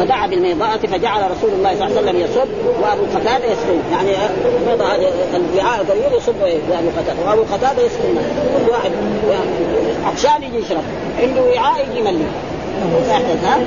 ودعا 0.00 0.26
بالميضاءة 0.26 0.76
فجعل 0.76 1.30
رسول 1.30 1.50
الله 1.50 1.74
صلى 1.74 1.86
الله 1.86 1.98
عليه 1.98 2.08
وسلم 2.08 2.20
يصب 2.20 2.48
وأبو 2.82 3.02
قتادة 3.14 3.44
يسقي 3.44 3.76
يعني 3.92 4.10
الميضاء 4.62 5.12
الوعاء 5.34 5.80
الكبير 5.80 6.18
يصب 6.18 6.34
ابو 6.42 6.88
قتادة. 6.98 7.28
وأبو 7.28 7.42
قتادة 7.42 7.82
يسقي 7.82 8.08
كل 8.64 8.70
واحد. 8.70 8.90
عطشان 10.04 10.42
يجي 10.42 10.58
يشرب. 10.58 10.82
عنده 11.20 11.42
وعاء 11.42 11.86
يجي 11.90 12.00
يملي. 12.00 12.24
ها؟ 13.44 13.58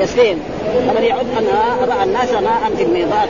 يسقين 0.00 0.38
فلم 0.88 1.04
يعد 1.04 1.26
أن 1.38 1.46
رأى 1.88 2.04
الناس 2.04 2.32
ماء 2.32 2.70
في 2.76 2.82
الميضات. 2.82 3.28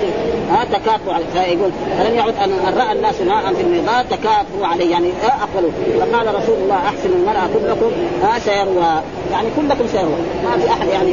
ها 0.50 0.64
تكافوا 0.64 1.14
فيقول 1.32 1.70
فلم 1.98 2.14
يعد 2.14 2.34
أن 2.44 2.74
رأى 2.78 2.92
الناس 2.92 3.20
ماء 3.20 3.54
في 3.54 3.60
الميضات؟ 3.62 4.06
تكافوا 4.10 4.66
عليه. 4.66 4.90
يعني 4.90 5.10
اقبلوا 5.24 5.70
فقال 6.00 6.34
رسول 6.34 6.54
الله 6.62 6.76
أحسن 6.76 7.10
المرأة 7.12 7.48
كلكم 7.54 7.90
ها 8.22 8.38
سيروى 8.38 9.02
يعني 9.32 9.48
كلكم 9.56 9.86
سيروى 9.92 10.18
ما 10.44 10.58
في 10.58 10.70
أحد 10.70 10.88
يعني 10.88 11.12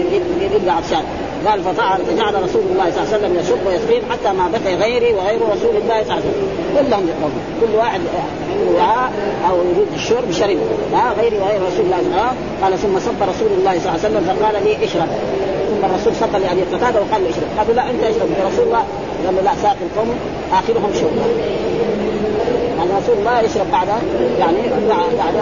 يبقى 0.55 0.75
عطشان 0.75 1.03
قال 1.45 1.63
فجعل 1.63 2.43
رسول 2.43 2.61
الله 2.71 2.91
صلى 2.91 3.03
الله 3.03 3.13
عليه 3.13 3.17
وسلم 3.17 3.39
يشق 3.39 3.67
ويسقين 3.67 4.01
حتى 4.11 4.33
ما 4.33 4.49
بقي 4.53 4.75
غيري 4.75 5.13
وغير 5.13 5.41
رسول 5.41 5.75
الله 5.75 6.03
صلى 6.03 6.13
الله 6.13 6.13
عليه 6.13 6.23
وسلم. 6.29 6.49
كلهم 6.75 7.07
يقربون 7.07 7.43
كل 7.61 7.75
واحد 7.77 7.99
عنده 7.99 8.77
وعاء 8.77 9.11
أو 9.49 9.55
يريد 9.57 9.87
الشرب 9.95 10.31
شرب 10.31 10.57
ها 10.93 11.13
غيري 11.21 11.37
وغير 11.37 11.61
رسول 11.67 11.85
الله. 11.85 11.97
صلى 11.97 12.07
الله 12.07 12.21
عليه 12.63 12.75
وسلم 12.75 12.93
قال 12.93 12.99
ثم 12.99 12.99
صب 12.99 13.29
رسول 13.29 13.51
الله 13.57 13.73
صلى 13.79 13.89
الله 13.89 13.99
عليه 14.03 14.07
وسلم 14.07 14.23
فقال 14.29 14.55
لي 14.63 14.85
اشرب. 14.85 15.09
ثم 15.69 15.85
الرسول 15.85 16.13
صب 16.15 16.33
لأبي 16.41 16.61
قتادة 16.61 16.99
وقال 17.01 17.23
له 17.23 17.29
اشرب. 17.29 17.49
قالوا 17.57 17.73
لا 17.73 17.89
أنت 17.89 18.03
اشرب. 18.03 18.29
يا 18.39 18.47
رسول 18.47 18.65
الله. 18.65 18.83
قال 19.25 19.35
له 19.35 19.41
لا 19.41 19.53
ساقي 19.61 19.83
القوم. 19.89 20.15
آخرهم 20.53 20.91
شرب. 20.99 21.17
يعني 22.77 22.91
رسول 23.01 23.15
الله 23.19 23.41
يشرب 23.41 23.71
بعد 23.71 23.87
يعني 24.39 24.57
بعد 24.89 25.09
بعد 25.17 25.35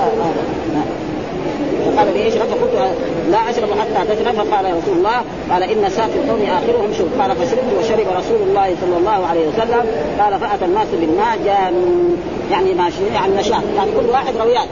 فقال 1.86 2.14
لي 2.14 2.28
اشرب 2.28 2.48
فقلت 2.48 2.74
لا 3.32 3.50
أشرب 3.50 3.70
حتى 3.80 4.16
تشرب 4.16 4.36
فقال 4.36 4.66
يا 4.66 4.76
رسول 4.76 4.98
الله 4.98 5.22
قال 5.52 5.64
إن 5.64 5.90
ساقي 5.90 6.20
القوم 6.24 6.42
آخرهم 6.42 6.94
شرب. 6.98 7.22
قال 7.22 7.36
فشربت 7.36 7.72
وشرب 7.80 8.08
رسول 8.18 8.42
الله 8.48 8.76
صلى 8.82 8.98
الله 8.98 9.28
عليه 9.28 9.48
وسلم. 9.48 9.86
قال 10.20 10.40
فأتى 10.40 10.66
الناس 10.66 10.88
بالماء 11.02 11.38
جانوا 11.46 12.16
يعني 12.52 12.74
ماشي 12.74 13.06
يعني 13.14 13.34
نشاط 13.38 13.64
يعني 13.78 13.92
كل 14.00 14.10
واحد 14.10 14.38
رويان 14.38 14.68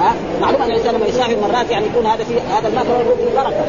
ها؟ 0.00 0.14
معلوم 0.40 0.62
أن 0.62 0.70
الإنسان 0.70 0.94
لما 0.94 1.06
يسافر 1.06 1.36
مرات 1.42 1.70
يعني 1.70 1.86
يكون 1.86 2.06
هذا 2.06 2.24
في 2.24 2.34
هذا 2.54 2.68
الماء 2.68 2.84
في 2.84 3.36
بركه 3.36 3.64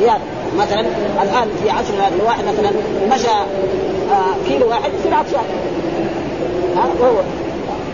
زيادة. 0.00 0.20
مثلا 0.58 0.80
الآن 1.22 1.48
في 1.62 1.70
عصرنا 1.70 2.08
الواحد 2.20 2.44
مثلا 2.44 2.70
مشى 3.14 3.28
آه 4.10 4.48
كيلو 4.48 4.68
واحد 4.68 4.90
يصير 5.00 5.14
عطشان 5.14 5.44
ها؟ 6.76 6.86
وهو 7.00 7.20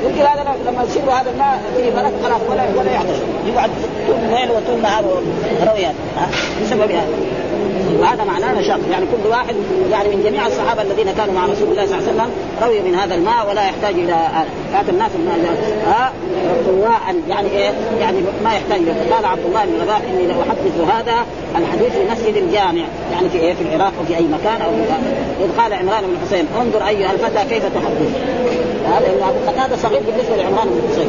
يمكن 0.04 0.20
هذا 0.20 0.56
لما 0.66 0.82
يصير 0.82 1.02
هذا 1.02 1.30
الماء 1.30 1.60
في 1.76 1.90
بلد 1.90 2.12
خلاص 2.24 2.40
ولا 2.48 2.62
ولا 2.78 2.90
يعطش. 2.92 3.18
يقعد 3.46 3.70
طول 4.06 4.16
الليل 4.16 4.50
وطول 4.50 4.82
نهار 4.82 5.04
رويات 5.68 5.94
بسبب 6.62 6.90
هذا. 6.90 7.08
وهذا 8.00 8.24
معناه 8.24 8.60
نشاط. 8.60 8.80
يعني 8.90 9.06
كل 9.06 9.28
واحد 9.28 9.54
يعني 9.90 10.08
من 10.08 10.22
جميع 10.24 10.46
الصحابة 10.46 10.82
الذين 10.82 11.12
كانوا 11.12 11.34
مع 11.34 11.46
رسول 11.46 11.68
الله 11.70 11.86
صلى 11.86 11.98
الله 11.98 12.08
عليه 12.08 12.12
وسلم 12.12 12.30
روي 12.62 12.80
من 12.80 12.94
هذا 12.94 13.14
الماء 13.14 13.48
ولا 13.48 13.64
يحتاج 13.64 13.94
إلى 13.94 14.28
هذا 14.72 14.90
الناس 14.90 15.10
ها؟ 15.86 16.12
طواعا 16.66 17.14
يعني 17.28 17.48
إيه؟ 17.50 17.70
يعني 18.00 18.18
ما 18.44 18.54
يحتاج 18.54 18.80
إلى 18.80 19.14
قال 19.14 19.24
عبد 19.24 19.44
الله 19.46 19.64
بن 19.64 19.82
رباح 19.82 20.00
إني 20.12 20.26
لاحدث 20.26 20.80
هذا 20.94 21.26
الحديث 21.58 21.92
في 21.92 22.04
مسجد 22.12 22.36
الجامع 22.36 22.84
يعني 23.12 23.28
في 23.28 23.38
إيه؟ 23.38 23.54
في 23.54 23.62
العراق 23.62 23.92
أو 23.98 24.04
في 24.04 24.16
أي 24.16 24.22
مكان 24.22 24.62
أو 24.62 24.70
إذ 25.44 25.60
قال 25.60 25.72
عمران 25.72 26.02
بن 26.02 26.16
حسين 26.26 26.46
انظر 26.60 26.88
أيها 26.88 27.12
الفتى 27.12 27.54
كيف 27.54 27.64
تحدث. 27.64 28.10
هذا 28.86 29.32
قتادة 29.46 29.76
صغير 29.76 30.00
بالنسبة 30.00 30.36
لعمران 30.36 30.68
بن 30.68 30.88
حسين. 30.92 31.08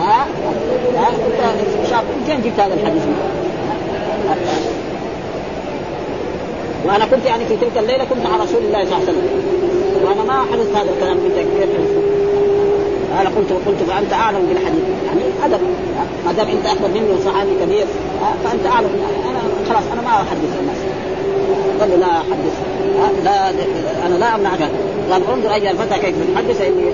ها؟ 0.00 0.26
ها؟ 0.96 1.10
شاب 1.90 2.04
فين 2.26 2.42
جبت 2.42 2.60
هذا 2.60 2.74
الحديث؟ 2.74 3.02
وأنا 6.84 7.06
كنت 7.06 7.24
يعني 7.24 7.44
في 7.44 7.56
تلك 7.56 7.78
الليلة 7.78 8.04
كنت 8.04 8.26
مع 8.26 8.36
رسول 8.44 8.62
الله 8.62 8.84
صلى 8.84 8.92
الله 8.92 8.96
عليه 8.96 9.04
وسلم. 9.04 9.28
وأنا 10.04 10.24
ما 10.24 10.52
حدثت 10.52 10.76
هذا 10.76 10.90
الكلام 10.94 11.16
كنت 11.16 11.36
كيف 11.36 11.70
أنا 13.20 13.28
قلت 13.28 13.52
قلت 13.66 13.82
فأنت 13.88 14.12
أعلم 14.12 14.46
بالحديث. 14.48 14.84
يعني 15.06 15.20
أدب. 15.44 15.60
ما 16.26 16.32
دام 16.32 16.48
أنت 16.48 16.66
أكبر 16.66 16.88
مني 16.88 17.12
وصحابي 17.12 17.50
كبير 17.62 17.86
فأنت 18.44 18.66
أعلم. 18.66 18.90
أنا 19.30 19.38
خلاص 19.68 19.84
أنا 19.92 20.02
ما 20.02 20.10
أحدث 20.10 20.58
الناس. 20.60 20.78
قال 21.80 21.90
له 21.90 21.96
لا 21.96 22.16
أحدث. 22.16 22.54
لا 23.24 23.50
أنا 24.06 24.14
لا 24.14 24.34
أمنعك. 24.34 24.70
قال 25.10 25.22
انظر 25.34 25.54
ايها 25.54 25.70
الفتى 25.70 25.98
كيف 25.98 26.14
تحدث 26.34 26.60
إني 26.60 26.88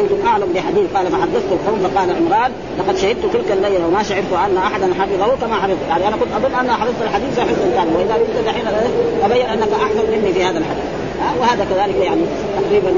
أنتم 0.00 0.26
أعلم 0.26 0.52
بحديث 0.54 0.92
قال 0.94 1.12
ما 1.12 1.22
حدثت 1.22 1.52
القوم 1.52 1.78
فقال 1.78 2.08
عمران 2.10 2.52
لقد 2.78 2.96
شهدت 2.96 3.26
تلك 3.32 3.52
الليلة 3.52 3.86
وما 3.86 4.02
شعرت 4.02 4.32
أن 4.32 4.56
أحدا 4.56 4.94
حفظه 4.94 5.36
كما 5.36 5.54
حفظت. 5.54 5.88
يعني 5.88 6.08
أنا 6.08 6.16
كنت 6.16 6.32
أظن 6.36 6.54
أن 6.54 6.72
حفظت 6.72 7.02
الحديث 7.02 7.40
حفظا 7.40 7.70
كان 7.76 7.88
وإذا 7.96 8.14
كنت 8.14 8.46
دحين 8.46 8.64
أبين 9.24 9.46
أنك 9.46 9.72
احسن 9.72 10.10
مني 10.12 10.32
في 10.32 10.44
هذا 10.44 10.58
الحديث. 10.58 10.93
وهذا 11.40 11.64
كذلك 11.64 11.96
يعني 12.04 12.22
تقريبا 12.60 12.90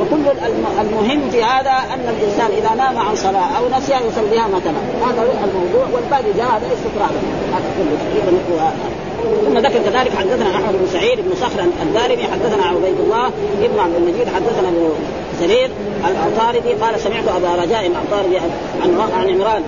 وكل 0.00 0.38
المهم 0.80 1.30
في 1.30 1.42
هذا 1.42 1.70
أن 1.94 2.14
الإنسان 2.16 2.50
إذا 2.58 2.74
نام 2.74 2.98
عن 2.98 3.16
صلاة 3.16 3.58
أو 3.58 3.78
نسيها 3.78 4.00
يصليها 4.00 4.48
مثلا. 4.48 5.08
هذا 5.08 5.22
الموضوع 5.22 5.86
والباقي 5.92 6.32
جاء 6.36 6.46
هذا 6.46 6.66
استطراء 6.74 7.10
هذا 7.52 7.68
كله 7.78 7.96
تقريبا 8.02 8.42
ثم 9.44 9.58
ذكر 9.58 9.90
كذلك 9.90 10.16
حدثنا 10.16 10.50
أحمد 10.50 10.72
بن 10.72 10.86
سعيد 10.92 11.20
بن 11.20 11.34
صخر 11.40 11.64
الدارمي 11.82 12.22
حدثنا 12.22 12.64
عبيد 12.64 13.00
الله 13.00 13.26
ابن 13.62 13.78
عبد 13.78 13.94
المجيد 13.94 14.28
حدثنا 14.28 14.68
أبو 14.68 14.88
سرير 15.40 15.70
العطاردي 16.10 16.72
قال 16.72 17.00
سمعت 17.00 17.28
أبا 17.28 17.62
رجاء 17.62 17.86
العطاردي 17.86 18.38
عن 18.38 18.50
عن 19.18 19.28
عمران 19.28 19.62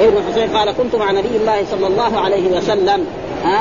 ابن 0.00 0.22
حسين 0.30 0.56
قال 0.56 0.72
كنت 0.76 0.96
مع 0.96 1.10
نبي 1.10 1.36
الله 1.36 1.64
صلى 1.70 1.86
الله 1.86 2.20
عليه 2.20 2.48
وسلم 2.56 3.06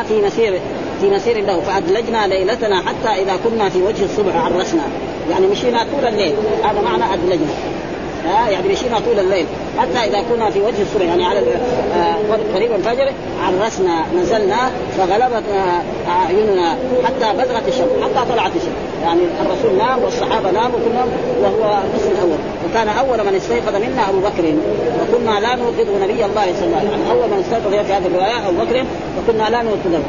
في 0.07 0.21
مسير 0.21 0.59
في 1.02 1.10
مسير 1.10 1.46
له 1.46 1.60
فأدلجنا 1.60 2.28
ليلتنا 2.28 2.82
حتى 2.82 3.22
إذا 3.22 3.34
كنا 3.43 3.70
في 3.70 3.82
وجه 3.82 4.04
الصبح 4.04 4.36
عرسنا 4.36 4.84
يعني 5.30 5.48
مشينا 5.48 5.86
طول 5.93 6.08
الليل. 6.08 6.36
هذا 6.64 6.82
معنى 6.82 7.14
أدلجنا. 7.14 7.54
ها؟ 8.26 8.50
يعني 8.50 8.68
مشينا 8.68 9.00
طول 9.00 9.20
الليل. 9.20 9.46
حتى 9.78 10.10
إذا 10.10 10.24
كنا 10.32 10.50
في 10.50 10.60
وجه 10.62 10.82
الصبح 10.82 11.02
يعني 11.02 11.26
على 11.26 11.39
آه، 11.39 12.16
قريب 12.56 12.72
الفجر 12.72 13.12
عرسنا 13.41 14.06
نزلنا 14.22 14.72
فغلبت 14.98 15.43
آه، 15.56 15.82
أعيننا. 16.12 16.76
حتى 17.04 17.38
بزغت 17.38 17.68
الشمس 17.68 17.89
حتى 18.04 18.32
طلعت 18.32 18.52
الشمس. 18.56 18.76
يعني 19.04 19.22
الرسول 19.41 19.78
نام 19.78 20.04
والصحابة 20.04 20.52
ناموا 20.52 20.80
كلهم 20.86 21.10
وهو 21.41 21.80
القسم 21.84 22.12
الأول. 22.12 22.38
وكان 22.70 22.88
أول 22.88 23.26
من 23.32 23.36
استيقظ 23.36 23.76
منا 23.76 24.10
أبو 24.10 24.20
بكر. 24.20 24.54
وكنا 25.02 25.39
لا 25.39 25.56
نوقظ 25.56 26.04
نبي 26.04 26.26
الله 26.26 26.46
صلى 26.60 26.66
الله 26.66 26.78
عليه 26.78 26.89
وسلم. 26.89 26.91
يعني 26.91 27.12
أول 27.12 27.30
من 27.30 27.39
استيقظ 27.39 27.86
في 27.86 27.93
هذه 27.93 28.06
الرواية 28.06 28.50
أبو 28.50 28.58
بكر 28.58 28.86
وكنا 29.18 29.50
لا 29.50 29.64
نوقظه. 29.64 30.04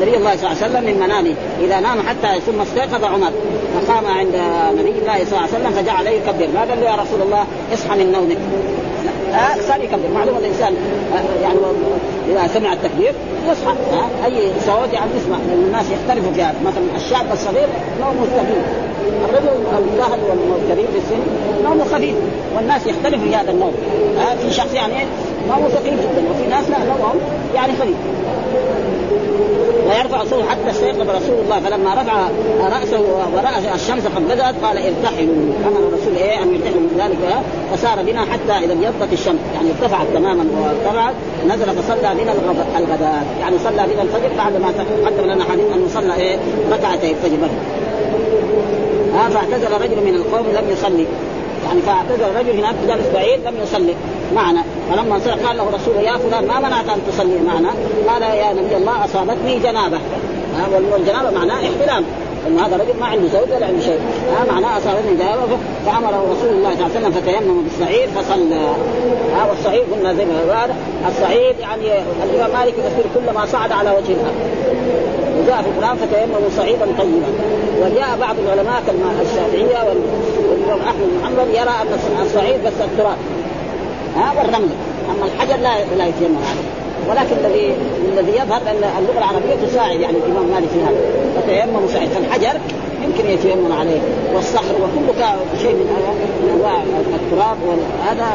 نبي 0.00 0.16
الله 0.16 0.36
صلى 0.36 0.50
الله 0.50 0.62
عليه 0.62 0.66
وسلم 0.66 0.84
من 0.84 1.00
منامه 1.00 1.34
إذا 1.60 1.80
نام 1.80 1.98
حتى 2.08 2.40
ثم 2.40 2.60
استيقظ 2.60 3.04
عمر. 3.04 3.30
فقام 3.74 4.06
عند 4.06 4.34
نبي 4.78 4.90
الله 4.98 5.24
صلى 5.24 5.38
الله 5.38 5.38
عليه 5.38 5.56
وسلم 5.56 5.70
فجعل 5.70 6.06
يكبر. 6.06 6.48
ما 6.54 6.60
قال 6.60 6.80
له 6.80 6.86
يا 6.90 6.94
رسول 6.94 7.22
الله 7.22 7.44
اصحى 7.74 7.98
من 7.98 8.12
نومك. 8.12 8.36
آه 9.34 9.60
صار 9.68 9.80
يكبر. 9.84 10.08
معلوم 10.14 10.36
الإنسان 10.38 10.74
آه 11.14 11.42
يعني 11.42 11.58
إذا 12.30 12.46
سمع 12.54 12.72
التكبير 12.72 13.12
يصحى. 13.50 13.72
آه 13.92 14.26
أي 14.26 14.50
صوت 14.66 14.92
يعني 14.92 15.10
يسمع. 15.16 15.36
الناس 15.52 15.86
يختلفوا 15.90 16.32
في 16.32 16.42
هذا. 16.42 16.56
مثلا 16.66 16.84
الشاب 16.96 17.32
الصغير 17.32 17.68
نومه 18.00 18.26
خفيف 18.36 18.66
الرجل 19.24 19.48
الجهل 19.78 20.18
والكبير 20.50 20.86
في 20.92 20.98
السن 20.98 21.20
نومه 21.64 21.84
خفيف. 21.84 22.14
والناس 22.56 22.86
يختلفوا 22.86 23.24
في 23.24 23.36
هذا 23.36 23.50
النوم. 23.50 23.72
في 24.42 24.54
شخص 24.54 24.74
يعني 24.74 24.94
نومه 25.48 25.68
ثقيل 25.68 25.94
جدا. 25.96 26.22
وفي 26.30 26.46
ناس 26.50 26.70
لا 26.70 26.78
نومهم 26.78 27.16
يعني 27.54 27.72
خفيف. 27.72 27.96
ويرفع 29.88 30.24
صوته 30.24 30.48
حتى 30.48 30.70
استيقظ 30.70 31.10
رسول 31.10 31.38
الله. 31.44 31.60
فلما 31.60 31.94
رفع 31.94 32.28
رأسه 32.60 33.00
وراى 33.34 33.74
الشمس 33.74 34.06
قد 34.06 34.28
بدأت 34.28 34.54
قال 34.64 34.78
ارتحلوا. 34.78 35.34
أمر 35.68 35.88
الرسول 35.88 36.16
إيه 36.16 36.42
أن 36.42 36.54
يرتحلوا 36.54 36.80
من 36.80 36.96
ذلك 36.98 37.36
فسار 37.72 38.02
بنا 38.02 38.20
حتى 38.20 38.64
إذا 38.64 38.72
ابيضت 38.72 39.12
الشمس. 39.12 39.40
يعني 39.54 39.70
ارتفعت 39.70 40.06
تماما 40.14 40.46
وارتفعت 40.60 41.14
نزل 41.46 41.82
فصلى 41.82 42.14
بنا 42.22 42.32
الغداء. 42.78 43.26
يعني 43.40 43.58
صلى 43.58 43.86
بنا 43.94 44.02
الفجر 44.02 44.30
بعد 44.38 44.52
ما 44.52 44.72
تقدم 44.72 45.30
لنا 45.30 45.44
حديث 45.44 45.64
انه 45.74 45.88
صلى 45.94 46.14
إيه 46.14 46.38
ركعتي 46.72 47.10
الفجر. 47.10 47.48
فاعتزل 49.34 49.72
رجل 49.82 50.04
من 50.04 50.14
القوم 50.14 50.46
لم 50.46 50.70
يصلي. 50.70 51.06
يعني 51.66 51.80
فاعتذر 51.80 52.30
الرجل 52.30 52.58
هناك 52.58 52.74
جالس 52.88 53.06
بعيد 53.14 53.40
لم 53.46 53.54
يصلي. 53.62 53.94
معنا 54.34 54.62
فلما 54.90 55.16
انصرف 55.16 55.46
قال 55.46 55.56
له 55.56 55.64
رسول 55.74 56.04
يا 56.04 56.18
فلان 56.18 56.46
ما 56.46 56.58
منعك 56.58 56.88
أن 56.88 57.00
تصلي 57.08 57.38
معنا؟ 57.46 57.70
قال 58.08 58.22
يا 58.22 58.52
نبي 58.52 58.76
الله 58.76 59.04
أصابتني 59.04 59.58
جنابة. 59.58 59.98
والجنابه 60.92 61.30
معناه 61.30 61.54
احتلام 61.54 62.04
ان 62.46 62.58
هذا 62.58 62.76
الرجل 62.76 63.00
ما 63.00 63.06
عنده 63.06 63.28
زوج 63.28 63.50
ولا 63.56 63.66
عنده 63.66 63.80
شيء. 63.80 64.00
ها 64.32 64.52
معناه 64.52 64.78
أصابتني 64.78 65.14
جنابة. 65.14 65.58
فأمره 65.86 66.36
رسول 66.36 66.50
الله 66.56 66.74
صلى 66.74 66.86
الله 66.86 66.96
عليه 66.96 67.06
وسلم 67.06 67.12
فتيمم 67.12 67.62
بالصعيد 67.62 68.08
فصلى. 68.08 68.54
ها 69.34 69.50
والصعيد 69.50 69.84
قلنا 69.92 70.14
زي 70.14 70.24
ما 70.24 70.68
الصعيد 71.08 71.58
يعني 71.60 71.84
الإمام 72.24 72.50
مالك 72.60 72.74
يفسر 72.78 73.04
كل 73.14 73.34
ما 73.34 73.46
صعد 73.46 73.72
على 73.72 73.90
وجه 73.90 74.12
الأرض. 74.12 74.40
وجاء 75.38 75.62
في 75.62 75.68
القرآن 75.68 75.96
فتيمموا 75.96 76.50
صعيدا 76.56 76.86
طيبا. 76.98 77.30
وجاء 77.82 78.18
بعض 78.20 78.34
العلماء 78.44 78.82
كالشافعية 78.86 79.88
والإمام 79.88 80.80
أحمد 81.24 81.36
بن 81.48 81.54
يرى 81.54 81.74
أن 81.82 82.22
الصعيد 82.22 82.60
بس 82.66 82.72
التراب. 82.84 83.16
ها 84.16 84.32
والرمل. 84.38 84.68
أما 85.10 85.24
الحجر 85.26 85.56
لا 85.56 85.96
لا 85.98 86.06
يتيمم 86.06 86.36
عليه 86.50 86.68
ولكن 87.10 87.36
الذي 87.44 87.74
الذي 88.12 88.32
يظهر 88.32 88.60
أن 88.70 88.84
اللغة 88.98 89.18
العربية 89.18 89.66
تساعد 89.66 90.00
يعني 90.00 90.16
الامام 90.16 90.44
مالك 90.44 90.68
في 90.68 90.80
هذا. 90.82 91.00
فتيمم 91.36 91.88
سعيد 91.88 92.08
فالحجر 92.08 92.60
يمكن 93.04 93.30
يتيمم 93.30 93.72
عليه. 93.72 94.00
والصخر 94.34 94.74
وكل 94.74 95.18
شيء 95.62 95.72
من 95.72 95.88
أنواع 96.54 96.82
التراب 97.14 97.56
وهذا 97.66 98.26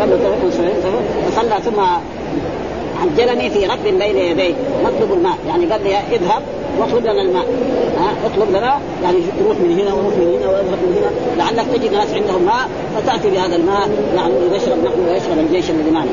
قبل 0.00 0.18
فصلى 1.30 1.60
ثم 1.64 1.80
عجلني 3.02 3.50
في 3.50 3.66
ركب 3.66 3.98
بين 3.98 4.16
يديه 4.16 4.54
نطلب 4.84 5.12
الماء. 5.12 5.38
يعني 5.48 5.66
قال 5.66 5.84
لي 5.84 5.96
اذهب 5.96 6.42
واطلب 6.78 7.06
لنا 7.06 7.22
الماء. 7.22 7.46
ها؟ 7.98 8.26
اطلب 8.26 8.48
لنا 8.48 8.78
يعني 9.02 9.18
تروح 9.40 9.56
من 9.58 9.78
هنا 9.80 9.94
وروح 9.94 10.14
من 10.14 10.38
هنا 10.38 10.48
واذهب 10.50 10.78
من 10.86 10.96
هنا. 10.98 11.10
لعلك 11.36 11.66
تجد 11.74 11.92
ناس 11.92 12.14
عندهم 12.14 12.42
ماء 12.42 12.68
فتأتي 12.96 13.30
بهذا 13.30 13.56
الماء 13.56 13.88
يعني 14.16 14.34
نشرب 14.52 14.78
نحن 14.84 15.00
ويشرب 15.08 15.38
الجيش 15.38 15.70
الذي 15.70 15.90
معنا. 15.90 16.10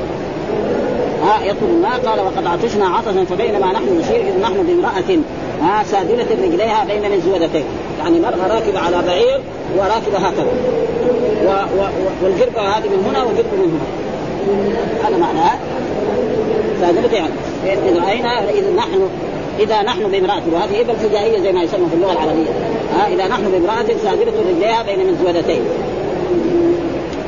ها؟ 1.23 1.45
يطلب 1.45 1.69
الماء 1.69 1.99
قال 2.05 2.19
وقد 2.19 2.45
عطشنا 2.45 2.87
عطشا 2.87 3.23
فبينما 3.23 3.73
نحن 3.73 3.99
نسير 3.99 4.21
إذ 4.21 4.41
نحن 4.41 4.63
بامرأة 4.63 5.19
ها؟ 5.61 5.83
سادلة 5.83 6.27
رجليها 6.43 6.85
بين 6.85 7.17
مزودتين 7.17 7.65
يعني 7.99 8.19
مرأة 8.19 8.55
راكبة 8.55 8.79
على 8.79 9.01
بعير 9.07 9.39
وراكبة 9.77 10.17
هكذا. 10.17 10.47
و 11.45 11.49
و 11.49 11.83
والقربة 12.23 12.61
هذه 12.61 12.87
من 12.87 13.05
هنا 13.09 13.23
والقربة 13.23 13.57
من 13.57 13.79
هنا. 13.79 15.07
هذا 15.07 15.17
معناه 15.17 15.59
سادلة 16.81 17.13
يعني. 17.13 17.33
إذا 17.63 18.05
رأينا 18.05 18.49
إذا 18.49 18.71
نحن 18.77 19.09
إذا 19.59 19.81
نحن 19.81 20.11
بامرأة 20.11 20.41
وهذه 20.51 20.81
ابل 20.81 20.95
فجائيه 20.95 21.39
زي 21.39 21.51
ما 21.51 21.63
يسمى 21.63 21.89
في 21.89 21.95
اللغة 21.95 22.11
العربية. 22.11 22.49
ها 22.95 23.07
إذا 23.07 23.27
نحن 23.27 23.51
بامرأة 23.51 23.97
سادرة 24.03 24.33
رجليها 24.49 24.83
بين 24.83 25.13
مزودتين 25.13 25.61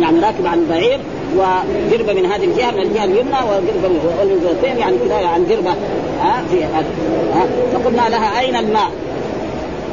يعني 0.01 0.19
راكبة 0.19 0.49
عن 0.49 0.59
البعير 0.59 0.99
وقربه 1.38 2.13
من 2.13 2.26
هذه 2.26 2.43
الجهة 2.43 2.71
من 2.71 2.82
الجهة 2.82 3.03
اليمنى 3.03 3.36
وقربه 3.36 3.89
من 4.23 4.32
الزوجتين 4.32 4.78
يعني 4.78 4.97
كنايه 4.97 5.26
عن 5.26 5.45
قربه 5.45 5.73
ها 6.21 6.43
في 6.51 6.63
هذا 6.63 6.86
ها. 7.34 7.45
فقلنا 7.73 8.09
لها 8.09 8.39
أين 8.39 8.55
الماء؟ 8.55 8.91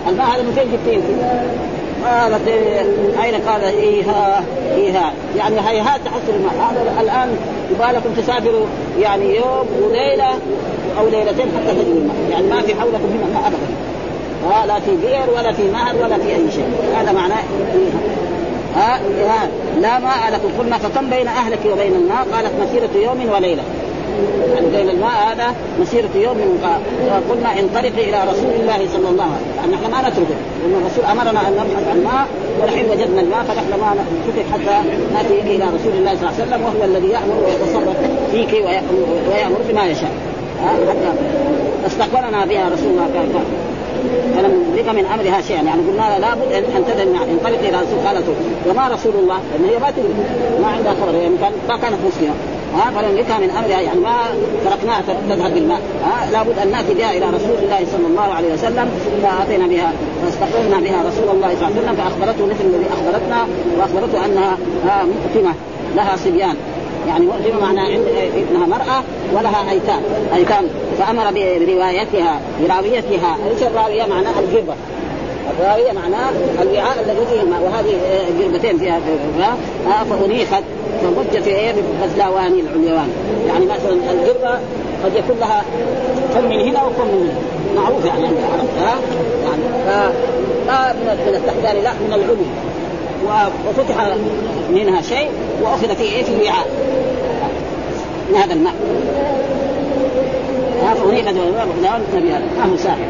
الماء 0.08 0.26
هذا 0.26 0.42
من 0.42 0.52
فين 0.52 0.64
جبتين 0.72 1.02
قالت 2.04 2.48
أين؟ 3.24 3.34
قال 3.34 3.64
إيها 3.64 4.44
إيها. 4.76 5.12
يعني 5.36 5.56
هيهات 5.60 6.00
تحصل 6.04 6.32
الماء. 6.36 6.54
هذا 6.70 7.00
الآن 7.00 7.36
يبغى 7.70 7.92
لكم 7.92 8.22
تسافروا 8.22 8.66
يعني 9.00 9.36
يوم 9.36 9.66
وليلة 9.82 10.28
أو 10.98 11.08
ليلتين 11.08 11.46
حتى 11.56 11.74
تجدوا 11.74 11.94
الماء. 11.94 12.16
يعني 12.30 12.46
ما 12.46 12.62
في 12.62 12.74
حولكم 12.74 13.08
هنا 13.14 13.40
ماء 13.40 13.46
ابدا. 13.48 13.68
لا 14.66 14.80
في 14.80 14.90
بئر 14.96 15.30
ولا 15.36 15.52
في 15.52 15.62
نهر 15.62 15.96
ولا 15.96 16.18
في 16.18 16.28
أي 16.34 16.50
شيء. 16.50 16.66
هذا 16.96 17.12
معناه 17.12 17.42
ها 18.76 19.00
ها 19.26 19.48
لا 19.80 19.98
ماء 19.98 20.32
لكم. 20.32 20.48
قلنا 20.58 20.78
فكم 20.78 21.10
بين 21.10 21.28
أهلك 21.28 21.58
وبين 21.72 21.94
الماء؟ 21.94 22.26
قالت 22.32 22.52
مسيرة 22.62 23.04
يوم 23.04 23.32
وليلة. 23.34 23.62
يعني 24.54 24.66
بين 24.66 24.90
الماء 24.90 25.32
هذا 25.32 25.54
مسيرة 25.80 26.10
يوم. 26.14 26.36
قلنا 27.30 27.60
انطلقي 27.60 28.10
إلى 28.10 28.22
رسول 28.30 28.52
الله 28.60 28.88
صلى 28.92 29.08
الله 29.08 29.24
عليه 29.24 29.52
وسلم. 29.52 29.74
نحن 29.74 29.90
ما 29.92 30.08
نتركه 30.08 30.36
لأن 30.62 30.82
الرسول 30.82 31.04
أمرنا 31.04 31.48
أن 31.48 31.52
نبحث 31.52 31.88
عن 31.88 31.96
الماء 31.96 32.26
ولحين 32.62 32.90
وجدنا 32.90 33.20
الماء 33.20 33.42
فنحن 33.42 33.80
ما 33.80 33.94
نترك 33.94 34.46
حتى 34.52 34.88
نأتي 35.14 35.40
إلى 35.40 35.64
رسول 35.64 35.92
الله 35.98 36.14
صلى 36.16 36.28
الله 36.28 36.34
عليه 36.38 36.42
وسلم 36.42 36.62
وهو 36.64 36.84
الذي 36.84 37.08
يأمر 37.08 37.34
ويتصرف 37.46 37.96
فيك 38.32 38.52
ويأمر 39.28 39.58
بما 39.68 39.86
يشاء. 39.86 40.12
استقبلنا 41.86 42.44
بها 42.44 42.68
رسول 42.68 42.88
الله 42.88 43.08
كان 43.14 43.28
فلم 44.36 44.52
ندرك 44.72 44.88
من 44.88 45.04
أمرها 45.14 45.40
شيئا. 45.40 45.62
يعني 45.62 45.80
قلنا 45.88 46.18
لابد 46.18 46.52
ان 46.52 46.84
تذهب 46.86 47.08
انطلق 47.30 47.58
إلى 47.68 47.76
رسول 47.84 47.98
قالت 48.06 48.24
وما 48.70 48.88
رسول 48.88 49.12
الله؟ 49.14 49.38
لأن 49.52 49.64
هي 49.70 49.78
ما 49.78 49.92
ما 50.62 50.68
عندها 50.68 50.94
خبر. 51.00 51.14
يعني 51.14 51.34
ما 51.68 51.76
كانت 51.76 51.96
مسلمة. 52.06 52.34
ها 52.76 52.90
فنملكها 52.90 53.38
من 53.38 53.50
أمرها. 53.50 53.80
يعني 53.80 54.00
ما 54.00 54.14
تركناها 54.64 55.02
تذهب 55.28 55.54
بالماء. 55.54 55.80
ها 56.04 56.30
لابد 56.32 56.58
أن 56.58 56.70
نأتي 56.70 56.94
بها 56.94 57.10
إلى 57.10 57.26
رسول 57.26 57.56
الله 57.62 57.80
صلى 57.92 58.06
الله 58.06 58.34
عليه 58.36 58.52
وسلم. 58.52 58.88
فأتينا 59.22 59.66
بها 59.66 59.92
فاستقبلنا 60.24 60.80
بها 60.80 60.98
رسول 61.08 61.28
الله 61.34 61.50
صلى 61.60 61.68
الله 61.68 61.76
عليه 61.76 61.82
وسلم. 61.82 61.96
فأخبرته 61.96 62.46
مثل 62.46 62.64
الذي 62.64 62.86
أخبرتنا 62.96 63.46
وأخبرته 63.78 64.24
أنها 64.26 64.56
مؤتمة. 65.04 65.54
لها 65.96 66.16
صبيان. 66.16 66.56
يعني 67.08 67.26
مؤتمه 67.26 67.60
معناها 67.60 67.86
ابنها 68.36 68.66
مرأة 68.66 69.02
ولها 69.32 69.70
أيتام. 69.70 70.02
أيتام. 70.34 70.64
فأمر 70.98 71.24
بروايتها 71.32 72.40
براويتها. 72.62 73.36
إيش 73.50 73.62
الراوية 73.62 74.06
معناها 74.06 74.40
الجربه 74.40 74.74
الراوية 75.50 75.92
معناه 75.92 76.30
الوعاء 76.62 77.04
الذي 77.04 77.26
فيه 77.26 77.42
الماء 77.42 77.60
وهذه 77.62 77.94
جربتين 78.40 78.78
فيها 78.78 79.00
فأنيخت. 80.10 80.64
فمج 81.02 81.42
في 81.42 81.50
إيه؟ 81.50 81.72
بفزلاوان 81.72 82.52
العليوان. 82.60 83.08
يعني 83.48 83.64
مثلا 83.64 83.92
الجربة 84.12 84.58
قد 85.04 85.16
يكون 85.16 85.36
لها 85.40 85.64
كم 86.34 86.44
من 86.44 86.60
هنا 86.60 86.84
وكم 86.84 87.06
من 87.06 87.30
هنا. 87.30 87.82
معروف 87.82 88.04
يعني 88.04 88.26
عند 88.26 88.36
العرب 88.36 88.68
ها 88.78 88.94
يعني 89.44 89.62
ف 89.86 90.14
لا 90.66 90.92
من 90.92 91.06
من 91.26 91.34
التحتاني 91.34 91.80
لا 91.82 91.92
من 91.92 92.12
العلو 92.12 92.36
وفتح 93.68 94.14
منها 94.70 95.00
شيء 95.00 95.28
وأخذ 95.62 95.96
فيه 95.96 96.12
إيه؟ 96.12 96.22
في 96.22 96.32
الوعاء 96.32 96.66
من 98.30 98.36
هذا 98.36 98.54
الماء. 98.54 98.74
فهنيك 100.94 101.28
ساحر. 102.76 103.04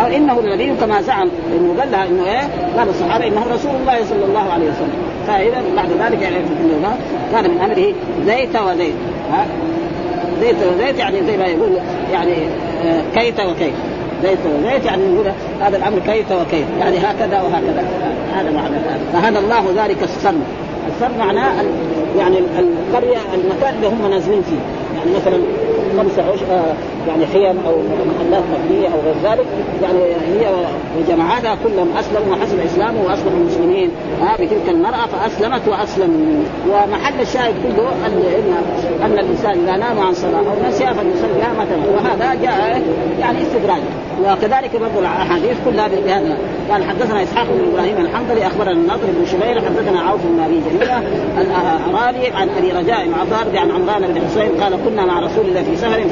أو 0.00 0.06
إنه 0.06 0.40
النبي 0.40 0.80
كما 0.80 1.02
زعم 1.02 1.30
انه 1.56 1.80
قال 1.80 1.92
لها 1.92 2.06
إنه 2.06 2.24
إيه؟ 2.24 2.48
قال 2.78 2.88
الصحابة 2.88 3.26
إنه 3.26 3.42
رسول 3.54 3.70
الله 3.80 4.04
صلى 4.04 4.24
الله 4.24 4.52
عليه 4.52 4.66
وسلم. 4.66 4.92
فإذا 5.26 5.62
بعد 5.76 5.88
ذلك 5.90 6.22
يعني 6.22 6.36
كان 7.32 7.50
من 7.50 7.60
أمره 7.60 7.94
زيت 8.26 8.56
وزيت. 8.56 8.94
ها؟ 9.32 9.46
زيت 10.40 10.56
وزيت 10.72 10.98
يعني 10.98 11.26
زي 11.26 11.36
ما 11.36 11.46
يقول 11.46 11.70
يعني 12.12 12.34
آه، 12.84 13.02
كيت 13.14 13.40
وكيت. 13.40 13.74
زيت 14.24 14.38
وزيت 14.46 14.84
يعني 14.84 15.02
يقول 15.02 15.26
هذا 15.60 15.76
الأمر 15.76 15.98
كيت 15.98 16.32
وكيت 16.32 16.66
يعني 16.80 16.98
هكذا 16.98 17.42
وهكذا. 17.42 17.84
هذا 18.34 18.50
معنى 18.50 18.76
فهذا 19.12 19.38
الله 19.38 19.84
ذلك 19.84 20.02
السر. 20.02 20.34
السر 20.94 21.18
معناه 21.18 21.52
يعني 22.18 22.38
القرية 22.38 23.18
المكان 23.34 23.74
اللي 23.74 23.86
هم 23.86 24.10
نازلين 24.10 24.42
فيه. 24.42 24.83
يعني 24.96 25.10
مثلا 25.16 25.38
خمسة 25.98 26.22
عش... 26.32 26.38
آه 26.50 26.74
يعني 27.08 27.26
خيم 27.26 27.58
أو 27.66 27.74
محلات 28.06 28.42
مبنية 28.54 28.88
أو 28.88 28.98
غير 29.04 29.14
ذلك 29.24 29.46
يعني 29.82 29.98
هي 30.38 30.54
وجماعاتها 30.98 31.56
كلهم 31.64 31.88
أسلموا 31.98 32.36
وحسب 32.36 32.58
إسلامه 32.66 33.02
واسلموا 33.06 33.38
المسلمين. 33.40 33.90
آه 34.22 34.34
بتلك 34.34 34.68
المرأة 34.68 35.06
فأسلمت 35.06 35.68
واسلموا 35.68 36.42
ومحل 36.68 37.20
الشاهد 37.20 37.54
كله 37.62 37.88
ان 38.06 38.22
ان 39.04 39.18
الإنسان 39.18 39.58
إذا 39.64 39.76
نام 39.76 39.98
عن 40.00 40.14
صلاة 40.14 40.38
أو 40.38 40.68
نسي 40.68 40.84
فليصليها 40.84 41.52
مثلا 41.52 41.84
وهذا 41.96 42.34
جاء 42.42 42.82
يعني 43.20 43.42
استدراج. 43.42 43.80
وكذلك 44.22 44.76
برضو 44.76 44.98
الأحاديث 45.00 45.56
كلها 45.64 45.88
بهذا 45.88 46.38
قال 46.70 46.84
حدثنا 46.84 47.22
إسحاق 47.22 47.46
بن 47.46 47.72
إبراهيم 47.72 47.96
الحنظلي 47.98 48.46
أخبرنا 48.46 48.72
النضر 48.72 49.06
بن 49.18 49.26
شبير 49.26 49.60
حدثنا 49.60 50.00
عوف 50.00 50.20
بن 50.24 50.40
أبي 50.40 50.60
جميلة 50.70 51.02
الاراني 51.38 52.26
عن 52.34 52.48
أبي 52.58 52.70
رجاء 52.72 53.08
عطار 53.20 53.58
عن 53.58 53.70
عمران 53.70 54.12
بن 54.12 54.20
حسين 54.26 54.62
قال 54.62 54.83
كنا 54.84 55.04
مع 55.04 55.20
رسول 55.20 55.46
الله 55.48 55.62
في 55.62 55.76
سفر 55.76 56.04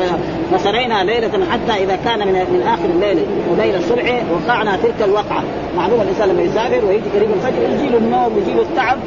فسرينا 0.52 1.04
ليلة 1.04 1.30
حتى 1.52 1.84
إذا 1.84 1.98
كان 2.04 2.18
من 2.18 2.32
من 2.32 2.62
آخر 2.66 2.84
الليل 2.84 3.26
وليل 3.50 3.76
الصبح 3.76 4.22
وقعنا 4.32 4.76
تلك 4.76 5.08
الوقعة. 5.08 5.42
معلوم 5.76 6.00
الانسان 6.00 6.28
لما 6.28 6.42
يسافر 6.42 6.84
ويجي 6.84 7.08
قريب 7.16 7.30
الفجر 7.30 7.62
يجي 7.62 7.88
له 7.88 7.98
النوم 7.98 8.36
ويجي 8.36 8.54
له 8.54 8.62
التعب. 8.62 8.98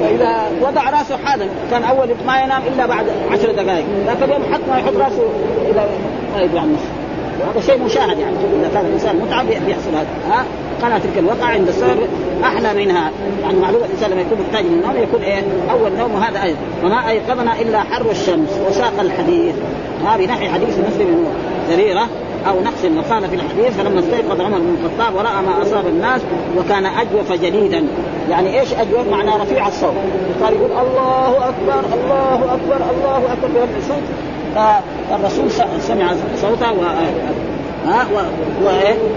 فإذا 0.00 0.50
وضع 0.62 0.90
راسه 0.90 1.16
حالا 1.24 1.46
كان 1.70 1.82
أول 1.82 2.08
ما 2.26 2.42
ينام 2.42 2.62
إلا 2.74 2.86
بعد 2.86 3.06
عشر 3.30 3.52
دقائق. 3.52 3.84
ذاك 4.06 4.22
اليوم 4.22 4.42
حتى 4.52 4.62
ما 4.70 4.78
يحط 4.78 4.96
راسه 4.96 5.30
إلى 5.70 5.86
ما 6.34 6.42
يدري 6.42 6.58
عن 6.58 6.72
نفسه 6.72 6.90
وهذا 7.40 7.60
شيء 7.66 7.84
مشاهد 7.84 8.18
يعني 8.18 8.36
إذا 8.60 8.70
كان 8.74 8.86
الإنسان 8.86 9.16
متعب 9.16 9.46
بيحصل 9.46 9.90
هذا. 9.90 10.06
ها؟ 10.30 10.44
قال 10.82 11.02
تلك 11.02 11.18
الوقعة 11.18 11.46
عند 11.48 11.68
السر 11.68 11.98
أحلى 12.44 12.84
منها. 12.84 13.10
يعني 13.42 13.58
معلومة 13.58 13.84
الإنسان 13.84 14.10
لما 14.10 14.20
يكون 14.20 14.38
محتاج 14.40 14.64
للنوم 14.64 14.96
يكون 15.02 15.22
إيه؟ 15.22 15.42
أول 15.70 15.92
نوم 15.98 16.22
هذا 16.22 16.42
أيضا. 16.42 16.58
وما 16.84 17.08
أيقظنا 17.08 17.60
إلا 17.60 17.80
حر 17.80 18.10
الشمس 18.10 18.60
وساق 18.68 19.00
الحديث. 19.00 19.54
ها 20.06 20.16
بنحي 20.16 20.48
حديث 20.48 20.78
مسلم 20.78 21.26
زريرة 21.70 22.06
أو 22.48 22.60
نقص 22.60 22.84
وقال 22.84 23.28
في 23.28 23.34
الحديث 23.34 23.76
فلما 23.76 24.00
استيقظ 24.00 24.40
عمر 24.40 24.58
بن 24.58 24.76
الخطاب 24.84 25.14
ورأى 25.14 25.42
ما 25.42 25.62
أصاب 25.62 25.86
الناس 25.86 26.20
وكان 26.58 26.86
أجوف 26.86 27.32
جليدا 27.32 27.84
يعني 28.30 28.60
إيش 28.60 28.72
أجوف؟ 28.72 29.08
معناه 29.10 29.42
رفيع 29.42 29.68
الصوت. 29.68 29.94
قال 30.42 30.52
يقول 30.52 30.70
الله 30.70 31.48
أكبر 31.48 31.84
الله 31.94 32.54
أكبر 32.54 32.76
الله 32.76 33.32
أكبر. 33.32 33.48
برفع 33.48 33.78
الصوت. 33.78 34.02
فالرسول 34.54 35.50
سمع 35.80 36.14
صوته 36.36 36.72
ها 37.86 38.06
و... 38.14 38.16
و... 38.64 38.68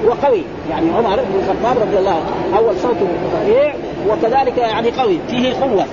وقوي. 0.07 0.43
يعني 0.69 0.91
عمر 0.91 1.15
بن 1.15 1.39
الخطاب 1.39 1.77
رضي 1.87 1.97
الله 1.97 2.11
عنه 2.11 2.57
أول 2.57 2.75
صوته 2.77 3.07
رفيع 3.35 3.73
وكذلك 4.09 4.57
يعني 4.57 4.91
قوي 4.91 5.19
فيه 5.29 5.53
قوة. 5.61 5.85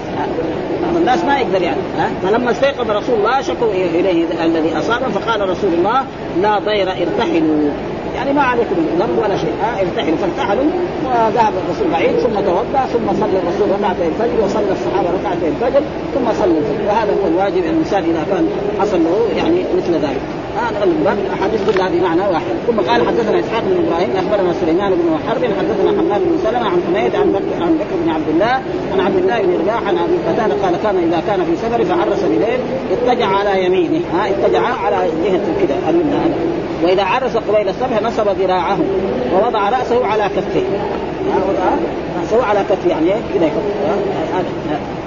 الناس 0.97 1.25
ما 1.25 1.39
يقدر 1.39 1.63
يعني 1.63 1.81
ها 1.99 2.11
فلما 2.23 2.51
استيقظ 2.51 2.91
رسول 2.91 3.19
الله 3.19 3.41
شكوا 3.41 3.69
إليه 3.73 4.45
الذي 4.45 4.79
اصابهم 4.79 5.11
فقال 5.11 5.49
رسول 5.49 5.71
الله 5.75 6.05
لا 6.43 6.59
ضير 6.59 6.91
ارتحلوا. 6.91 7.71
يعني 8.15 8.33
ما 8.33 8.43
عليكم 8.43 8.77
ذنب 8.99 9.19
ولا 9.19 9.37
شيء 9.37 9.53
ها 9.63 9.81
ارتحلوا. 9.81 10.17
فارتحلوا 10.17 10.65
وذهب 11.05 11.53
الرسول 11.65 11.91
بعيد 11.93 12.19
ثم 12.19 12.35
توضأ 12.41 12.87
ثم 12.93 13.21
صلى 13.21 13.39
الرسول 13.43 13.71
ركعتي 13.79 14.07
الفجر 14.09 14.45
وصلى 14.45 14.73
الصحابة 14.73 15.09
ركعتي 15.21 15.49
الفجر 15.49 15.83
ثم 16.15 16.33
صلى 16.33 16.59
الفجر. 16.59 16.89
وهذا 16.89 17.13
هو 17.23 17.29
الواجب 17.29 17.65
الإنسان 17.65 18.03
إذا 18.05 18.27
كان 18.31 18.49
حصل 18.81 19.01
له 19.01 19.37
يعني 19.37 19.65
مثل 19.77 19.93
ذلك. 19.93 20.21
هذا 20.57 20.85
الباب 20.85 21.19
الأحاديث 21.19 21.61
كلها 21.71 21.89
بمعنى 21.89 22.21
واحد. 22.21 22.55
ثم 22.67 22.81
قال 22.81 23.07
حدثنا 23.07 23.41
إسحاق 23.41 23.63
بن 23.63 23.87
إبراهيم 23.87 24.11
أخبرنا 24.17 24.53
سليمان 24.61 24.91
بن 24.91 25.19
حرب 25.29 25.45
حدثنا 25.45 25.91
حماد 25.99 26.21
بن 26.21 26.39
سلمة 26.45 26.67
عن 26.69 26.83
حميد 26.87 27.15
عن 27.15 27.33
بكر 27.33 27.63
عن 27.65 27.75
بكر 27.79 27.97
بن 28.05 28.11
عبد 28.11 28.29
الله 28.29 28.55
عن 28.93 29.01
عبد 29.01 29.17
الله 29.17 29.43
بن 29.43 29.53
رباح 29.61 29.83
عن 29.89 29.99
أبي 29.99 30.17
قتادة 30.29 30.55
قال 30.63 30.75
كان 30.83 30.97
إذا 30.97 31.23
كان 31.27 31.45
في 31.45 31.57
سفر 31.57 31.85
فعرس 31.85 32.23
بليل 32.23 32.61
اتجع 32.93 33.27
على 33.27 33.65
يمينه. 33.65 34.01
ها 34.15 34.31
اتجع 34.31 34.61
على 34.61 34.97
جهة 35.25 35.41
كذا 35.61 35.77
اليمنى 35.89 36.35
وإذا 36.83 37.05
عرس 37.05 37.37
قبيل 37.37 37.69
الصبح 37.69 38.03
نصب 38.03 38.29
ذراعه 38.41 38.79
ووضع 39.35 39.69
رأسه 39.69 40.07
على 40.07 40.25
كفيه 40.37 40.67
راسه 42.21 42.45
على 42.45 42.61
كفيه 42.71 42.91
يعني 42.91 43.11
كذا 43.35 43.51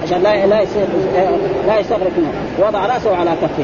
عشان 0.04 0.24
لا 0.24 0.46
لا 0.46 0.64
لا 1.68 1.80
يستغرق 1.80 2.12
منه 2.18 2.68
وضع 2.68 2.86
رأسه 2.86 3.16
على 3.16 3.32
كفيه 3.42 3.64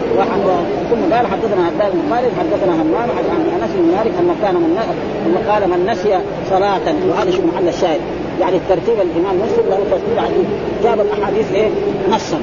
ثم 0.89 1.13
قال 1.13 1.27
حدثنا 1.27 1.65
عبد 1.65 1.93
بن 1.93 2.15
خالد 2.15 2.31
حدثنا 2.39 2.73
همام 2.81 3.09
عن 3.17 3.61
أنس 3.61 3.71
بن 3.75 3.91
مالك 3.97 4.11
انه 4.19 4.35
كان 4.41 4.55
من 4.55 5.43
قال 5.49 5.69
من 5.69 5.89
نسي 5.91 6.19
صلاة 6.49 6.95
وهذا 7.09 7.31
شو 7.31 7.41
محل 7.41 7.67
الشاهد. 7.67 7.99
يعني 8.41 8.55
الترتيب 8.55 8.95
الإمام 9.01 9.35
مسلم 9.35 9.69
له 9.69 9.79
ترتيب 9.91 10.17
عجيب. 10.17 10.45
جاب 10.83 10.99
الأحاديث 10.99 11.51
إيه؟ 11.53 11.69
نصا 12.09 12.37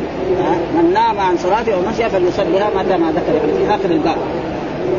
من 0.75 0.93
نام 0.95 1.21
عن 1.21 1.37
صلاته 1.37 1.75
أو 1.75 1.81
نسي 1.91 2.09
فليصليها 2.09 2.71
متى 2.77 2.97
ما 2.97 3.13
ذكر 3.13 3.35
يعني 3.35 3.53
في 3.53 3.75
آخر 3.75 3.91
الباب. 3.91 4.17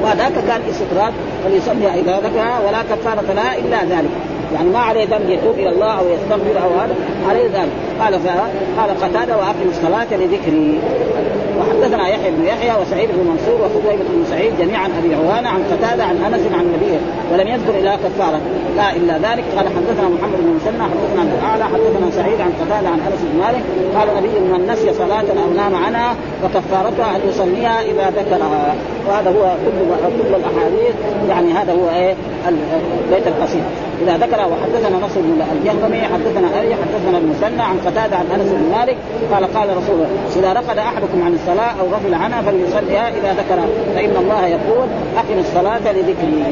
وذاك 0.04 0.34
كان 0.48 0.62
استطراد 0.70 1.14
فليصلي 1.46 2.00
إذا 2.02 2.20
ذكرها 2.20 2.60
ولا 2.68 2.82
كفارة 2.82 3.34
لها 3.34 3.58
إلا 3.58 3.98
ذلك. 3.98 4.10
يعني 4.54 4.70
ما 4.70 4.80
عليه 4.80 5.06
ذنب 5.06 5.30
يتوب 5.30 5.56
إلى 5.56 5.70
الله 5.70 6.00
أو 6.00 6.06
يستغفر 6.10 6.64
أو 6.64 6.80
هذا 6.80 6.96
عليه 7.30 7.48
ذنب. 7.48 7.70
قال 8.02 8.14
قال 8.78 8.90
قتادة 9.02 9.38
وأقم 9.38 9.70
الصلاة 9.70 10.08
لذكري. 10.12 10.80
وحدثنا 11.60 12.08
يحيى 12.08 12.32
بن 12.32 12.46
يحيى 12.46 12.72
وسعيد 12.82 13.10
بن 13.10 13.30
منصور 13.30 13.62
وخزيمة 13.66 14.04
بن 14.04 14.26
سعيد 14.30 14.54
جميعا 14.60 14.88
أبي 15.00 15.16
عوانة 15.16 15.50
عن 15.50 15.64
قتادة 15.72 16.04
عن 16.04 16.18
أنس 16.18 16.42
عن 16.54 16.66
النبي 16.66 17.00
ولم 17.34 17.48
يذكر 17.48 17.80
الا 17.80 17.96
كفارة. 17.96 18.40
لا 18.78 18.96
إلا 18.96 19.14
ذلك. 19.14 19.44
قال 19.58 19.68
حدثنا 19.68 20.10
محمد 20.10 20.40
بن 20.40 20.56
مسنى 20.56 20.84
حدثنا 20.84 21.22
عن 21.22 21.32
الأعلى 21.40 21.64
حدثنا 21.64 22.12
سعيد 22.12 22.42
عن 22.42 22.52
قتادة 22.62 22.90
عن 22.90 23.00
أنس 23.00 23.22
بن 23.32 23.40
مالك 23.40 23.64
قال 23.96 24.10
النبي 24.10 24.40
من 24.40 24.68
نسي 24.72 24.94
صلاة 24.94 25.26
أو 25.44 25.54
نام 25.56 25.76
عنها 25.76 26.16
فكفارتها 26.44 27.16
أن 27.16 27.22
يصليها 27.30 27.82
إذا 27.82 28.10
ذكرها. 28.10 28.76
وهذا 29.08 29.30
هو 29.30 29.56
كل 29.66 30.30
كل 30.30 30.36
الأحاديث. 30.36 30.96
يعني 31.30 31.52
هذا 31.54 31.74
هو 31.74 31.90
إيه 31.90 32.16
بيت 33.12 33.28
القصيد 33.28 33.64
إذا 34.02 34.18
ذكر 34.18 34.40
وحدثنا 34.52 34.98
نصر 34.98 35.22
بن 35.22 35.42
الجهضمي 35.52 36.02
حدثنا 36.02 36.60
أري 36.60 36.76
حدثنا 36.76 37.18
المثنى 37.18 37.62
عن 37.62 37.78
قتادة 37.86 38.18
عن 38.18 38.26
أنس 38.36 38.50
بن 38.52 38.72
مالك 38.78 38.98
قال 39.34 39.54
قال 39.54 39.78
رسول 39.78 39.96
الله 39.96 40.10
إذا 40.36 40.54
رقد 40.54 40.78
أحدكم 40.78 41.24
عن 41.26 41.34
الصلاة 41.34 41.72
أو 41.82 41.88
غفل 41.88 42.14
عنها 42.14 42.42
فليصليها 42.42 43.10
إذا 43.10 43.34
ذكر 43.34 43.60
فإن 43.96 44.16
الله 44.18 44.46
يقول 44.46 44.88
أقم 45.18 45.40
الصلاة 45.40 45.92
لذكري. 45.92 46.44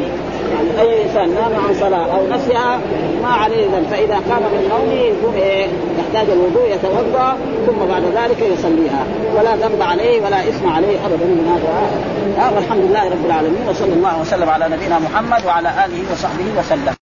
يعني 0.53 0.81
أي 0.81 1.03
إنسان 1.03 1.29
نام 1.29 1.51
عن 1.67 1.73
صلاة 1.73 2.17
أو 2.17 2.27
نسيها 2.27 2.79
ما 3.23 3.29
عليه 3.29 3.65
ذنب 3.65 3.87
فإذا 3.91 4.13
قام 4.13 4.41
من 4.41 4.69
نومه 4.69 5.01
يكون 5.01 5.33
إيه 5.33 5.67
يحتاج 5.99 6.29
الوضوء 6.29 6.67
يتوضأ 6.75 7.37
ثم 7.67 7.85
بعد 7.89 8.03
ذلك 8.03 8.39
يصليها. 8.39 9.03
ولا 9.35 9.55
ذنب 9.55 9.81
عليه 9.81 10.21
ولا 10.21 10.39
إثم 10.39 10.69
عليه 10.69 11.05
ابدا 11.05 11.25
من 11.25 11.47
هذا 11.51 12.51
والحمد 12.55 12.81
لله 12.81 13.05
رب 13.05 13.25
العالمين 13.25 13.69
وصلى 13.69 13.93
الله 13.93 14.21
وسلم 14.21 14.49
على 14.49 14.65
نبينا 14.75 14.99
محمد 14.99 15.45
وعلى 15.45 15.69
آله 15.69 16.11
وصحبه 16.11 16.59
وسلم. 16.59 17.04